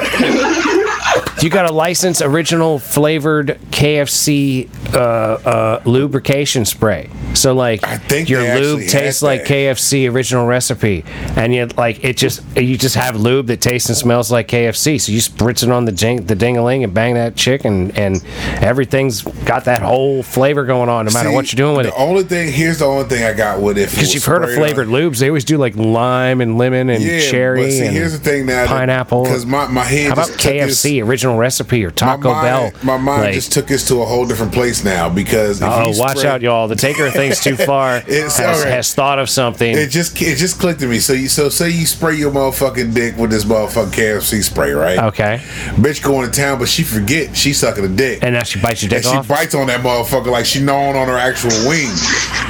You 1.44 1.50
got 1.50 1.68
to 1.68 1.74
license 1.74 2.22
original 2.22 2.80
flavored 2.80 3.60
KFC 3.70 4.70
uh, 4.96 4.98
uh, 4.98 5.82
lubrication 5.84 6.64
spray. 6.64 7.10
So 7.34 7.54
like 7.54 7.84
I 7.86 7.98
think 7.98 8.30
your 8.30 8.44
lube 8.62 8.88
tastes 8.88 9.22
like 9.22 9.42
that. 9.42 9.50
KFC 9.50 10.10
original 10.10 10.46
recipe, 10.46 11.04
and 11.36 11.54
you 11.54 11.66
like 11.66 12.02
it 12.02 12.16
just 12.16 12.44
you 12.56 12.78
just 12.78 12.96
have 12.96 13.18
lube 13.18 13.48
that 13.48 13.60
tastes 13.60 13.90
and 13.90 13.98
smells 13.98 14.32
like 14.32 14.48
KFC. 14.48 15.02
So 15.02 15.12
you 15.12 15.18
spritz 15.18 15.64
it 15.64 15.70
on 15.70 15.84
the 15.84 15.92
jing, 15.92 16.28
the 16.28 16.36
dingaling 16.36 16.86
and 16.86 16.94
bang 16.94 17.16
that 17.16 17.36
chick, 17.36 17.66
and 17.66 17.98
and 17.98 18.24
everything's 18.64 19.24
got 19.24 19.66
that 19.66 19.82
whole 19.82 20.24
flavor 20.24 20.64
going 20.64 20.88
on, 20.88 21.08
no 21.08 21.12
matter 21.12 21.28
See, 21.28 21.36
what 21.36 21.52
you're 21.52 21.58
doing 21.58 21.76
with 21.76 21.88
the 21.88 21.92
it. 21.92 22.00
only 22.00 22.24
thing 22.24 22.54
here's 22.54 22.80
the 22.80 22.86
only 22.86 23.04
thing 23.10 23.26
I 23.26 23.34
got 23.34 23.60
with 23.60 23.78
it 23.78 23.90
Because 23.90 24.14
you've 24.14 24.24
heard 24.24 24.44
of 24.46 24.54
flavored 24.54 24.88
lubes, 24.88 25.20
they 25.20 25.28
always 25.28 25.44
do 25.44 25.58
like 25.58 25.76
lime 25.76 26.40
and 26.40 26.58
lemon 26.58 26.90
and 26.90 27.04
Yeah, 27.04 27.20
cherry 27.30 27.70
see, 27.70 27.86
and 27.86 27.94
here's 27.94 28.14
the 28.14 28.20
thing 28.20 28.46
now, 28.46 28.66
pineapple. 28.66 29.24
Because 29.24 29.46
my, 29.46 29.68
my 29.68 29.84
head 29.84 30.08
How 30.08 30.14
about 30.14 30.28
just 30.28 30.40
took 30.40 30.54
this- 30.54 30.86
KFC 30.86 31.06
original 31.34 31.38
recipe 31.40 31.84
or 31.86 31.92
Taco 31.92 32.30
my 32.34 32.42
mind, 32.42 32.74
Bell? 32.74 32.84
My 32.84 32.98
mind 32.98 33.22
Like, 33.24 33.34
just 33.34 33.52
took 33.52 33.72
us 33.72 33.88
to 33.88 34.02
a 34.02 34.06
whole 34.06 34.26
different 34.26 34.52
place 34.54 34.84
now 34.84 35.10
because 35.10 35.62
Oh, 35.62 35.92
watch 35.98 36.18
spray- 36.20 36.30
out, 36.30 36.42
y'all! 36.42 36.68
The 36.68 36.76
Taker 36.76 37.08
of 37.08 37.14
things 37.14 37.40
too 37.42 37.56
far. 37.66 38.02
It's 38.08 38.38
has, 38.38 38.58
alright. 38.60 38.74
has 38.74 38.94
thought 38.94 39.20
of 39.20 39.30
something. 39.30 39.76
It 39.78 39.90
just 39.90 40.20
it 40.22 40.38
just 40.38 40.60
clicked 40.60 40.80
to 40.82 40.88
me. 40.88 41.00
So 41.00 41.14
you 41.14 41.28
so 41.28 41.50
say 41.50 41.70
you 41.70 41.86
spray 41.86 42.16
your 42.16 42.32
motherfucking 42.32 42.94
dick 42.94 43.18
with 43.18 43.32
this 43.32 43.46
motherfucking 43.46 43.92
KFC 43.94 44.44
spray, 44.44 44.72
right? 44.72 45.00
okay, 45.00 45.40
Bitch 45.76 46.04
going 46.04 46.30
to 46.30 46.36
town, 46.36 46.60
but 46.60 46.68
she 46.68 46.84
forget 46.84 47.36
she 47.36 47.54
sucking 47.54 47.84
a 47.86 47.90
dick. 47.90 48.20
and 48.24 48.34
now 48.36 48.44
she 48.44 48.60
bites 48.60 48.82
your 48.84 48.90
dick 48.90 49.06
And 49.06 49.24
she 49.26 49.30
bites 49.30 49.56
on 49.56 49.68
that 49.68 49.82
motherfucker 49.82 50.28
like 50.32 50.46
she 50.46 50.62
gnawing 50.62 50.96
on 50.96 51.08
her 51.08 51.18
actual 51.18 51.52
wing. 51.68 51.90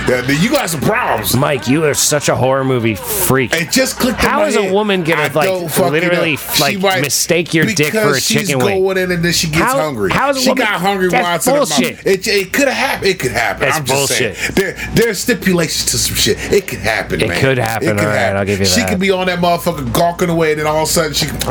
Yeah, 0.08 0.30
you 0.32 0.50
got 0.50 0.70
some 0.70 0.82
problems. 0.82 1.36
Mike, 1.36 1.68
you 1.68 1.86
are 1.86 1.94
such 1.94 2.28
a 2.30 2.36
horror 2.36 2.64
movie 2.66 2.96
freak. 2.96 3.54
It 3.54 3.72
just 3.72 3.98
clicked. 4.00 4.20
How 4.20 4.46
is 4.46 4.56
a 4.56 4.72
woman 4.74 5.04
gonna, 5.04 5.24
I 5.24 5.28
like, 5.30 5.78
literally, 5.78 6.38
like, 6.60 6.80
might- 6.80 7.02
mistake 7.02 7.54
your 7.54 7.66
dick 7.66 7.94
for 7.94 8.16
a 8.16 8.20
chicken 8.20 8.60
wing? 8.60 8.73
Going 8.74 8.98
in 8.98 9.12
and 9.12 9.24
then 9.24 9.34
she 9.34 9.48
gets 9.48 9.72
How- 9.74 9.80
hungry. 9.80 10.12
how 10.12 10.30
is 10.30 10.38
a 10.38 10.40
she 10.42 10.50
woman- 10.50 10.66
got 10.66 10.82
hungry 10.82 11.10
That's 11.10 11.24
while 11.24 11.36
it's 11.36 11.48
in 11.48 11.54
her 11.54 11.60
bullshit. 11.98 12.06
It, 12.08 12.28
it 12.28 12.54
could 12.54 12.68
have 12.68 12.78
happened. 12.78 13.08
It 13.10 13.20
could 13.20 13.32
happen. 13.32 13.62
That's 13.68 13.78
I'm 13.78 13.86
just 13.86 14.10
bullshit. 14.10 14.36
saying. 14.38 14.52
There, 14.56 14.74
there's 14.94 15.20
stipulations 15.20 15.92
to 15.92 15.98
some 15.98 16.16
shit. 16.16 16.38
It 16.52 16.68
could 16.68 16.80
happen. 16.80 17.22
It 17.22 17.30
man. 17.30 17.40
could 17.42 17.58
happen. 17.58 17.90
It 17.90 17.98
could 17.98 18.06
right, 18.06 18.16
happen. 18.18 18.38
I'll 18.38 18.46
give 18.46 18.60
you 18.60 18.66
She 18.66 18.80
that. 18.82 18.88
She 18.88 18.92
could 18.92 19.00
be 19.00 19.12
on 19.12 19.28
that 19.28 19.40
motherfucker 19.40 19.92
gawking 19.94 20.30
away, 20.30 20.52
and 20.52 20.60
then 20.60 20.68
all 20.68 20.84
of 20.84 20.90
a 20.90 20.92
sudden 20.92 21.14
she. 21.14 21.28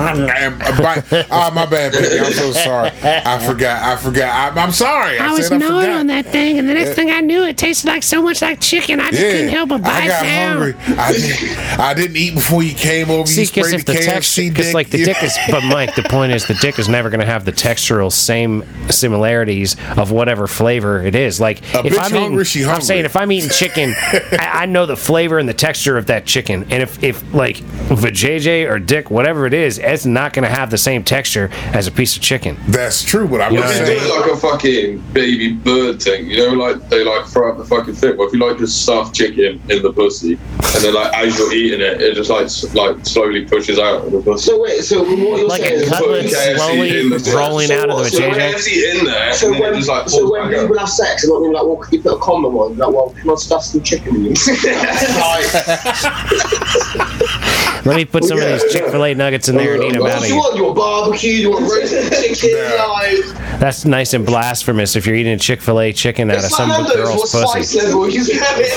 Ah, 1.30 1.50
my 1.54 1.66
bad, 1.66 1.92
baby. 1.92 2.18
I'm 2.20 2.32
so 2.32 2.52
sorry. 2.52 2.90
I 3.02 3.38
forgot. 3.46 3.82
I 3.82 3.96
forgot. 3.96 4.56
I, 4.56 4.62
I'm 4.62 4.72
sorry. 4.72 5.18
I, 5.18 5.28
I 5.28 5.32
was 5.32 5.50
gnawing 5.50 5.90
on 5.90 6.06
that 6.08 6.26
thing, 6.26 6.58
and 6.58 6.68
the 6.68 6.74
next 6.74 6.90
Yeah. 6.90 6.94
thing 6.94 7.10
I 7.10 7.20
knew, 7.20 7.42
it 7.44 7.56
tasted 7.58 7.88
like 7.88 8.02
so 8.02 8.22
much 8.22 8.42
like 8.42 8.60
chicken. 8.60 9.00
I 9.00 9.10
just 9.10 9.22
couldn't 9.22 9.48
help 9.48 9.68
but 9.70 9.80
I 9.84 10.00
bite 10.00 10.08
got 10.08 10.22
down. 10.22 10.56
hungry. 10.58 10.96
I 10.98 11.12
didn't, 11.12 11.80
I 11.80 11.94
didn't 11.94 12.16
eat 12.16 12.34
before 12.34 12.62
you 12.62 12.74
came 12.74 13.10
over. 13.10 13.26
See, 13.26 13.42
you 13.42 13.46
because 13.48 13.72
if 13.72 13.84
the 13.84 13.92
KFC 13.94 14.04
texture, 14.04 14.42
because 14.50 14.74
like 14.74 14.90
the 14.90 15.04
dick 15.04 15.22
is, 15.22 15.36
but 15.50 15.62
Mike, 15.64 15.94
the 15.94 16.02
point 16.04 16.32
is 16.32 16.46
the 16.46 16.54
dick 16.54 16.78
is 16.78 16.88
never 16.88 17.01
going 17.10 17.20
to 17.20 17.26
have 17.26 17.44
the 17.44 17.52
textural 17.52 18.10
same 18.12 18.64
similarities 18.90 19.76
of 19.96 20.10
whatever 20.10 20.46
flavor 20.46 21.02
it 21.04 21.14
is. 21.14 21.40
Like 21.40 21.60
A 21.74 21.86
if 21.86 21.98
I'm 21.98 22.06
eating, 22.10 22.22
hungry, 22.22 22.44
she 22.44 22.64
I'm 22.64 22.80
saying 22.80 23.04
if 23.04 23.16
I'm 23.16 23.30
eating 23.32 23.50
chicken, 23.50 23.94
I, 24.38 24.50
I 24.62 24.66
know 24.66 24.86
the 24.86 24.96
flavor 24.96 25.38
and 25.38 25.48
the 25.48 25.54
texture 25.54 25.96
of 25.96 26.06
that 26.06 26.26
chicken, 26.26 26.62
and 26.70 26.82
if 26.82 27.02
if 27.02 27.34
like 27.34 27.56
vajayjay 27.56 28.68
or 28.70 28.78
dick, 28.78 29.10
whatever 29.10 29.46
it 29.46 29.54
is, 29.54 29.78
it's 29.78 30.06
not 30.06 30.32
going 30.32 30.44
to 30.44 30.50
have 30.54 30.70
the 30.70 30.78
same 30.78 31.04
texture 31.04 31.48
as 31.72 31.86
a 31.86 31.92
piece 31.92 32.16
of 32.16 32.22
chicken. 32.22 32.56
That's 32.68 33.02
true, 33.02 33.26
but 33.28 33.40
I'm 33.40 33.52
You 33.52 33.60
know 33.60 33.66
what 33.66 33.86
saying. 33.86 34.08
like 34.20 34.30
a 34.30 34.36
fucking 34.36 34.98
baby 35.12 35.52
bird 35.52 36.00
thing, 36.02 36.26
you 36.30 36.38
know, 36.38 36.52
like 36.54 36.88
they 36.88 37.04
like 37.04 37.26
throw 37.26 37.50
up 37.52 37.58
the 37.58 37.64
fucking 37.64 37.94
thing. 37.94 38.16
Well, 38.16 38.28
if 38.28 38.32
you 38.34 38.40
like 38.40 38.58
just 38.58 38.82
stuff 38.82 39.12
chicken 39.12 39.60
in 39.68 39.82
the 39.82 39.92
pussy, 39.92 40.32
and 40.34 40.84
then 40.84 40.94
like 40.94 41.12
as 41.14 41.38
you're 41.38 41.52
eating 41.52 41.80
it, 41.80 42.00
it 42.00 42.14
just 42.14 42.30
like 42.30 42.44
s- 42.46 42.74
like 42.74 43.04
slowly 43.04 43.44
pushes 43.44 43.78
out 43.78 44.06
of 44.06 44.12
the 44.12 44.20
pussy. 44.22 44.50
So 44.50 44.62
wait, 44.62 44.82
so 44.82 45.02
what 45.02 45.38
you're 45.38 45.48
Like 45.48 45.62
a 45.62 45.64
saying 45.64 45.80
is 45.82 45.88
cut- 45.88 45.98
Put 46.02 46.06
Cutlet 46.08 46.26
KFC 46.26 46.56
slowly 46.56 46.88
in 46.88 46.91
the- 46.91 46.91
rolling 47.34 47.68
so 47.68 47.78
out 47.78 47.90
of 47.90 47.98
the 47.98 48.04
so 48.04 48.20
vajayjay. 48.20 48.52
KFC 48.52 48.98
in 48.98 49.04
there, 49.04 49.32
So 49.32 49.50
when, 49.50 49.74
just 49.74 49.88
like 49.88 50.08
so 50.08 50.30
when 50.30 50.48
people 50.48 50.78
have 50.78 50.88
sex, 50.88 51.22
they're 51.22 51.32
not 51.32 51.40
gonna 51.40 51.52
like, 51.52 51.66
well, 51.66 51.76
can 51.76 51.94
you 51.94 52.02
put 52.02 52.14
a 52.14 52.18
condom 52.18 52.56
on? 52.56 52.76
Like, 52.76 52.90
well, 52.90 53.10
can 53.10 53.30
I 53.30 53.34
stuff 53.34 53.64
some 53.64 53.82
chicken 53.82 54.16
in 54.16 54.24
you? 54.26 54.34
Let 57.84 57.96
me 57.96 58.04
put 58.04 58.24
some 58.24 58.38
Yeah, 58.38 58.44
of 58.44 58.60
these 58.62 58.72
Chick 58.72 58.84
Fil 58.90 59.04
A 59.04 59.14
nuggets 59.14 59.48
in 59.48 59.56
there 59.56 59.74
and 59.74 59.82
eat 59.82 59.92
them 59.94 60.06
out 60.06 60.18
of 60.18 60.28
you 60.28 60.34
you. 60.34 60.36
want? 60.40 60.56
your 60.56 60.74
barbecue? 60.74 61.32
You 61.32 61.50
want 61.50 61.70
roasted 61.70 62.12
chicken? 62.36 62.78
Like, 62.78 63.58
That's 63.58 63.84
nice 63.84 64.14
and 64.14 64.24
blasphemous 64.24 64.94
if 64.96 65.04
you're 65.06 65.16
eating 65.16 65.32
a 65.32 65.38
Chick 65.38 65.60
Fil 65.60 65.80
A 65.80 65.92
chicken 65.92 66.30
out 66.30 66.36
of 66.38 66.44
some 66.44 66.68
like 66.68 66.94
girl's 66.94 67.32
pussy. 67.32 67.78
level 67.78 68.08
you? 68.08 68.22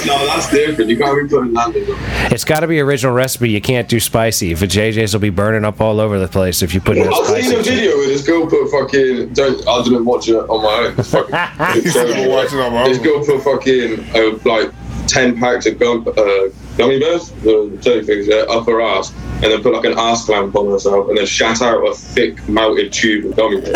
No, 0.05 0.25
that's 0.25 0.49
different. 0.49 0.89
You 0.89 0.97
can't 0.97 1.21
be 1.29 1.35
putting 1.35 1.53
Nando's 1.53 1.89
on. 1.89 1.97
It's 2.31 2.43
got 2.43 2.61
to 2.61 2.67
be 2.67 2.79
original 2.79 3.13
recipe. 3.13 3.49
You 3.49 3.61
can't 3.61 3.87
do 3.87 3.99
spicy. 3.99 4.51
If 4.51 4.59
JJ's 4.61 5.13
will 5.13 5.19
be 5.21 5.29
burning 5.29 5.65
up 5.65 5.79
all 5.81 5.99
over 5.99 6.17
the 6.19 6.27
place 6.27 6.61
if 6.63 6.73
you 6.73 6.81
put 6.81 6.97
in 6.97 7.03
a 7.03 7.05
I 7.07 7.09
was 7.09 7.27
spicy. 7.27 7.43
seeing 7.47 7.59
a 7.59 7.63
chicken. 7.63 7.77
video 7.79 7.97
where 7.97 8.07
this 8.07 8.25
girl 8.25 8.47
put 8.47 8.69
fucking. 8.71 9.33
Don't 9.33 9.67
I 9.67 9.83
didn't 9.83 10.05
watch 10.05 10.27
it 10.29 10.35
on 10.35 10.63
my 10.63 10.87
own. 10.87 10.95
It's 10.99 11.11
fucking. 11.11 11.81
He 11.83 11.89
said, 11.89 12.09
"I'll 12.11 12.61
on 12.65 12.73
my 12.73 12.87
This 12.89 12.97
girl 12.99 13.23
put 13.23 13.41
fucking 13.43 13.99
uh, 14.15 14.39
like 14.45 14.71
ten 15.07 15.37
packs 15.39 15.65
of 15.67 15.77
gum, 15.79 16.07
uh, 16.07 16.49
gummy 16.77 16.99
bears, 16.99 17.31
the 17.31 17.77
jelly 17.81 18.03
things, 18.03 18.27
yeah, 18.27 18.45
up 18.49 18.65
her 18.67 18.81
ass, 18.81 19.13
and 19.41 19.43
then 19.43 19.61
put 19.61 19.73
like 19.73 19.85
an 19.85 19.97
ass 19.97 20.25
clamp 20.25 20.55
on 20.55 20.71
herself, 20.71 21.09
and 21.09 21.17
then 21.17 21.25
shat 21.25 21.61
out 21.61 21.83
a 21.87 21.93
thick 21.93 22.47
melted 22.47 22.91
tube 22.93 23.25
of 23.25 23.35
gummy 23.35 23.61
bears. 23.61 23.75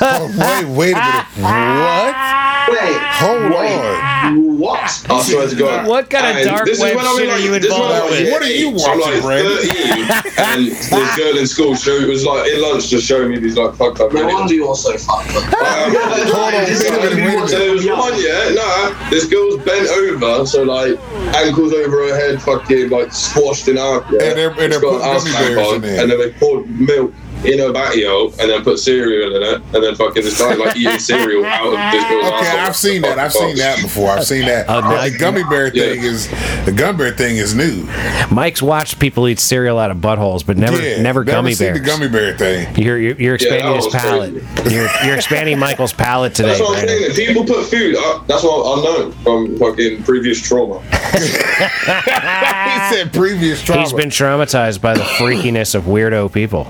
Oh, 0.00 0.34
wait, 0.38 0.76
wait 0.76 0.92
a 0.92 1.00
minute. 1.00 1.26
What? 1.36 2.36
Wait, 2.68 2.98
Hold 2.98 3.50
wait, 3.52 3.78
on. 3.78 4.45
What? 4.58 4.80
I 5.10 5.22
swear 5.22 5.48
to 5.48 5.54
God. 5.56 5.86
What 5.88 6.10
kind 6.10 6.26
of 6.26 6.36
And 6.36 6.46
dark 6.46 6.64
this 6.66 6.78
is 6.78 6.82
web 6.84 6.96
when 6.96 7.04
shit 7.16 7.24
in, 7.28 7.30
are 7.30 7.38
you 7.38 7.50
like- 7.52 7.62
this 7.62 7.72
is 7.72 7.78
when 7.78 7.90
involved 7.90 8.10
with? 8.10 8.20
like 8.22 8.32
What 8.32 8.42
are 8.42 8.46
you 8.52 8.68
eight, 8.70 8.78
so 8.80 8.90
I'm 8.90 8.98
watching, 9.00 9.12
like 9.14 9.22
Brandon? 9.22 9.56
13, 9.56 10.38
and 10.46 10.66
this 10.66 11.16
girl 11.16 11.38
in 11.38 11.46
school 11.46 11.74
showed 11.76 12.02
it 12.02 12.08
was 12.08 12.24
like 12.24 12.50
in 12.52 12.62
lunch 12.62 12.88
just 12.88 13.06
showing 13.06 13.30
me 13.30 13.38
these 13.38 13.56
like 13.56 13.74
fucked 13.74 14.00
up 14.00 14.12
No 14.12 14.26
wonder 14.26 14.54
you're 14.54 14.74
so 14.76 14.96
fucked 14.98 15.34
up. 15.36 15.44
Um, 15.66 15.92
Hold 15.96 16.54
on, 16.54 16.64
wait 16.64 17.12
a 17.12 17.16
minute, 17.16 17.48
So 17.48 17.58
there 17.58 17.72
was 17.72 17.86
one, 17.86 18.14
yeah, 18.22 18.50
nah, 18.54 19.10
this 19.10 19.24
girl's 19.26 19.56
bent 19.64 19.88
over, 19.88 20.46
so 20.46 20.62
like 20.62 20.98
ankles 21.36 21.72
over 21.72 22.08
her 22.08 22.14
head, 22.16 22.40
fucking 22.42 22.88
like 22.90 23.12
squashed 23.12 23.68
in 23.68 23.76
half. 23.76 24.04
Yeah. 24.10 24.22
And 24.22 24.38
they're- 24.38 24.50
and 24.58 24.72
they're 24.72 24.80
putting 24.80 25.00
gummy 25.00 25.32
bears 25.32 25.72
in 25.74 25.80
there. 25.82 26.02
And 26.02 26.10
then 26.10 26.18
they 26.18 26.32
poured 26.32 26.68
milk 26.80 27.12
in 27.44 27.60
a 27.60 27.72
batio 27.72 28.30
and 28.38 28.50
then 28.50 28.62
put 28.64 28.78
cereal 28.78 29.36
in 29.36 29.42
it, 29.42 29.62
and 29.74 29.84
then 29.84 29.94
fucking 29.94 30.22
this 30.22 30.38
guy 30.38 30.54
like 30.54 30.76
eating 30.76 30.98
cereal 30.98 31.44
out 31.44 31.66
of 31.66 31.72
this 31.92 32.04
girl's 32.08 32.26
Okay, 32.26 32.34
asshole. 32.46 32.60
I've 32.60 32.76
seen 32.76 33.02
that. 33.02 33.18
I've 33.18 33.32
seen 33.32 33.56
that 33.56 33.82
before. 33.82 34.10
I've 34.10 34.24
seen 34.26 34.46
that. 34.46 34.66
But 34.66 35.10
the 35.10 35.18
gummy 35.18 35.42
bear 35.44 35.66
Yeah. 35.74 35.84
thing 35.94 36.02
is 36.04 36.28
the 36.64 36.72
gummy 36.72 36.98
bear 36.98 37.12
thing 37.12 37.36
is 37.36 37.54
new. 37.54 37.86
Mike's 38.30 38.62
watched 38.62 38.98
people 38.98 39.28
eat 39.28 39.38
cereal 39.38 39.78
out 39.78 39.90
of 39.90 39.98
buttholes, 39.98 40.44
but 40.46 40.56
never, 40.56 40.80
yeah, 40.82 41.00
never 41.02 41.24
gummy 41.24 41.52
seen 41.54 41.68
bears. 41.74 41.80
the 41.80 41.86
gummy 41.86 42.08
bear 42.08 42.36
thing. 42.36 42.74
You're 42.76 42.98
you're, 42.98 43.16
you're 43.16 43.34
expanding 43.36 43.66
that 43.66 43.76
his 43.76 43.84
was 43.86 43.94
palate. 43.94 44.34
You're, 44.72 44.88
you're 45.04 45.14
expanding 45.16 45.58
Michael's 45.58 45.92
palate 45.92 46.34
today, 46.34 46.48
That's 46.48 46.60
what 46.60 46.78
I'm 46.78 46.84
Brandon. 46.86 47.12
saying. 47.14 47.28
People 47.28 47.44
put 47.44 47.66
food. 47.66 47.96
Uh, 47.98 48.22
that's 48.26 48.42
what 48.42 48.78
I 48.78 48.82
know 48.82 49.10
from 49.22 49.58
fucking 49.58 50.02
previous 50.04 50.40
trauma. 50.40 50.80
he 51.16 52.94
said 52.94 53.12
previous 53.12 53.62
trauma. 53.62 53.82
He's 53.82 53.92
been 53.92 54.08
traumatized 54.10 54.80
by 54.80 54.94
the 54.94 55.00
freakiness 55.04 55.74
of 55.74 55.84
weirdo 55.84 56.32
people. 56.32 56.64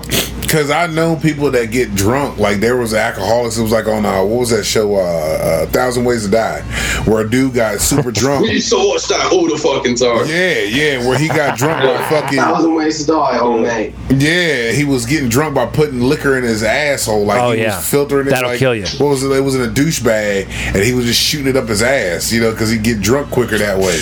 Because 0.47 0.71
I 0.71 0.87
know 0.87 1.17
people 1.17 1.51
that 1.51 1.71
get 1.71 1.93
drunk. 1.93 2.37
Like 2.39 2.59
there 2.61 2.77
was 2.77 2.93
alcoholics. 2.93 3.57
It 3.57 3.63
was 3.63 3.71
like 3.73 3.87
on 3.87 4.05
uh, 4.05 4.23
what 4.23 4.39
was 4.39 4.49
that 4.51 4.63
show? 4.63 4.95
Uh, 4.95 4.99
uh, 4.99 5.65
Thousand 5.67 6.05
Ways 6.05 6.23
to 6.25 6.31
Die, 6.31 6.61
where 7.05 7.25
a 7.25 7.29
dude 7.29 7.53
got 7.53 7.79
super 7.81 8.11
drunk. 8.13 8.43
We 8.43 8.53
used 8.53 8.69
to 8.69 8.77
watch 8.77 9.07
that 9.09 9.29
all 9.31 9.47
the 9.49 9.57
fucking 9.57 9.95
time. 9.95 10.25
yeah, 10.27 10.61
yeah, 10.61 11.05
where 11.07 11.19
he 11.19 11.27
got 11.27 11.57
drunk 11.57 11.83
by 11.83 11.97
fucking. 12.09 12.39
Thousand 12.39 12.73
ways 12.75 13.01
to 13.01 13.07
die, 13.07 13.39
oh 13.39 13.59
mate. 13.59 13.93
Yeah, 14.09 14.71
he 14.71 14.85
was 14.85 15.05
getting 15.05 15.27
drunk 15.29 15.55
by 15.55 15.65
putting 15.65 15.99
liquor 16.01 16.37
in 16.37 16.43
his 16.45 16.63
asshole. 16.63 17.25
Like 17.25 17.41
Oh, 17.41 17.51
he 17.51 17.61
yeah. 17.61 17.75
was 17.75 17.89
filtering 17.91 18.27
it. 18.27 18.29
That'll 18.29 18.51
like, 18.51 18.59
kill 18.59 18.73
you. 18.73 18.85
What 18.99 19.09
was 19.09 19.23
it? 19.23 19.31
It 19.31 19.41
was 19.41 19.55
in 19.55 19.61
a 19.61 19.67
douche 19.71 19.99
bag, 20.01 20.47
and 20.49 20.77
he 20.83 20.93
was 20.93 21.05
just 21.05 21.21
shooting 21.21 21.47
it 21.47 21.57
up 21.57 21.67
his 21.67 21.83
ass. 21.83 22.31
You 22.31 22.39
know, 22.41 22.51
because 22.51 22.69
he'd 22.71 22.83
get 22.83 23.01
drunk 23.01 23.31
quicker 23.31 23.57
that 23.57 23.77
way. 23.77 23.99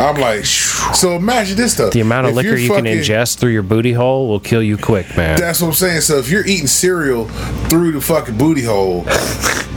I'm 0.00 0.20
like, 0.20 0.44
so 0.44 1.14
imagine 1.16 1.56
this 1.56 1.74
stuff. 1.74 1.92
The 1.92 2.00
amount 2.00 2.26
of 2.26 2.30
If 2.30 2.36
liquor 2.36 2.48
you're 2.50 2.58
you 2.58 2.68
fucking- 2.68 2.84
can 2.84 2.98
ingest 2.98 3.38
through 3.38 3.50
your 3.52 3.62
booty 3.62 3.92
hole 3.92 4.28
will 4.28 4.40
kill 4.40 4.62
you 4.62 4.76
quick, 4.76 5.16
man. 5.16 5.38
That's 5.38 5.60
what 5.64 5.70
I'm 5.70 5.74
saying. 5.74 6.00
So 6.02 6.18
if 6.18 6.30
you're 6.30 6.46
eating 6.46 6.66
cereal 6.66 7.26
through 7.68 7.92
the 7.92 8.00
fucking 8.00 8.36
booty 8.36 8.62
hole, 8.62 9.04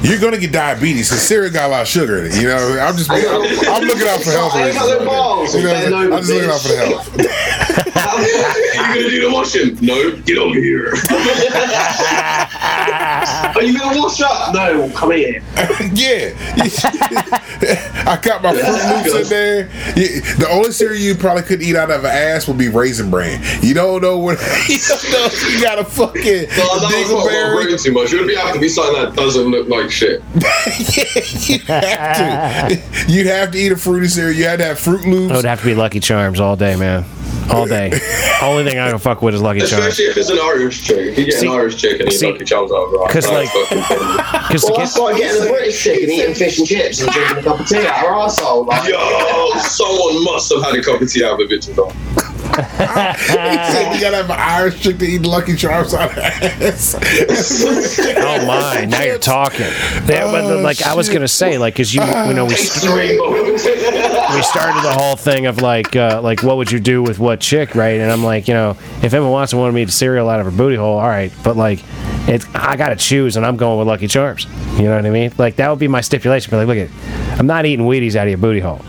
you're 0.02 0.20
gonna 0.20 0.38
get 0.38 0.52
diabetes 0.52 1.10
because 1.10 1.24
cereal 1.24 1.52
got 1.52 1.68
a 1.68 1.72
lot 1.72 1.82
of 1.82 1.88
sugar 1.88 2.20
in 2.20 2.26
it. 2.28 2.36
You 2.36 2.48
know, 2.50 2.80
I'm 2.80 2.96
just, 2.96 3.10
I'm 3.10 3.84
looking 3.88 4.08
out 4.08 4.22
for 4.22 4.32
health 4.32 4.56
reasons. 4.56 4.78
Right 4.78 5.06
balls, 5.06 5.56
you 5.56 5.64
know, 5.64 6.14
I'm 6.14 6.24
just 6.24 6.32
looking 6.32 6.50
out 6.50 6.62
for 6.62 6.68
the 6.68 6.78
health. 6.78 7.18
You 8.78 9.04
gonna 9.04 9.10
do 9.10 9.28
the 9.28 9.34
washing? 9.34 9.78
No, 9.82 10.16
get 10.22 10.38
over 10.38 10.56
here. 10.56 10.94
Are 13.56 13.64
you 13.64 13.78
gonna 13.80 14.00
wash 14.00 14.22
up? 14.22 14.54
No, 14.54 14.90
come 14.96 15.12
here. 15.12 15.42
yeah, 15.94 16.34
I 18.06 18.20
got 18.22 18.44
my 18.44 18.54
Froot 18.54 19.06
Loops 19.06 19.16
in 19.24 19.30
there. 19.30 19.64
The 19.96 20.48
only 20.50 20.72
cereal 20.72 21.02
you 21.02 21.16
probably 21.16 21.44
could 21.44 21.62
eat 21.62 21.76
out 21.76 21.90
of 21.92 22.04
an 22.04 22.12
ass 22.12 22.48
would 22.48 22.58
be 22.58 22.68
Raisin 22.70 23.10
Bran. 23.10 23.42
You 23.64 23.74
don't 23.74 24.02
know 24.02 24.18
what 24.18 24.40
you 24.68 24.78
don't 24.88 25.12
know 25.12 25.30
you 25.50 25.62
got 25.62 25.80
a 25.80 25.84
fucking 25.86 26.24
No, 26.24 26.30
that 26.30 26.70
was 26.72 26.82
not 26.82 26.92
dingleberry. 26.94 27.66
brain 27.66 27.78
too 27.78 27.92
much. 27.94 28.14
It 28.14 28.20
would 28.20 28.28
be 28.28 28.36
have 28.36 28.54
to 28.54 28.60
be 28.60 28.70
something 28.70 29.02
that 29.02 29.16
doesn't 29.16 29.48
look 29.48 29.68
like 29.70 29.90
shit. 29.90 30.22
you 31.50 31.60
have 31.60 32.70
to. 32.70 33.12
You'd 33.12 33.28
have 33.28 33.52
to 33.52 33.58
eat 33.58 33.72
a 33.72 33.78
fruity 33.78 34.08
cereal. 34.08 34.38
You 34.38 34.44
had 34.46 34.60
to 34.60 34.66
have 34.66 34.78
Froot 34.78 35.06
Loops. 35.06 35.32
It 35.32 35.36
would 35.36 35.46
have 35.46 35.60
to 35.60 35.66
be 35.66 35.76
Lucky 35.76 36.00
Charms 36.00 36.40
all 36.40 36.56
day, 36.56 36.76
man. 36.76 37.06
All 37.50 37.66
day. 37.66 37.92
Only 38.42 38.64
thing 38.64 38.78
I 38.80 38.90
can 38.90 39.00
fuck 39.00 39.22
with 39.22 39.34
is 39.36 39.42
Lucky 39.42 39.60
Charms. 39.60 39.74
Especially 39.74 40.06
if 40.06 40.18
it's 40.18 40.30
an 40.30 40.40
Irish 40.40 40.84
chick. 40.84 40.98
If 41.00 41.18
you 41.18 41.26
get 41.26 41.34
See- 41.36 41.48
an 41.48 41.54
Irish 41.54 41.76
chick 41.78 42.00
and 42.02 42.12
see- 42.12 42.32
Lucky 42.32 42.46
Charms 42.46 42.72
out 42.72 42.78
of 42.88 42.94
it, 42.94 43.10
'cause, 43.12 43.26
that's 43.26 43.56
like- 43.56 44.48
Because 44.48 44.62
to 44.66 44.72
Well, 44.72 44.80
I 44.80 44.84
get, 44.84 44.90
started 44.90 45.18
getting 45.18 45.44
a 45.44 45.46
British 45.52 45.84
chicken, 45.84 46.10
eating 46.12 46.36
fish 46.36 46.58
and 46.60 46.68
chips, 46.68 47.02
and 47.02 47.12
drinking 47.12 47.38
a 47.38 47.44
cup 47.44 47.60
of 47.60 47.68
tea 47.68 47.78
out 47.78 47.96
her 47.98 48.08
arsehole. 48.08 48.66
Like, 48.68 48.90
Yo, 48.90 49.60
someone 49.62 50.24
must 50.24 50.52
have 50.54 50.64
had 50.64 50.76
a 50.76 50.84
cup 50.84 51.02
of 51.02 51.10
tea 51.10 51.24
out 51.24 51.34
of 51.34 51.40
a 51.40 51.44
bitch. 51.44 51.68
He 51.68 51.74
said 52.64 53.94
you 53.96 54.02
gotta 54.02 54.18
have 54.18 54.30
an 54.30 54.38
Irish 54.40 54.82
chick 54.82 54.98
to 55.00 55.06
eat 55.06 55.22
Lucky 55.22 55.56
Charms 55.56 55.94
out 55.94 56.12
of 56.12 56.18
ass. 56.18 56.96
oh 58.18 58.46
my, 58.48 58.86
now 58.86 59.04
you're 59.04 59.18
talking. 59.20 59.62
Yeah, 60.08 60.32
but 60.32 60.46
Oh, 60.48 60.60
like 60.62 60.82
I 60.84 60.94
was 60.96 61.10
gonna 61.10 61.28
say, 61.28 61.58
like, 61.58 61.76
cause 61.76 61.94
you, 61.94 62.02
you 62.02 62.34
know, 62.34 62.46
we 62.46 62.52
Taste 62.56 62.82
the 62.84 62.90
rainbow. 62.96 63.32
we 64.36 64.42
started 64.44 64.82
the 64.84 64.94
whole 64.94 65.16
thing 65.16 65.46
of 65.46 65.62
like, 65.62 65.96
uh, 65.96 66.22
like 66.24 66.44
what 66.44 66.58
would 66.58 66.72
you 66.72 66.80
do 66.80 67.02
with 67.04 67.20
what 67.20 67.40
chick, 67.40 67.76
right? 67.76 68.00
And 68.00 68.12
I'm 68.12 68.24
like, 68.24 68.48
you 68.48 68.54
know, 68.54 68.78
if 69.02 69.14
Emma 69.14 69.30
Watson 69.30 69.60
wanted 69.60 69.74
me 69.74 69.86
to 69.86 69.92
cereal 69.92 70.30
out 70.30 70.40
of 70.40 70.46
her 70.46 70.52
booty 70.52 70.76
hole, 70.76 70.98
all 70.98 71.08
right, 71.08 71.32
but 71.44 71.58
like, 71.58 71.84
it's 72.30 72.46
I 72.54 72.76
gotta 72.78 72.96
choose, 72.96 73.36
and 73.38 73.46
I'm 73.46 73.58
going 73.58 73.78
with 73.80 73.88
Lucky 73.88 74.08
Charms. 74.08 74.46
You 74.78 74.84
know 74.84 74.96
what 74.96 75.06
I 75.06 75.10
mean? 75.10 75.32
Like 75.38 75.56
that 75.58 75.70
would 75.70 75.80
be 75.80 75.88
my 75.88 76.02
stipulation. 76.02 76.52
But 76.52 76.66
like, 76.66 76.68
look 76.68 76.90
at, 76.90 77.40
I'm 77.40 77.48
not 77.48 77.66
eating 77.66 77.86
Wheaties 77.86 78.16
out 78.16 78.24
of 78.28 78.30
your 78.30 78.38
booty 78.38 78.60
hole. 78.60 78.82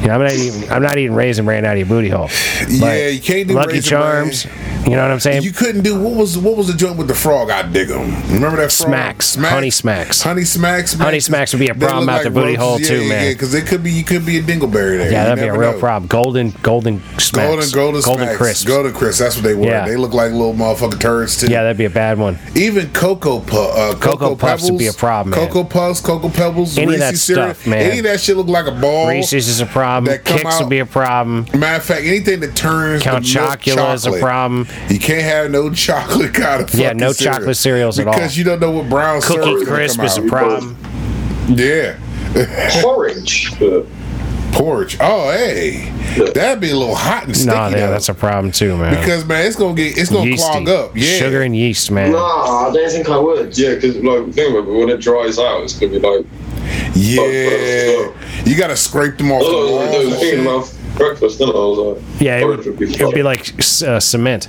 You 0.00 0.06
know, 0.08 0.14
I'm 0.14 0.20
not 0.20 0.32
eating, 0.32 0.70
I'm 0.70 0.82
not 0.82 0.96
eating 0.98 1.14
Raisin 1.14 1.44
Bran 1.44 1.64
out 1.64 1.72
of 1.72 1.78
your 1.78 1.86
booty 1.86 2.08
hole. 2.08 2.28
Yeah, 2.68 3.08
you 3.08 3.20
can't 3.20 3.48
do 3.48 3.54
Lucky 3.54 3.74
Raisin 3.74 3.90
Charms. 3.90 4.46
You 4.88 4.96
know 4.96 5.02
what 5.02 5.10
I'm 5.10 5.20
saying? 5.20 5.42
You 5.42 5.52
couldn't 5.52 5.82
do 5.82 6.00
what 6.00 6.14
was 6.14 6.38
what 6.38 6.56
was 6.56 6.68
the 6.68 6.72
joint 6.72 6.96
with 6.96 7.08
the 7.08 7.14
frog? 7.14 7.50
I 7.50 7.62
dig 7.62 7.88
them. 7.88 8.14
Remember 8.32 8.56
that 8.56 8.72
frog? 8.72 8.88
Smacks. 8.88 9.34
Honey 9.34 9.70
Smacks. 9.70 10.22
Honey 10.22 10.44
smacks. 10.44 10.94
Honey 10.94 11.20
Smacks 11.20 11.52
would 11.52 11.58
be 11.58 11.68
a 11.68 11.74
problem 11.74 12.08
out 12.08 12.22
the 12.22 12.30
booty 12.30 12.56
roaches. 12.56 12.62
hole, 12.62 12.80
yeah, 12.80 12.86
too, 12.88 13.02
yeah, 13.02 13.08
man. 13.08 13.24
Yeah, 13.26 13.32
because 13.32 13.54
it 13.54 13.66
could 13.66 13.82
be 13.82 13.90
you 13.90 14.04
could 14.04 14.24
be 14.24 14.38
a 14.38 14.42
dingleberry 14.42 14.96
there. 14.98 15.10
yeah, 15.12 15.24
that'd 15.24 15.42
be 15.42 15.48
a 15.48 15.58
real 15.58 15.72
know. 15.72 15.78
problem. 15.78 16.08
Golden, 16.08 16.50
golden 16.62 17.00
smacks. 17.18 17.34
Golden, 17.34 17.70
golden, 17.70 18.02
golden 18.02 18.24
smacks. 18.26 18.36
crisps. 18.38 18.64
Golden 18.64 18.92
crisps. 18.94 19.18
That's 19.18 19.34
what 19.36 19.44
they 19.44 19.54
were. 19.54 19.66
Yeah. 19.66 19.86
They 19.86 19.96
look 19.96 20.14
like 20.14 20.30
little 20.32 20.54
motherfucking 20.54 21.00
turds 21.00 21.38
too. 21.40 21.48
Yeah, 21.50 21.64
that'd 21.64 21.76
be 21.76 21.84
a 21.84 21.90
bad 21.90 22.18
one. 22.18 22.38
Even 22.54 22.90
cocoa 22.92 23.40
pu- 23.40 23.56
uh, 23.56 23.94
cocoa, 23.94 24.16
Cocoa 24.18 24.36
Puffs 24.36 24.62
pebbles 24.62 24.70
would 24.70 24.78
be 24.78 24.86
a 24.86 24.92
problem, 24.94 25.30
man. 25.36 25.46
Cocoa 25.48 25.64
puffs, 25.64 26.00
cocoa 26.00 26.30
pebbles, 26.30 26.78
Any 26.78 26.94
of 26.94 27.00
that 27.00 27.10
Reese's 27.10 27.22
cereal, 27.24 27.54
stuff, 27.54 27.66
man. 27.66 27.90
Any 27.90 27.98
of 27.98 28.04
that 28.04 28.20
shit 28.20 28.36
look 28.36 28.46
like 28.46 28.66
a 28.66 28.72
ball. 28.72 29.08
Reese's 29.08 29.48
is 29.48 29.60
a 29.60 29.66
problem. 29.66 29.87
That 30.04 30.24
come 30.24 30.38
Kix 30.38 30.44
out- 30.52 30.60
would 30.60 30.68
be 30.70 30.78
a 30.80 30.86
problem. 30.86 31.46
Matter 31.54 31.76
of 31.76 31.84
fact, 31.84 32.02
anything 32.04 32.40
that 32.40 32.54
turns 32.54 33.02
Count 33.02 33.24
the 33.24 33.34
milk 33.40 33.60
Chocula 33.60 33.94
is 33.94 34.06
a 34.06 34.12
problem. 34.18 34.66
You 34.88 34.98
can't 34.98 35.22
have 35.22 35.50
no 35.50 35.70
chocolate 35.70 36.34
kind 36.34 36.62
of 36.62 36.74
Yeah, 36.74 36.92
no 36.92 37.12
cereal. 37.12 37.34
chocolate 37.38 37.56
cereals 37.56 37.98
at 37.98 38.06
all. 38.06 38.14
because 38.14 38.36
you 38.38 38.44
don't 38.44 38.60
know 38.60 38.70
what 38.70 38.88
brown 38.88 39.20
syrup 39.22 39.44
Cookie 39.44 39.54
is 39.56 39.64
gonna 39.64 39.76
crisp 39.76 40.02
is 40.02 40.16
a 40.18 40.22
problem. 40.22 40.76
Yeah, 41.48 41.94
Porridge. 42.82 43.52
Porridge. 44.52 44.96
Oh, 45.00 45.30
hey, 45.30 45.92
that'd 46.34 46.60
be 46.60 46.70
a 46.70 46.76
little 46.76 46.94
hot 46.94 47.24
and 47.26 47.36
sticky. 47.36 47.54
No, 47.54 47.68
yeah, 47.68 47.86
though. 47.86 47.90
that's 47.92 48.08
a 48.08 48.14
problem 48.14 48.50
too, 48.50 48.76
man. 48.76 48.98
because 48.98 49.24
man, 49.26 49.46
it's 49.46 49.56
gonna 49.56 49.74
get 49.74 49.96
it's 49.96 50.10
gonna 50.10 50.28
Yeasty. 50.28 50.42
clog 50.50 50.68
up. 50.68 50.96
Yeah, 50.96 51.18
Sugar 51.18 51.42
and 51.42 51.54
yeast, 51.56 51.90
man. 51.90 52.12
Nah, 52.12 52.68
I 52.68 52.72
don't 52.72 52.90
think 52.90 53.08
I 53.08 53.18
would. 53.18 53.56
Yeah, 53.56 53.74
because 53.74 53.96
like 53.96 54.32
think 54.34 54.50
about 54.56 54.68
it, 54.68 54.72
when 54.78 54.88
it 54.88 55.00
dries 55.00 55.38
out, 55.38 55.62
it's 55.62 55.74
gonna 55.78 55.92
be 55.92 55.98
like 56.00 56.26
yeah. 56.94 58.12
You 58.44 58.56
gotta 58.56 58.76
scrape 58.76 59.18
them 59.18 59.32
off. 59.32 59.42
oh, 59.44 59.66
the 59.66 59.72
walls 59.72 60.06
was 60.06 60.22
and 60.22 60.22
shit. 60.22 60.96
breakfast. 60.96 61.38
Then 61.38 61.48
I 61.48 61.52
was 61.52 61.78
like, 62.02 62.20
Yeah, 62.20 62.38
it 62.38 62.44
would, 62.44 62.66
it 62.66 63.02
would 63.02 63.14
be 63.14 63.22
like 63.22 63.54
uh, 63.58 64.00
cement. 64.00 64.48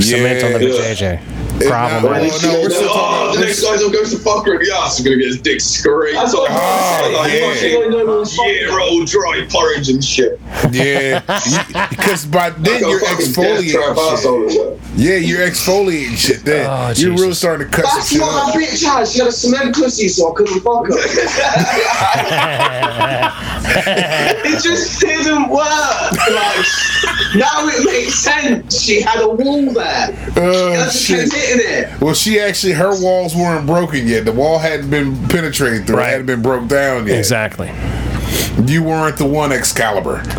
Cement 0.00 0.44
on 0.44 0.52
the 0.52 0.66
Yeah. 0.66 0.94
JJ. 0.94 1.43
It- 1.60 1.68
Problem. 1.68 2.02
no, 2.12 2.18
man. 2.20 2.30
Oh, 2.32 2.38
no, 2.42 2.60
we're 2.62 2.70
still 2.70 2.88
oh, 2.90 3.32
the 3.34 3.40
next 3.46 3.62
guy's 3.62 3.80
gonna 3.80 3.92
go 3.92 4.02
to 4.04 4.18
fuck 4.18 4.44
her 4.46 4.54
in 4.60 4.66
the 4.66 4.74
ass. 4.74 4.96
He's 4.98 5.06
gonna 5.06 5.18
get 5.18 5.26
his 5.28 5.40
dick 5.40 5.60
scraped. 5.60 6.14
That's 6.16 6.34
what 6.34 6.50
Oh, 6.50 7.12
like 7.16 7.32
yeah. 7.32 7.54
fucking 7.54 8.54
year 8.54 8.80
old 8.80 9.06
dry 9.06 9.46
porridge 9.48 9.88
and 9.88 10.04
shit. 10.04 10.40
Yeah, 10.72 11.20
because 11.90 12.26
by 12.30 12.50
then 12.50 12.80
you're 12.80 12.98
fucking 13.00 13.32
death 13.32 13.34
trap 13.34 13.56
exfoliating. 13.56 13.70
Shit. 13.70 13.98
asshole 14.12 14.46
is 14.48 14.54
that. 14.56 14.78
Yeah, 14.96 15.14
you're 15.16 15.46
exfoliating 15.46 16.16
shit. 16.16 16.44
Then 16.44 16.66
Oh, 16.68 16.92
you're 16.96 17.12
really 17.12 17.34
starting 17.34 17.68
to 17.68 17.72
cut 17.76 17.84
That's 17.84 18.08
shit 18.10 18.20
what 18.20 18.34
up. 18.48 18.54
my 18.54 18.60
bitch 18.60 18.82
had. 18.84 19.06
She 19.08 19.18
had 19.20 19.28
a 19.28 19.32
cement 19.32 19.74
pussy, 19.76 20.08
so 20.08 20.32
I 20.32 20.34
couldn't 20.36 20.60
fuck 20.60 20.86
her. 20.86 20.94
it 24.44 24.62
just 24.62 25.00
didn't 25.00 25.48
work. 25.48 25.64
Like, 25.64 26.66
now 27.36 27.66
it 27.68 27.84
makes 27.84 28.14
sense. 28.14 28.80
She 28.82 29.00
had 29.00 29.20
a 29.22 29.28
wall 29.28 29.72
there. 29.72 30.32
Oh, 30.36 30.72
I 30.72 30.76
just 30.84 31.02
shit. 31.04 31.28
Kept 31.46 31.60
hitting 31.62 31.72
it. 31.94 32.00
Well, 32.00 32.14
she 32.14 32.40
actually 32.40 32.72
her 32.74 33.00
walls 33.00 33.34
weren't 33.34 33.66
broken 33.66 34.06
yet. 34.06 34.24
The 34.24 34.32
wall 34.32 34.58
hadn't 34.58 34.90
been 34.90 35.16
penetrated 35.28 35.86
through. 35.86 35.96
Right. 35.96 36.08
It 36.08 36.10
hadn't 36.12 36.26
been 36.26 36.42
broke 36.42 36.68
down 36.68 37.06
yet. 37.06 37.18
Exactly. 37.18 37.70
You 38.66 38.82
weren't 38.82 39.16
the 39.18 39.26
one 39.26 39.52
Excalibur. 39.52 40.22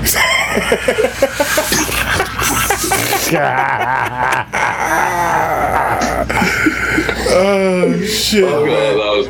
oh 7.38 8.02
shit, 8.06 8.44
Oh, 8.44 8.66
God, 8.66 8.98
that 8.98 9.18
was 9.18 9.28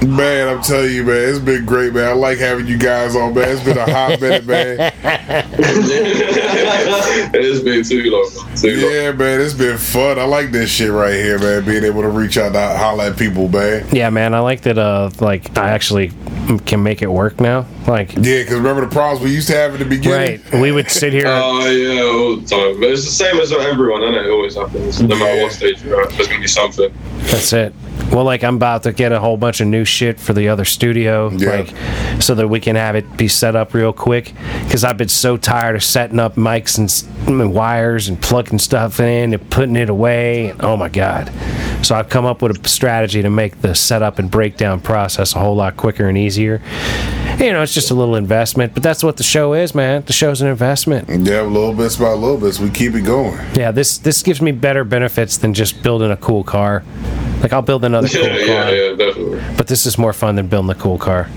good. 0.00 0.08
man! 0.08 0.48
I'm 0.48 0.62
telling 0.62 0.92
you, 0.92 1.04
man, 1.04 1.28
it's 1.28 1.38
been 1.38 1.64
great, 1.64 1.92
man. 1.94 2.08
I 2.08 2.12
like 2.12 2.38
having 2.38 2.66
you 2.66 2.78
guys 2.78 3.14
on, 3.16 3.34
man. 3.34 3.48
It's 3.56 3.64
been 3.64 3.78
a 3.78 3.90
hot 3.90 4.20
minute, 4.20 4.46
man. 4.46 4.92
It 5.60 7.44
has 7.44 7.62
been 7.62 7.82
too 7.84 8.10
long. 8.10 8.30
Too 8.56 8.80
long. 8.80 8.92
Yeah, 8.92 9.12
man, 9.12 9.40
it's 9.40 9.54
been 9.54 9.76
fun. 9.78 10.18
I 10.18 10.24
like 10.24 10.50
this 10.52 10.70
shit 10.70 10.90
right 10.90 11.14
here, 11.14 11.38
man. 11.38 11.64
Being 11.64 11.84
able 11.84 12.02
to 12.02 12.08
reach 12.08 12.38
out 12.38 12.52
to 12.52 12.60
holler 12.78 13.04
at 13.04 13.18
people, 13.18 13.48
man. 13.48 13.86
Yeah, 13.92 14.10
man. 14.10 14.34
I 14.34 14.40
like 14.40 14.62
that. 14.62 14.78
Uh, 14.78 15.10
like 15.20 15.56
I 15.58 15.70
actually 15.70 16.12
can 16.66 16.82
make 16.82 17.02
it 17.02 17.10
work 17.10 17.40
now. 17.40 17.66
Like, 17.86 18.12
Yeah, 18.14 18.40
because 18.42 18.54
remember 18.54 18.82
the 18.82 18.92
problems 18.92 19.22
we 19.22 19.30
used 19.34 19.48
to 19.48 19.56
have 19.56 19.74
in 19.74 19.80
the 19.80 19.84
beginning. 19.84 20.42
right? 20.52 20.60
We 20.60 20.72
would 20.72 20.90
sit 20.90 21.12
here. 21.12 21.26
Oh 21.26 21.68
yeah, 21.68 22.02
all 22.02 22.36
the 22.36 22.46
time. 22.46 22.80
But 22.80 22.90
it's 22.90 23.04
the 23.04 23.10
same 23.10 23.38
as 23.38 23.52
everyone, 23.52 24.02
isn't 24.02 24.14
it? 24.14 24.26
It 24.26 24.30
always 24.30 24.54
happens. 24.54 25.02
No 25.02 25.16
matter 25.16 25.42
what 25.42 25.52
stage 25.52 25.82
you're 25.82 26.00
at, 26.02 26.10
there's 26.10 26.28
gonna 26.28 26.40
be 26.40 26.46
something. 26.46 26.92
That's 27.30 27.52
it. 27.52 27.74
Well, 28.10 28.24
like 28.24 28.42
I'm 28.42 28.56
about 28.56 28.84
to 28.84 28.92
get 28.92 29.12
a 29.12 29.20
whole 29.20 29.36
bunch 29.36 29.60
of 29.60 29.66
new 29.68 29.84
shit 29.84 30.18
for 30.18 30.32
the 30.32 30.48
other 30.48 30.64
studio, 30.64 31.28
Yeah. 31.30 31.50
like 31.50 32.22
so 32.22 32.34
that 32.34 32.48
we 32.48 32.58
can 32.58 32.74
have 32.74 32.96
it 32.96 33.16
be 33.18 33.28
set 33.28 33.54
up 33.54 33.74
real 33.74 33.92
quick. 33.92 34.32
Because 34.64 34.82
I've 34.82 34.96
been 34.96 35.08
so 35.10 35.36
tired 35.36 35.76
of 35.76 35.84
setting 35.84 36.18
up 36.18 36.36
mics 36.36 36.78
and, 36.78 37.28
and 37.40 37.52
wires 37.52 38.08
and 38.08 38.20
plugging 38.20 38.58
stuff 38.58 38.98
in 38.98 39.34
and 39.34 39.50
putting 39.50 39.76
it 39.76 39.90
away. 39.90 40.50
And, 40.50 40.62
oh 40.64 40.76
my 40.78 40.88
god! 40.88 41.30
So 41.84 41.94
I've 41.96 42.08
come 42.08 42.24
up 42.24 42.40
with 42.40 42.64
a 42.64 42.68
strategy 42.68 43.20
to 43.20 43.30
make 43.30 43.60
the 43.60 43.74
setup 43.74 44.18
and 44.18 44.30
breakdown 44.30 44.80
process 44.80 45.34
a 45.34 45.38
whole 45.38 45.56
lot 45.56 45.76
quicker 45.76 46.08
and 46.08 46.16
easier. 46.16 46.62
You 47.38 47.52
know, 47.52 47.62
it's 47.62 47.72
just 47.72 47.90
a 47.92 47.94
little 47.94 48.16
investment, 48.16 48.74
but 48.74 48.82
that's 48.82 49.04
what 49.04 49.16
the 49.16 49.22
show 49.22 49.52
is, 49.54 49.72
man. 49.72 50.02
The 50.04 50.12
show's 50.12 50.40
an 50.42 50.48
investment. 50.48 51.08
Yeah, 51.08 51.42
little 51.42 51.72
bits 51.72 51.94
by 51.96 52.10
little 52.10 52.36
bits, 52.36 52.58
we 52.58 52.68
keep 52.68 52.94
it 52.94 53.02
going. 53.02 53.38
Yeah, 53.54 53.70
this 53.70 53.98
this 53.98 54.22
gives 54.24 54.42
me 54.42 54.50
better 54.50 54.82
benefits 54.82 55.36
than 55.36 55.54
just 55.54 55.80
building 55.82 56.10
a 56.10 56.16
cool 56.16 56.42
car. 56.42 56.82
Like 57.40 57.52
I'll 57.52 57.62
build 57.62 57.84
another 57.84 58.08
cool 58.12 58.22
Yeah, 58.24 58.46
car. 58.46 58.74
yeah, 58.74 58.90
yeah, 58.90 58.96
definitely. 58.96 59.40
But 59.56 59.68
this 59.68 59.86
is 59.86 59.96
more 59.98 60.12
fun 60.12 60.34
than 60.34 60.48
building 60.48 60.70
a 60.70 60.74
cool 60.74 60.98
car. 60.98 61.28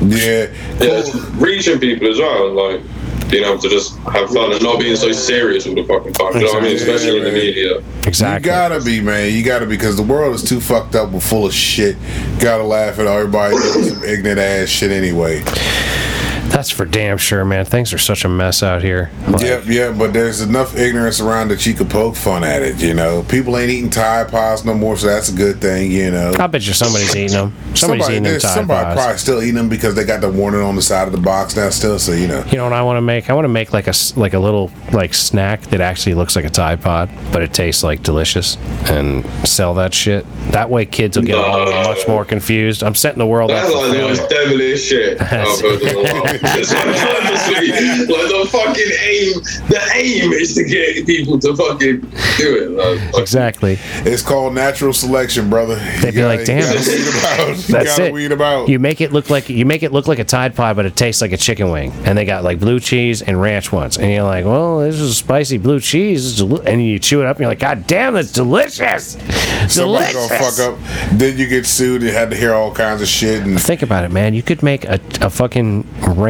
Yeah, 0.00 0.46
Yeah, 0.46 0.48
it's 0.80 1.14
reaching 1.36 1.78
people 1.78 2.08
as 2.08 2.18
well, 2.18 2.52
like 2.52 2.80
being 3.28 3.44
able 3.44 3.58
to 3.58 3.68
just 3.68 3.96
have 3.98 4.30
fun 4.30 4.52
and 4.52 4.62
not 4.62 4.80
being 4.80 4.96
so 4.96 5.12
serious 5.12 5.66
all 5.66 5.74
the 5.74 5.84
fucking 5.84 6.12
time. 6.14 6.34
You 6.34 6.46
know 6.46 6.52
what 6.52 6.62
I 6.62 6.66
mean? 6.66 6.72
Exactly. 6.72 6.94
Especially 6.94 7.18
in 7.18 7.24
the 7.24 7.32
media. 7.32 7.78
Exactly. 8.06 8.50
You 8.50 8.56
gotta 8.56 8.84
be, 8.84 9.00
man. 9.00 9.32
You 9.32 9.44
gotta 9.44 9.66
be 9.66 9.76
because 9.76 9.96
the 9.96 10.02
world 10.02 10.34
is 10.34 10.42
too 10.42 10.60
fucked 10.60 10.94
up 10.94 11.10
with 11.10 11.28
full 11.28 11.46
of 11.46 11.52
shit. 11.52 11.96
Gotta 12.40 12.64
laugh 12.64 12.98
at 12.98 13.06
everybody 13.06 13.54
doing 13.56 13.84
some 13.84 14.04
ignorant 14.04 14.38
ass 14.38 14.68
shit 14.68 14.90
anyway. 14.90 15.42
That's 16.48 16.70
for 16.70 16.84
damn 16.84 17.18
sure, 17.18 17.44
man. 17.44 17.64
Things 17.66 17.92
are 17.92 17.98
such 17.98 18.24
a 18.24 18.28
mess 18.28 18.62
out 18.62 18.82
here. 18.82 19.10
Like, 19.28 19.42
Yep, 19.42 19.66
yep. 19.66 19.98
But 19.98 20.12
there's 20.12 20.40
enough 20.40 20.76
ignorance 20.76 21.20
around 21.20 21.48
that 21.48 21.64
you 21.66 21.74
could 21.74 21.88
poke 21.90 22.16
fun 22.16 22.42
at 22.42 22.62
it. 22.62 22.82
You 22.82 22.94
know, 22.94 23.22
people 23.28 23.56
ain't 23.56 23.70
eating 23.70 23.90
Tide 23.90 24.28
Pods 24.28 24.64
no 24.64 24.74
more, 24.74 24.96
so 24.96 25.06
that's 25.06 25.28
a 25.28 25.34
good 25.34 25.60
thing. 25.60 25.92
You 25.92 26.10
know, 26.10 26.32
I 26.38 26.46
bet 26.46 26.66
you 26.66 26.72
somebody's 26.72 27.14
eating 27.14 27.36
them. 27.36 27.54
Somebody's 27.74 28.08
eating 28.10 28.22
them 28.24 28.40
Tide 28.40 28.50
somebody 28.54 28.84
Pods. 28.86 29.00
probably 29.00 29.18
still 29.18 29.42
eating 29.42 29.54
them 29.54 29.68
because 29.68 29.94
they 29.94 30.04
got 30.04 30.20
the 30.20 30.30
warning 30.30 30.62
on 30.62 30.74
the 30.74 30.82
side 30.82 31.06
of 31.06 31.12
the 31.12 31.20
box 31.20 31.54
now. 31.54 31.68
Still, 31.70 31.98
so 31.98 32.12
you 32.12 32.26
know. 32.26 32.42
You 32.50 32.56
know 32.56 32.64
what 32.64 32.72
I 32.72 32.82
want 32.82 32.96
to 32.96 33.02
make? 33.02 33.30
I 33.30 33.34
want 33.34 33.44
to 33.44 33.48
make 33.50 33.72
like 33.72 33.86
a 33.86 33.90
s- 33.90 34.16
like 34.16 34.32
a 34.34 34.38
little 34.40 34.70
like 34.92 35.14
snack 35.14 35.60
that 35.68 35.80
actually 35.80 36.14
looks 36.14 36.34
like 36.34 36.44
a 36.46 36.50
Tide 36.50 36.80
Pod, 36.80 37.08
but 37.30 37.42
it 37.42 37.52
tastes 37.52 37.84
like 37.84 38.02
delicious, 38.02 38.56
and 38.86 39.24
sell 39.46 39.74
that 39.74 39.92
shit. 39.94 40.26
That 40.50 40.70
way, 40.70 40.86
kids 40.86 41.16
will 41.16 41.24
get 41.24 41.36
No. 41.36 41.64
much 41.88 42.08
more 42.08 42.24
confused. 42.24 42.82
I'm 42.82 42.94
setting 42.94 43.18
the 43.18 43.26
world 43.26 43.50
up. 43.50 43.62
That's 43.62 43.72
for 43.72 43.86
like 43.86 43.92
the 43.92 43.98
most 44.02 44.28
devilish 44.30 44.82
shit 44.82 45.18
I've 46.42 46.70
heard 46.70 46.88
in 46.88 46.88
a 46.88 46.92
while. 46.92 47.18
It's 47.30 48.10
like, 48.10 48.28
the 48.28 48.48
fucking 48.50 48.92
aim, 49.02 49.34
the 49.68 49.80
aim 49.94 50.32
is 50.32 50.54
to 50.54 50.64
get 50.64 51.06
people 51.06 51.38
to 51.38 51.54
fucking 51.56 52.00
do 52.36 52.56
it. 52.56 52.70
Like, 52.70 53.12
like, 53.12 53.22
Exactly. 53.22 53.78
It's 54.04 54.22
called 54.22 54.54
natural 54.54 54.92
selection, 54.92 55.50
brother. 55.50 55.76
They'd 56.00 56.14
be 56.14 56.24
like, 56.24 56.44
"Damn, 56.44 56.58
You 56.62 56.78
gotta 56.78 56.82
weed 56.90 57.06
'em 57.06 57.24
out. 57.24 57.48
You 57.68 57.72
That's 57.74 57.98
it. 57.98 58.12
weed 58.12 58.32
'em 58.32 58.40
out. 58.40 58.68
You 58.68 58.78
make 58.78 59.00
it 59.00 59.12
look 59.12 59.30
like 59.30 59.48
you 59.48 59.64
make 59.66 59.82
it 59.82 59.92
look 59.92 60.06
like 60.08 60.18
a 60.18 60.24
Tide 60.24 60.54
Pod, 60.54 60.76
but 60.76 60.86
it 60.86 60.96
tastes 60.96 61.20
like 61.20 61.32
a 61.32 61.36
chicken 61.36 61.70
wing. 61.70 61.92
And 62.04 62.16
they 62.16 62.24
got 62.24 62.44
like 62.44 62.58
blue 62.60 62.80
cheese 62.80 63.22
and 63.22 63.40
ranch 63.40 63.72
ones. 63.72 63.96
And 63.98 64.10
you're 64.12 64.22
like, 64.24 64.44
well, 64.44 64.80
this 64.80 64.96
is 64.96 65.16
spicy 65.16 65.58
blue 65.58 65.80
cheese. 65.80 66.40
And 66.40 66.84
you 66.84 66.98
chew 66.98 67.20
it 67.22 67.26
up, 67.26 67.36
and 67.36 67.40
you're 67.42 67.50
like, 67.50 67.58
God 67.58 67.86
damn, 67.86 68.14
that's 68.14 68.32
delicious. 68.32 69.16
Somebody 69.68 70.12
delicious. 70.12 70.14
gonna 70.28 70.28
fuck 70.50 70.58
up. 70.60 70.78
Then 71.18 71.36
you 71.38 71.46
get 71.48 71.66
sued 71.66 72.02
and 72.02 72.10
had 72.10 72.30
to 72.30 72.36
hear 72.36 72.54
all 72.54 72.72
kinds 72.74 73.02
of 73.02 73.08
shit. 73.08 73.42
And 73.42 73.60
Think 73.60 73.82
about 73.82 74.04
it, 74.04 74.10
man. 74.10 74.34
You 74.34 74.42
could 74.42 74.62
make 74.62 74.84
a, 74.84 75.00
a 75.20 75.30
fucking 75.30 75.86
ranch, 76.00 76.27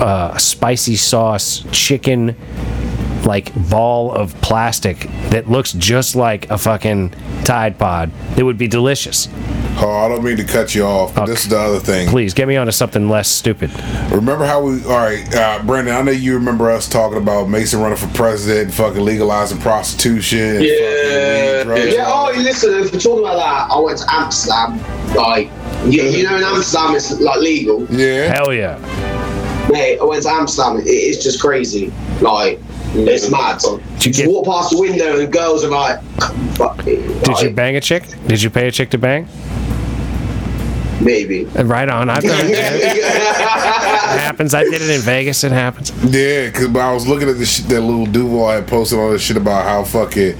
uh, 0.00 0.36
spicy 0.38 0.96
sauce 0.96 1.64
chicken, 1.70 2.36
like 3.24 3.52
ball 3.68 4.10
of 4.12 4.34
plastic 4.40 5.00
that 5.30 5.48
looks 5.48 5.72
just 5.72 6.16
like 6.16 6.50
a 6.50 6.58
fucking 6.58 7.14
Tide 7.44 7.78
Pod. 7.78 8.10
It 8.36 8.42
would 8.42 8.58
be 8.58 8.68
delicious. 8.68 9.28
oh, 9.78 9.90
I 10.04 10.08
don't 10.08 10.22
mean 10.22 10.36
to 10.36 10.44
cut 10.44 10.74
you 10.74 10.84
off, 10.84 11.14
but 11.14 11.26
this 11.26 11.42
is 11.44 11.48
the 11.48 11.58
other 11.58 11.78
thing. 11.80 12.08
Please 12.08 12.34
get 12.34 12.46
me 12.46 12.56
onto 12.56 12.72
something 12.72 13.08
less 13.08 13.28
stupid. 13.28 13.70
Remember 14.10 14.44
how 14.44 14.62
we? 14.62 14.82
All 14.84 14.90
right, 14.90 15.34
uh, 15.34 15.62
Brandon. 15.64 15.94
I 15.94 16.02
know 16.02 16.12
you 16.12 16.34
remember 16.34 16.70
us 16.70 16.88
talking 16.88 17.18
about 17.18 17.48
Mason 17.48 17.80
running 17.80 17.96
for 17.98 18.08
president, 18.08 18.66
and 18.66 18.74
fucking 18.74 19.02
legalizing 19.04 19.58
prostitution. 19.58 20.56
And 20.56 20.64
Yeah, 20.64 21.64
fucking. 21.64 21.92
Yeah, 21.94 22.04
oh, 22.06 22.32
listen, 22.36 22.74
if 22.74 22.92
we're 22.92 23.00
talking 23.00 23.20
about 23.20 23.36
that, 23.36 23.70
I 23.74 23.80
went 23.80 23.98
to 23.98 24.06
Amsterdam. 24.14 24.78
Like, 25.14 25.50
you, 25.86 26.02
you 26.02 26.24
know, 26.24 26.36
in 26.36 26.42
Amsterdam, 26.44 26.94
it's 26.94 27.20
like 27.20 27.40
legal. 27.40 27.84
yeah. 27.90 28.32
Hell 28.34 28.52
yeah. 28.52 28.78
Mate, 29.70 29.98
I 30.00 30.04
went 30.04 30.22
to 30.24 30.28
Amsterdam. 30.30 30.78
It 30.78 30.86
is 30.88 31.22
just 31.22 31.40
crazy. 31.40 31.92
Like, 32.20 32.60
it's 32.94 33.30
mad. 33.30 33.58
Did 33.60 33.70
you 33.70 33.78
You 34.04 34.12
get- 34.12 34.28
walk 34.28 34.44
past 34.46 34.70
the 34.70 34.78
window 34.80 35.18
and 35.20 35.32
girls 35.32 35.64
are 35.64 35.70
like, 35.70 36.02
fuck 36.56 36.84
me. 36.84 36.96
Did 37.24 37.40
you 37.40 37.50
bang 37.50 37.76
a 37.76 37.80
chick? 37.80 38.04
Did 38.26 38.42
you 38.42 38.50
pay 38.50 38.68
a 38.68 38.70
chick 38.70 38.90
to 38.90 38.98
bang? 38.98 39.26
Maybe. 41.00 41.46
Uh, 41.56 41.64
Right 41.64 41.88
on. 41.88 42.10
I've 42.10 42.22
done 42.22 42.38
it. 42.42 42.98
It 44.12 44.18
happens. 44.20 44.52
I 44.54 44.64
did 44.64 44.82
it 44.82 44.90
in 44.90 45.00
Vegas. 45.00 45.42
It 45.42 45.52
happens. 45.52 45.90
Yeah, 46.04 46.46
because 46.46 46.66
I 46.76 46.92
was 46.92 47.08
looking 47.08 47.28
at 47.30 47.38
the 47.38 47.46
shit 47.46 47.66
that 47.68 47.80
little 47.80 48.04
Duval 48.04 48.48
had 48.50 48.66
posted 48.68 48.98
all 48.98 49.10
this 49.10 49.22
shit 49.22 49.36
about 49.38 49.64
how 49.64 49.84
fucking 49.84 50.36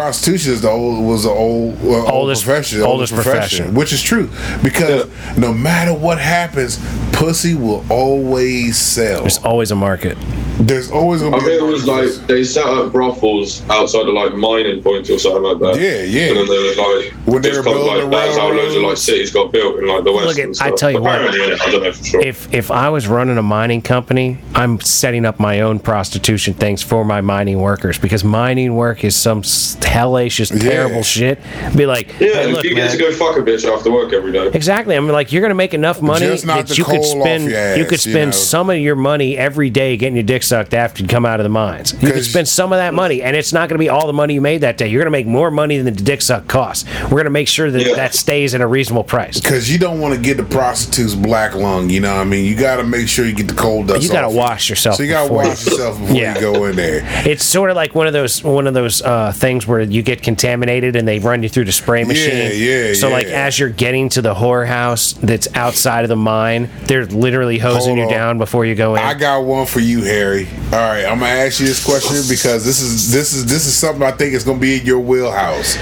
prostitution 0.00 0.52
is 0.52 0.60
the 0.60 0.68
old 0.68 1.02
was 1.06 1.22
the 1.24 1.30
old 1.30 1.74
uh, 1.82 1.86
old 1.88 2.10
Oldest- 2.10 2.44
profession, 2.44 2.82
oldest 2.82 3.14
profession. 3.14 3.74
which 3.74 3.92
is 3.94 4.02
true 4.02 4.28
because 4.62 5.06
no 5.38 5.54
matter 5.54 5.94
what 5.94 6.18
happens, 6.18 6.78
pussy 7.12 7.54
will 7.54 7.82
always 7.90 8.76
sell. 8.76 9.20
There's 9.22 9.38
always 9.38 9.70
a 9.70 9.74
market. 9.76 10.18
There's 10.58 10.90
always 10.90 11.20
gonna 11.22 11.36
I 11.36 11.40
be. 11.40 11.44
think 11.46 11.62
a 11.62 11.64
it 11.66 11.70
was 11.70 11.86
market. 11.86 12.16
like 12.18 12.26
they 12.28 12.44
set 12.44 12.64
up 12.66 12.92
brothels 12.92 13.62
outside 13.70 14.06
of 14.06 14.14
like 14.14 14.34
mining 14.34 14.82
points 14.82 15.08
or 15.10 15.18
something 15.18 15.42
like 15.42 15.58
that. 15.60 15.80
Yeah, 15.80 16.02
yeah. 16.02 16.28
And 16.28 16.36
then 16.38 16.46
there 16.46 16.60
was 16.62 16.76
like 16.78 17.12
When 17.26 17.42
they 17.42 17.50
just 17.50 17.58
were 17.60 17.64
building 17.74 17.86
like 17.86 18.04
the 18.04 18.08
that's 18.10 18.36
how 18.38 18.48
loads 18.48 18.74
of 18.74 18.82
like 18.82 18.96
cities 18.98 19.30
got 19.30 19.52
built 19.52 19.78
in 19.78 19.86
like 19.86 20.04
the 20.04 20.12
west. 20.12 20.26
Look 20.26 20.38
at- 20.38 20.62
I 20.62 20.74
tell 20.74 20.90
you 20.90 21.00
what. 21.02 21.20
Apparently, 21.22 21.52
I 21.60 21.70
don't 21.70 21.82
know 21.82 21.92
for 21.92 22.04
sure. 22.04 22.20
If 22.22 22.52
if 22.54 22.70
I 22.70 22.88
was 22.90 23.06
running 23.06 23.36
a 23.38 23.42
mining 23.42 23.80
company, 23.82 24.38
I'm 24.54 24.78
setting 24.80 25.24
up 25.26 25.38
my 25.40 25.60
own 25.60 25.78
prostitution 25.78 26.52
things 26.54 26.82
for 26.82 27.04
my 27.04 27.20
mining 27.20 27.60
workers 27.60 27.98
because 27.98 28.24
mining 28.24 28.74
work 28.74 29.04
is 29.04 29.14
some 29.16 29.38
s- 29.40 29.76
hellacious, 29.86 30.50
Yeah. 30.52 30.70
terrible 30.70 31.02
shit. 31.02 31.38
Be 31.76 31.86
like, 31.86 32.08
yeah, 32.20 32.28
hey, 32.34 32.52
look, 32.52 32.64
you 32.64 32.74
get 32.74 32.84
man. 32.84 32.90
to 32.90 32.98
go 32.98 33.12
fuck 33.12 33.36
a 33.36 33.40
bitch 33.40 33.64
after 33.70 33.90
work 33.90 34.12
every 34.12 34.32
day. 34.32 34.48
Exactly. 34.52 34.94
I'm 34.94 35.08
like, 35.08 35.32
you're 35.32 35.42
gonna 35.42 35.54
make 35.54 35.74
enough 35.74 36.02
money 36.02 36.26
Just 36.26 36.44
knock 36.46 36.58
that 36.58 36.68
the 36.68 36.74
you 36.76 36.84
could 36.84 37.00
coal 37.00 37.22
off 37.22 37.26
spend. 37.26 37.44
your 37.44 37.52
you 37.52 37.56
ass, 37.84 37.88
could 37.88 38.04
you 38.04 38.12
spend 38.12 38.30
know. 38.32 38.36
some 38.36 38.70
of 38.70 38.78
your 38.78 38.96
money 38.96 39.36
every 39.36 39.70
day 39.70 39.96
getting 39.96 40.16
your 40.16 40.22
dick 40.24 40.42
sucked 40.42 40.74
after 40.74 41.02
you 41.02 41.08
come 41.08 41.24
out 41.24 41.40
of 41.40 41.44
the 41.44 41.50
mines. 41.50 41.92
You 41.94 41.98
could 42.08 42.14
'Cause- 42.14 42.28
spend 42.30 42.48
some 42.48 42.72
of 42.72 42.78
that 42.78 42.94
money, 42.94 43.22
and 43.22 43.36
it's 43.36 43.52
not 43.52 43.68
gonna 43.68 43.78
be 43.78 43.88
all 43.88 44.06
the 44.06 44.12
money 44.12 44.34
you 44.34 44.40
made 44.40 44.60
that 44.62 44.76
day. 44.76 44.88
You're 44.88 45.00
gonna 45.02 45.10
make 45.10 45.26
more 45.26 45.50
money 45.50 45.76
than 45.78 45.86
the 45.86 46.02
dick 46.02 46.22
suck 46.22 46.46
costs. 46.48 46.84
We're 47.10 47.18
gonna 47.18 47.30
make 47.30 47.48
sure 47.48 47.70
that 47.70 47.86
Yeah. 47.86 47.94
that 47.94 48.14
stays 48.14 48.54
at 48.54 48.60
a 48.60 48.66
reasonable 48.66 49.04
price. 49.04 49.40
Because 49.40 49.70
you 49.70 49.78
don't 49.78 50.00
want 50.00 50.14
to 50.14 50.20
get 50.20 50.36
the 50.36 50.42
prostitutes 50.44 51.14
black 51.14 51.54
lung, 51.54 51.90
you 51.90 52.00
know 52.00 52.12
what 52.14 52.20
I 52.20 52.24
mean? 52.24 52.44
You 52.44 52.54
got 52.54 52.76
to 52.76 52.84
make 52.84 53.08
sure 53.08 53.24
you 53.26 53.32
get 53.34 53.48
the 53.48 53.54
coal 53.54 53.82
dust 53.84 54.02
You 54.02 54.08
gotta 54.10 54.28
wash 54.28 54.68
yourself 54.68 54.96
So 54.96 55.02
you 55.02 55.08
got 55.10 55.26
to 55.28 55.32
wash 55.32 55.64
yourself 55.66 55.98
before 56.00 56.16
Yeah. 56.16 56.34
you 56.34 56.40
go 56.40 56.64
in 56.66 56.76
there. 56.76 57.02
It's 57.24 57.44
sort 57.44 57.70
of 57.70 57.76
like 57.76 57.94
one 57.94 58.06
of 58.06 58.12
those 58.12 58.42
one 58.42 58.66
of 58.66 58.74
those 58.74 59.02
uh, 59.02 59.32
things 59.34 59.66
where 59.66 59.75
you 59.80 60.02
get 60.02 60.22
contaminated 60.22 60.96
and 60.96 61.06
they 61.06 61.18
run 61.18 61.42
you 61.42 61.48
through 61.48 61.64
the 61.66 61.72
spray 61.72 62.04
machine. 62.04 62.50
yeah, 62.52 62.88
yeah. 62.88 62.94
So 62.94 63.08
like 63.08 63.26
as 63.26 63.58
you're 63.58 63.68
getting 63.68 64.08
to 64.10 64.22
the 64.22 64.34
whorehouse 64.34 65.14
that's 65.20 65.48
outside 65.54 66.04
of 66.04 66.08
the 66.08 66.16
mine, 66.16 66.68
they're 66.84 67.06
literally 67.06 67.58
hosing 67.58 67.96
Hold 67.96 67.98
you 67.98 68.04
on. 68.04 68.10
down 68.10 68.38
before 68.38 68.64
you 68.64 68.74
go 68.74 68.94
in. 68.94 69.00
I 69.02 69.14
got 69.14 69.40
one 69.44 69.66
for 69.66 69.80
you, 69.80 70.02
Harry. 70.02 70.46
All 70.66 70.78
right, 70.78 71.04
I'm 71.04 71.18
gonna 71.18 71.26
ask 71.32 71.60
you 71.60 71.66
this 71.66 71.84
question 71.84 72.16
because 72.28 72.64
this 72.64 72.80
is 72.80 73.12
this 73.12 73.32
is 73.32 73.46
this 73.46 73.66
is 73.66 73.74
something 73.76 74.02
I 74.02 74.12
think 74.12 74.34
is 74.34 74.44
gonna 74.44 74.58
be 74.58 74.80
in 74.80 74.86
your 74.86 75.00
wheelhouse. 75.00 75.76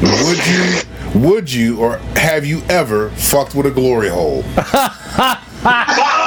Would 0.00 0.46
you, 0.46 1.20
would 1.28 1.52
you, 1.52 1.80
or 1.80 1.98
have 2.16 2.44
you 2.46 2.62
ever 2.68 3.10
fucked 3.10 3.54
with 3.54 3.66
a 3.66 3.70
glory 3.70 4.08
hole? 4.08 4.44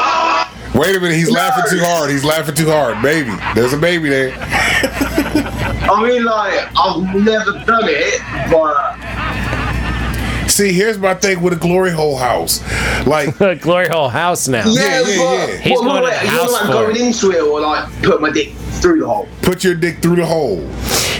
Wait 0.81 0.95
a 0.95 0.99
minute, 0.99 1.15
he's 1.15 1.29
laughing 1.29 1.63
too 1.69 1.83
hard. 1.85 2.09
He's 2.09 2.25
laughing 2.25 2.55
too 2.55 2.65
hard. 2.65 2.99
Baby, 3.03 3.37
there's 3.53 3.71
a 3.71 3.77
baby 3.77 4.09
there. 4.09 4.33
I 4.41 6.03
mean, 6.03 6.23
like, 6.23 6.69
I've 6.75 7.03
never 7.13 7.51
done 7.65 7.83
it, 7.85 8.19
but 8.51 8.97
See, 10.49 10.73
here's 10.73 10.97
my 10.97 11.13
thing 11.13 11.41
with 11.43 11.53
a 11.53 11.55
glory 11.55 11.91
hole 11.91 12.17
house. 12.17 12.63
Like, 13.05 13.37
Glory 13.61 13.89
hole 13.89 14.09
house 14.09 14.47
now. 14.47 14.67
yeah, 14.67 15.01
yeah, 15.01 15.01
but 15.01 15.49
yeah. 15.49 15.57
He's 15.57 15.77
what, 15.77 15.83
going 15.85 16.01
what, 16.01 16.13
to 16.13 16.19
the 16.19 16.25
you 16.25 16.31
know, 16.31 16.41
house 16.41 16.51
like 16.51 16.61
for 16.65 16.71
going 16.71 16.95
it. 16.95 17.01
into 17.01 17.31
it 17.31 17.41
or 17.43 17.61
like 17.61 18.01
put 18.01 18.19
my 18.19 18.31
dick 18.31 18.49
through 18.81 18.99
the 18.99 19.07
hole. 19.07 19.27
put 19.41 19.63
your 19.63 19.75
dick 19.75 19.99
through 19.99 20.15
the 20.17 20.25
hole. 20.25 20.57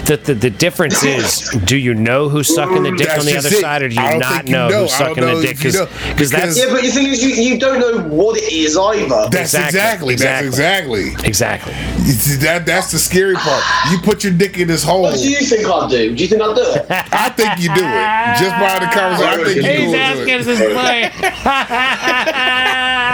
The, 0.05 0.17
the, 0.17 0.33
the 0.33 0.49
difference 0.49 1.03
is, 1.05 1.47
do 1.63 1.77
you 1.77 1.93
know 1.93 2.27
who's 2.27 2.53
sucking 2.53 2.81
the 2.83 2.91
dick 2.91 3.07
That's 3.07 3.19
on 3.19 3.25
the 3.25 3.31
just 3.33 3.45
other 3.47 3.55
it. 3.55 3.61
side, 3.61 3.81
or 3.83 3.87
do 3.89 3.95
you 3.95 4.01
don't 4.01 4.19
not 4.19 4.33
think 4.33 4.47
you 4.47 4.51
know, 4.53 4.69
know. 4.69 4.81
who's 4.81 4.93
I 4.93 4.99
don't 4.99 5.07
sucking 5.15 5.23
know 5.23 5.35
the 5.37 5.41
dick? 5.47 5.51
if 5.57 5.63
you 5.63 5.71
know, 5.73 5.85
Because 5.85 6.09
because- 6.09 6.31
that's 6.31 6.57
Yeah, 6.57 6.65
but 6.73 6.81
the 6.81 6.89
thing 6.89 7.05
is, 7.07 7.23
you, 7.23 7.29
you 7.35 7.59
don't 7.59 7.79
know 7.79 8.03
what 8.09 8.35
it 8.37 8.51
is 8.51 8.75
either. 8.75 9.29
That's 9.29 9.53
Exactly, 9.53 10.13
exactly. 10.13 10.15
That's 10.15 10.47
exactly. 10.47 11.13
exactly. 11.23 11.73
You 12.05 12.13
see, 12.13 12.35
That 12.43 12.65
that's 12.65 12.91
the 12.91 12.97
scary 12.99 13.35
part. 13.35 13.63
You 13.91 13.99
put 13.99 14.23
your 14.23 14.33
dick 14.33 14.57
in 14.57 14.67
this 14.67 14.83
hole. 14.83 15.03
What 15.03 15.15
do 15.19 15.29
you 15.29 15.39
think 15.45 15.67
I'd 15.67 15.89
do? 15.89 16.15
Do 16.15 16.21
you 16.23 16.27
think 16.29 16.41
I'd 16.41 16.55
do 16.55 16.63
it? 16.63 16.85
I 17.13 17.29
think 17.29 17.59
you 17.61 17.67
do 17.69 17.81
it. 17.85 18.39
Just 18.41 18.55
by 18.57 18.79
the 18.79 18.89
conversation, 18.91 19.39
I 19.39 19.43
think 19.45 19.55
you 19.57 19.61
do 19.61 19.69
it. 19.69 19.79
He's 19.85 19.93
asking 19.93 20.39
it. 20.39 20.43
this 20.43 20.59
play. 20.73 21.11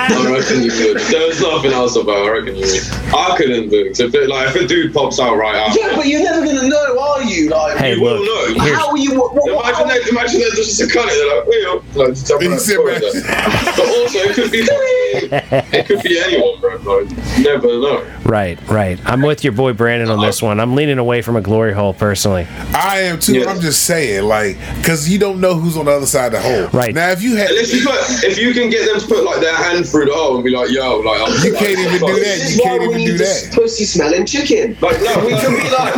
I 0.09 0.31
reckon 0.31 0.63
you 0.63 0.71
could. 0.71 0.97
There's 0.99 1.41
nothing 1.41 1.71
else 1.71 1.95
about. 1.95 2.25
I 2.25 2.29
reckon 2.31 2.55
you. 2.55 2.61
Would. 2.65 3.13
I 3.13 3.35
couldn't 3.37 3.69
do 3.69 3.85
it. 3.87 3.99
If 3.99 4.13
it, 4.13 4.29
like 4.29 4.55
if 4.55 4.61
a 4.63 4.67
dude 4.67 4.93
pops 4.93 5.19
out 5.19 5.35
right 5.37 5.55
after, 5.55 5.79
yeah, 5.79 5.95
but 5.95 6.07
you're 6.07 6.23
never 6.23 6.45
gonna 6.45 6.67
know, 6.67 6.99
are 6.99 7.23
you? 7.23 7.49
Like, 7.49 7.77
Hey, 7.77 7.95
you 7.95 8.01
will 8.01 8.23
know. 8.23 8.53
here's- 8.63 8.77
how 8.77 8.89
are 8.89 8.97
you? 8.97 9.19
What, 9.19 9.33
what, 9.35 9.45
what, 9.55 9.65
Imagine 9.81 9.87
they, 10.05 10.09
imagine 10.09 10.39
they're 10.41 10.49
just 10.51 10.79
a 10.81 10.85
cunt. 10.85 11.07
They're 11.07 11.37
like, 11.37 11.45
"Hey, 11.47 11.99
like, 11.99 12.09
just 12.09 12.27
jump 12.27 12.41
He 12.41 12.47
on 12.47 12.53
that 12.53 12.59
said, 12.59 12.75
toilet." 12.75 13.01
man. 13.01 13.73
But 13.75 13.87
also, 13.87 14.17
it 14.19 14.33
could 14.35 14.51
be, 14.51 14.59
it 15.77 15.85
could 15.87 16.03
be 16.03 16.19
anyone, 16.19 16.59
bro. 16.59 16.75
Like, 17.01 17.09
you 17.37 17.43
never 17.43 17.67
know. 17.67 18.13
Right, 18.25 18.59
right. 18.69 18.99
I'm 19.05 19.21
with 19.21 19.43
your 19.43 19.53
boy 19.53 19.73
Brandon 19.73 20.09
on 20.09 20.21
this 20.25 20.41
one. 20.41 20.59
I'm 20.59 20.75
leaning 20.75 20.97
away 20.99 21.21
from 21.21 21.35
a 21.35 21.41
glory 21.41 21.73
hole 21.73 21.93
personally. 21.93 22.45
I 22.73 23.01
am 23.01 23.19
too. 23.19 23.39
Yeah. 23.39 23.49
I'm 23.49 23.59
just 23.61 23.83
saying, 23.85 24.23
like, 24.23 24.57
because 24.77 25.09
you 25.09 25.17
don't 25.19 25.39
know 25.41 25.55
who's 25.55 25.77
on 25.77 25.85
the 25.85 25.91
other 25.91 26.05
side 26.05 26.27
of 26.27 26.31
the 26.33 26.41
hole. 26.41 26.67
Right. 26.69 26.93
now, 26.93 27.09
if 27.09 27.21
you 27.21 27.35
had, 27.35 27.49
Unless 27.49 27.73
you 27.73 27.83
put, 27.85 27.95
if 28.23 28.37
you 28.37 28.53
can 28.53 28.69
get 28.69 28.85
them 28.85 28.99
to 28.99 29.07
put 29.07 29.23
like 29.23 29.39
their 29.39 29.55
hand 29.55 29.87
through 29.97 30.05
the 30.05 30.13
hole 30.13 30.35
and 30.35 30.43
be 30.43 30.51
like, 30.51 30.69
"Yo, 30.69 30.99
like," 30.99 31.21
I'm, 31.21 31.33
You 31.43 31.53
like, 31.53 31.59
can't 31.59 31.79
even 31.79 31.99
do 31.99 32.19
that. 32.19 32.51
You 32.53 32.61
can't 32.61 32.83
even 32.83 33.03
do 33.03 33.17
that. 33.17 33.49
pussy 33.53 33.85
smelling 33.85 34.25
chicken. 34.27 34.77
Like, 34.79 35.01
no, 35.01 35.19
we 35.25 35.25
We 35.25 35.31
can 35.33 35.41
can 35.41 35.53
be 35.57 35.69
like, 35.73 35.95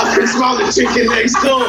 I 0.00 0.16
can 0.16 0.26
smell 0.26 0.56
the 0.56 0.72
chicken 0.72 1.08
next 1.10 1.34
door. 1.42 1.66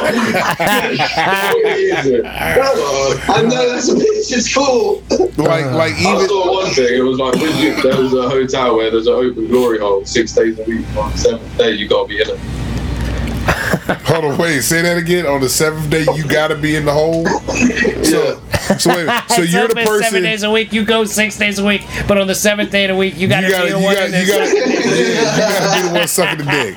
I 3.28 3.42
know 3.42 3.68
that's 3.72 3.88
a 3.90 3.94
bitch. 3.94 4.32
It's 4.32 4.54
cool. 4.54 5.02
like, 5.36 5.66
like 5.72 5.94
even 6.00 6.16
I 6.16 6.26
saw 6.26 6.62
one 6.62 6.72
thing. 6.72 6.94
It 6.94 7.02
was 7.02 7.18
like 7.18 7.34
when 7.34 7.82
there 7.82 8.00
was 8.00 8.14
a 8.14 8.28
hotel 8.30 8.76
where 8.76 8.90
there's 8.90 9.06
an 9.06 9.12
open 9.14 9.48
glory 9.48 9.78
hole 9.80 10.04
six 10.06 10.32
days 10.32 10.58
a 10.58 10.62
week. 10.64 10.86
On 10.96 11.10
the 11.12 11.18
seventh 11.18 11.58
day, 11.58 11.72
you 11.72 11.88
gotta 11.88 12.08
be 12.08 12.22
in 12.22 12.30
it. 12.30 12.38
Hold 14.04 14.24
on, 14.24 14.38
wait, 14.38 14.60
say 14.62 14.82
that 14.82 14.96
again. 14.96 15.26
On 15.26 15.40
the 15.40 15.48
seventh 15.48 15.90
day, 15.90 16.04
you 16.14 16.26
gotta 16.26 16.54
be 16.54 16.76
in 16.76 16.84
the 16.84 16.92
hole. 16.92 17.26
So, 18.04 18.40
so 18.78 18.90
wait, 18.90 19.22
so 19.28 19.42
you're 19.42 19.68
the 19.68 19.74
person. 19.74 20.02
Seven 20.02 20.22
days 20.22 20.42
a 20.42 20.50
week, 20.50 20.72
you 20.72 20.84
go 20.84 21.04
six 21.04 21.36
days 21.38 21.58
a 21.58 21.64
week, 21.64 21.82
but 22.08 22.18
on 22.18 22.26
the 22.26 22.34
seventh 22.34 22.70
day 22.70 22.84
of 22.84 22.88
the 22.90 22.96
week, 22.96 23.14
you 23.14 23.22
You 23.22 23.28
got 23.28 23.40
to 23.42 23.48
gotta, 23.50 23.64
be 23.64 23.68
you 23.70 23.78
the 23.78 23.84
one. 23.84 23.94
gotta, 23.94 24.06
in 24.06 24.20
you 24.20 24.26
gotta, 24.26 24.44
yeah, 24.54 25.34
you 25.34 25.40
gotta 25.40 25.82
be 25.82 25.88
the 25.88 25.94
one 25.98 26.08
sucking 26.08 26.44
the 26.44 26.50
dick. 26.50 26.76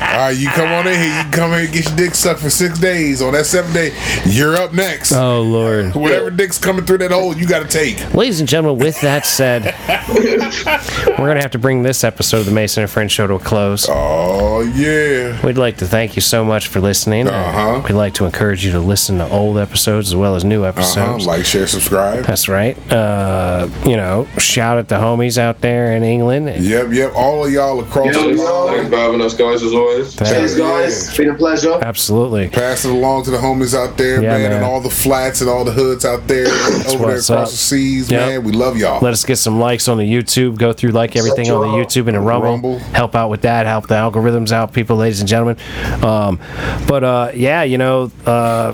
All 0.00 0.06
right, 0.16 0.30
you 0.36 0.48
come 0.50 0.68
on 0.72 0.86
in 0.86 0.94
here. 0.94 1.04
You 1.16 1.22
can 1.24 1.32
come 1.32 1.50
here 1.52 1.60
and 1.64 1.72
get 1.72 1.86
your 1.88 1.96
dick 1.96 2.14
sucked 2.14 2.40
for 2.40 2.50
six 2.50 2.78
days. 2.78 3.22
On 3.22 3.32
that 3.32 3.46
seventh 3.46 3.74
day, 3.74 3.92
you're 4.26 4.56
up 4.56 4.72
next. 4.72 5.12
Oh 5.12 5.42
Lord. 5.42 5.94
Whatever 5.94 6.30
dick's 6.30 6.58
coming 6.58 6.84
through 6.84 6.98
that 6.98 7.10
hole, 7.10 7.36
you 7.36 7.46
gotta 7.46 7.68
take. 7.68 8.12
Ladies 8.14 8.40
and 8.40 8.48
gentlemen, 8.48 8.82
with 8.84 9.00
that 9.02 9.26
said, 9.26 9.74
we're 10.08 11.16
going 11.16 11.36
to 11.36 11.42
have 11.42 11.50
to 11.52 11.58
bring 11.58 11.82
this 11.82 12.04
episode 12.04 12.38
of 12.38 12.46
the 12.46 12.52
Mason 12.52 12.82
and 12.82 12.90
Friends 12.90 13.12
show 13.12 13.26
to 13.26 13.34
a 13.34 13.38
close. 13.38 13.86
Oh 13.88 14.60
yeah. 14.60 15.44
We'd 15.44 15.58
like 15.58 15.78
to 15.78 15.86
thank 15.86 16.16
you 16.16 16.22
so 16.22 16.44
much 16.44 16.68
for 16.68 16.80
listening. 16.80 17.28
Uh-huh. 17.28 17.82
We'd 17.86 17.94
like 17.94 18.14
to 18.14 18.24
encourage 18.24 18.64
you 18.64 18.72
to 18.72 18.80
listen 18.80 19.18
to 19.18 19.28
old 19.30 19.58
episodes 19.58 20.08
as 20.08 20.16
well 20.16 20.34
as 20.34 20.44
new 20.44 20.62
Uh-huh. 20.64 20.68
episodes. 20.80 21.26
Like, 21.26 21.44
share, 21.44 21.66
subscribe. 21.66 22.24
That's 22.24 22.48
right. 22.48 22.76
Uh, 22.92 23.68
you 23.86 23.96
know, 23.96 24.26
shout 24.38 24.78
at 24.78 24.88
the 24.88 24.96
homies 24.96 25.38
out 25.38 25.60
there 25.60 25.92
in 25.92 26.02
England. 26.02 26.64
Yep, 26.64 26.88
yep. 26.92 27.12
All 27.14 27.44
of 27.44 27.52
y'all 27.52 27.80
across 27.80 28.06
the 28.14 28.20
Thanks 28.20 28.40
line. 28.40 28.90
for 28.90 28.96
having 28.96 29.20
us, 29.20 29.34
guys, 29.34 29.62
as 29.62 29.72
always. 29.86 30.16
Cheers, 30.16 30.56
guys. 30.56 31.08
It's 31.08 31.16
been 31.16 31.30
a 31.30 31.34
pleasure. 31.34 31.78
Absolutely. 31.82 32.48
Pass 32.48 32.84
it 32.84 32.90
along 32.90 33.24
to 33.24 33.30
the 33.30 33.38
homies 33.38 33.74
out 33.74 33.96
there, 33.96 34.22
Yeah, 34.22 34.30
man, 34.30 34.42
man. 34.42 34.52
and 34.52 34.64
all 34.64 34.80
the 34.80 34.90
flats 34.90 35.40
and 35.40 35.48
all 35.50 35.64
the 35.64 35.72
hoods 35.72 36.04
out 36.04 36.26
there 36.26 36.46
over 36.46 37.06
there 37.06 37.16
across 37.16 37.30
up. 37.30 37.48
the 37.50 37.56
seas, 37.56 38.10
Yep. 38.10 38.26
man. 38.28 38.44
We 38.44 38.52
love 38.52 38.76
y'all. 38.76 39.00
Let 39.02 39.12
us 39.12 39.24
get 39.24 39.36
some 39.36 39.58
likes 39.60 39.88
on 39.88 39.98
the 39.98 40.04
YouTube. 40.10 40.58
Go 40.58 40.72
through 40.72 40.90
like 40.90 41.16
everything 41.16 41.50
on 41.50 41.60
the 41.60 41.76
YouTube 41.84 42.06
and 42.08 42.16
the 42.16 42.20
Rumble. 42.20 42.50
Rumble. 42.50 42.78
Help 42.78 43.14
out 43.14 43.30
with 43.30 43.42
that. 43.42 43.66
Help 43.66 43.86
the 43.88 43.94
algorithms 43.94 44.52
out, 44.52 44.72
people, 44.72 44.96
ladies 44.96 45.20
and 45.20 45.28
gentlemen. 45.28 45.56
Um, 46.02 46.38
but 46.86 47.04
uh, 47.04 47.30
yeah, 47.34 47.62
you 47.62 47.78
know, 47.78 48.10
uh, 48.26 48.72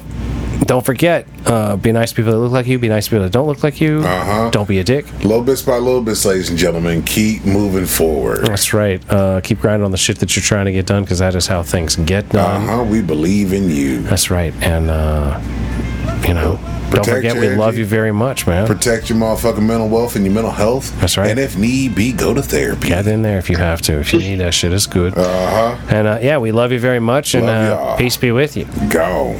don't 0.64 0.84
forget, 0.84 1.26
uh, 1.46 1.76
be 1.76 1.92
nice 1.92 2.10
to 2.10 2.16
people 2.16 2.32
that 2.32 2.38
look 2.38 2.52
like 2.52 2.66
you. 2.66 2.78
Be 2.78 2.88
nice 2.88 3.06
to 3.06 3.10
people 3.10 3.24
that 3.24 3.32
don't 3.32 3.46
look 3.46 3.62
like 3.62 3.80
you. 3.80 4.00
Uh-huh. 4.00 4.50
Don't 4.50 4.68
be 4.68 4.78
a 4.78 4.84
dick. 4.84 5.06
little 5.24 5.42
bits 5.42 5.62
by 5.62 5.78
little 5.78 6.02
bits, 6.02 6.24
ladies 6.24 6.50
and 6.50 6.58
gentlemen. 6.58 7.02
Keep 7.02 7.44
moving 7.44 7.86
forward. 7.86 8.46
That's 8.46 8.72
right. 8.72 9.02
Uh, 9.10 9.40
keep 9.40 9.60
grinding 9.60 9.84
on 9.84 9.90
the 9.90 9.96
shit 9.96 10.18
that 10.18 10.36
you're 10.36 10.42
trying 10.42 10.66
to 10.66 10.72
get 10.72 10.86
done 10.86 11.02
because 11.02 11.18
that 11.18 11.34
is 11.34 11.46
how 11.46 11.62
things 11.62 11.96
get 11.96 12.28
done. 12.30 12.62
Uh 12.68 12.76
huh. 12.78 12.84
We 12.84 13.02
believe 13.02 13.52
in 13.52 13.70
you. 13.70 14.02
That's 14.02 14.30
right. 14.30 14.54
And, 14.62 14.90
uh, 14.90 15.40
you 16.26 16.34
know, 16.34 16.58
don't 16.90 17.06
forget 17.06 17.36
we 17.36 17.48
love 17.48 17.76
you 17.76 17.86
very 17.86 18.12
much, 18.12 18.46
man. 18.46 18.66
Protect 18.66 19.08
your 19.08 19.18
motherfucking 19.18 19.66
mental 19.66 19.88
wealth 19.88 20.14
and 20.14 20.24
your 20.24 20.34
mental 20.34 20.52
health. 20.52 20.98
That's 21.00 21.16
right. 21.16 21.30
And 21.30 21.38
if 21.38 21.56
need 21.56 21.94
be, 21.94 22.12
go 22.12 22.34
to 22.34 22.42
therapy. 22.42 22.88
Get 22.88 23.06
in 23.06 23.22
there 23.22 23.38
if 23.38 23.48
you 23.48 23.56
have 23.56 23.80
to. 23.82 23.98
If 23.98 24.12
you 24.12 24.18
need 24.18 24.36
that 24.36 24.54
shit, 24.54 24.72
it's 24.72 24.86
good. 24.86 25.16
Uh 25.16 25.76
huh. 25.76 25.86
And 25.88 26.06
uh, 26.06 26.18
yeah, 26.20 26.38
we 26.38 26.52
love 26.52 26.70
you 26.70 26.78
very 26.78 27.00
much. 27.00 27.34
And 27.34 27.46
Love 27.46 27.78
uh, 27.78 27.96
peace 27.96 28.16
be 28.16 28.30
with 28.30 28.56
you. 28.56 28.66
Go. 28.90 29.32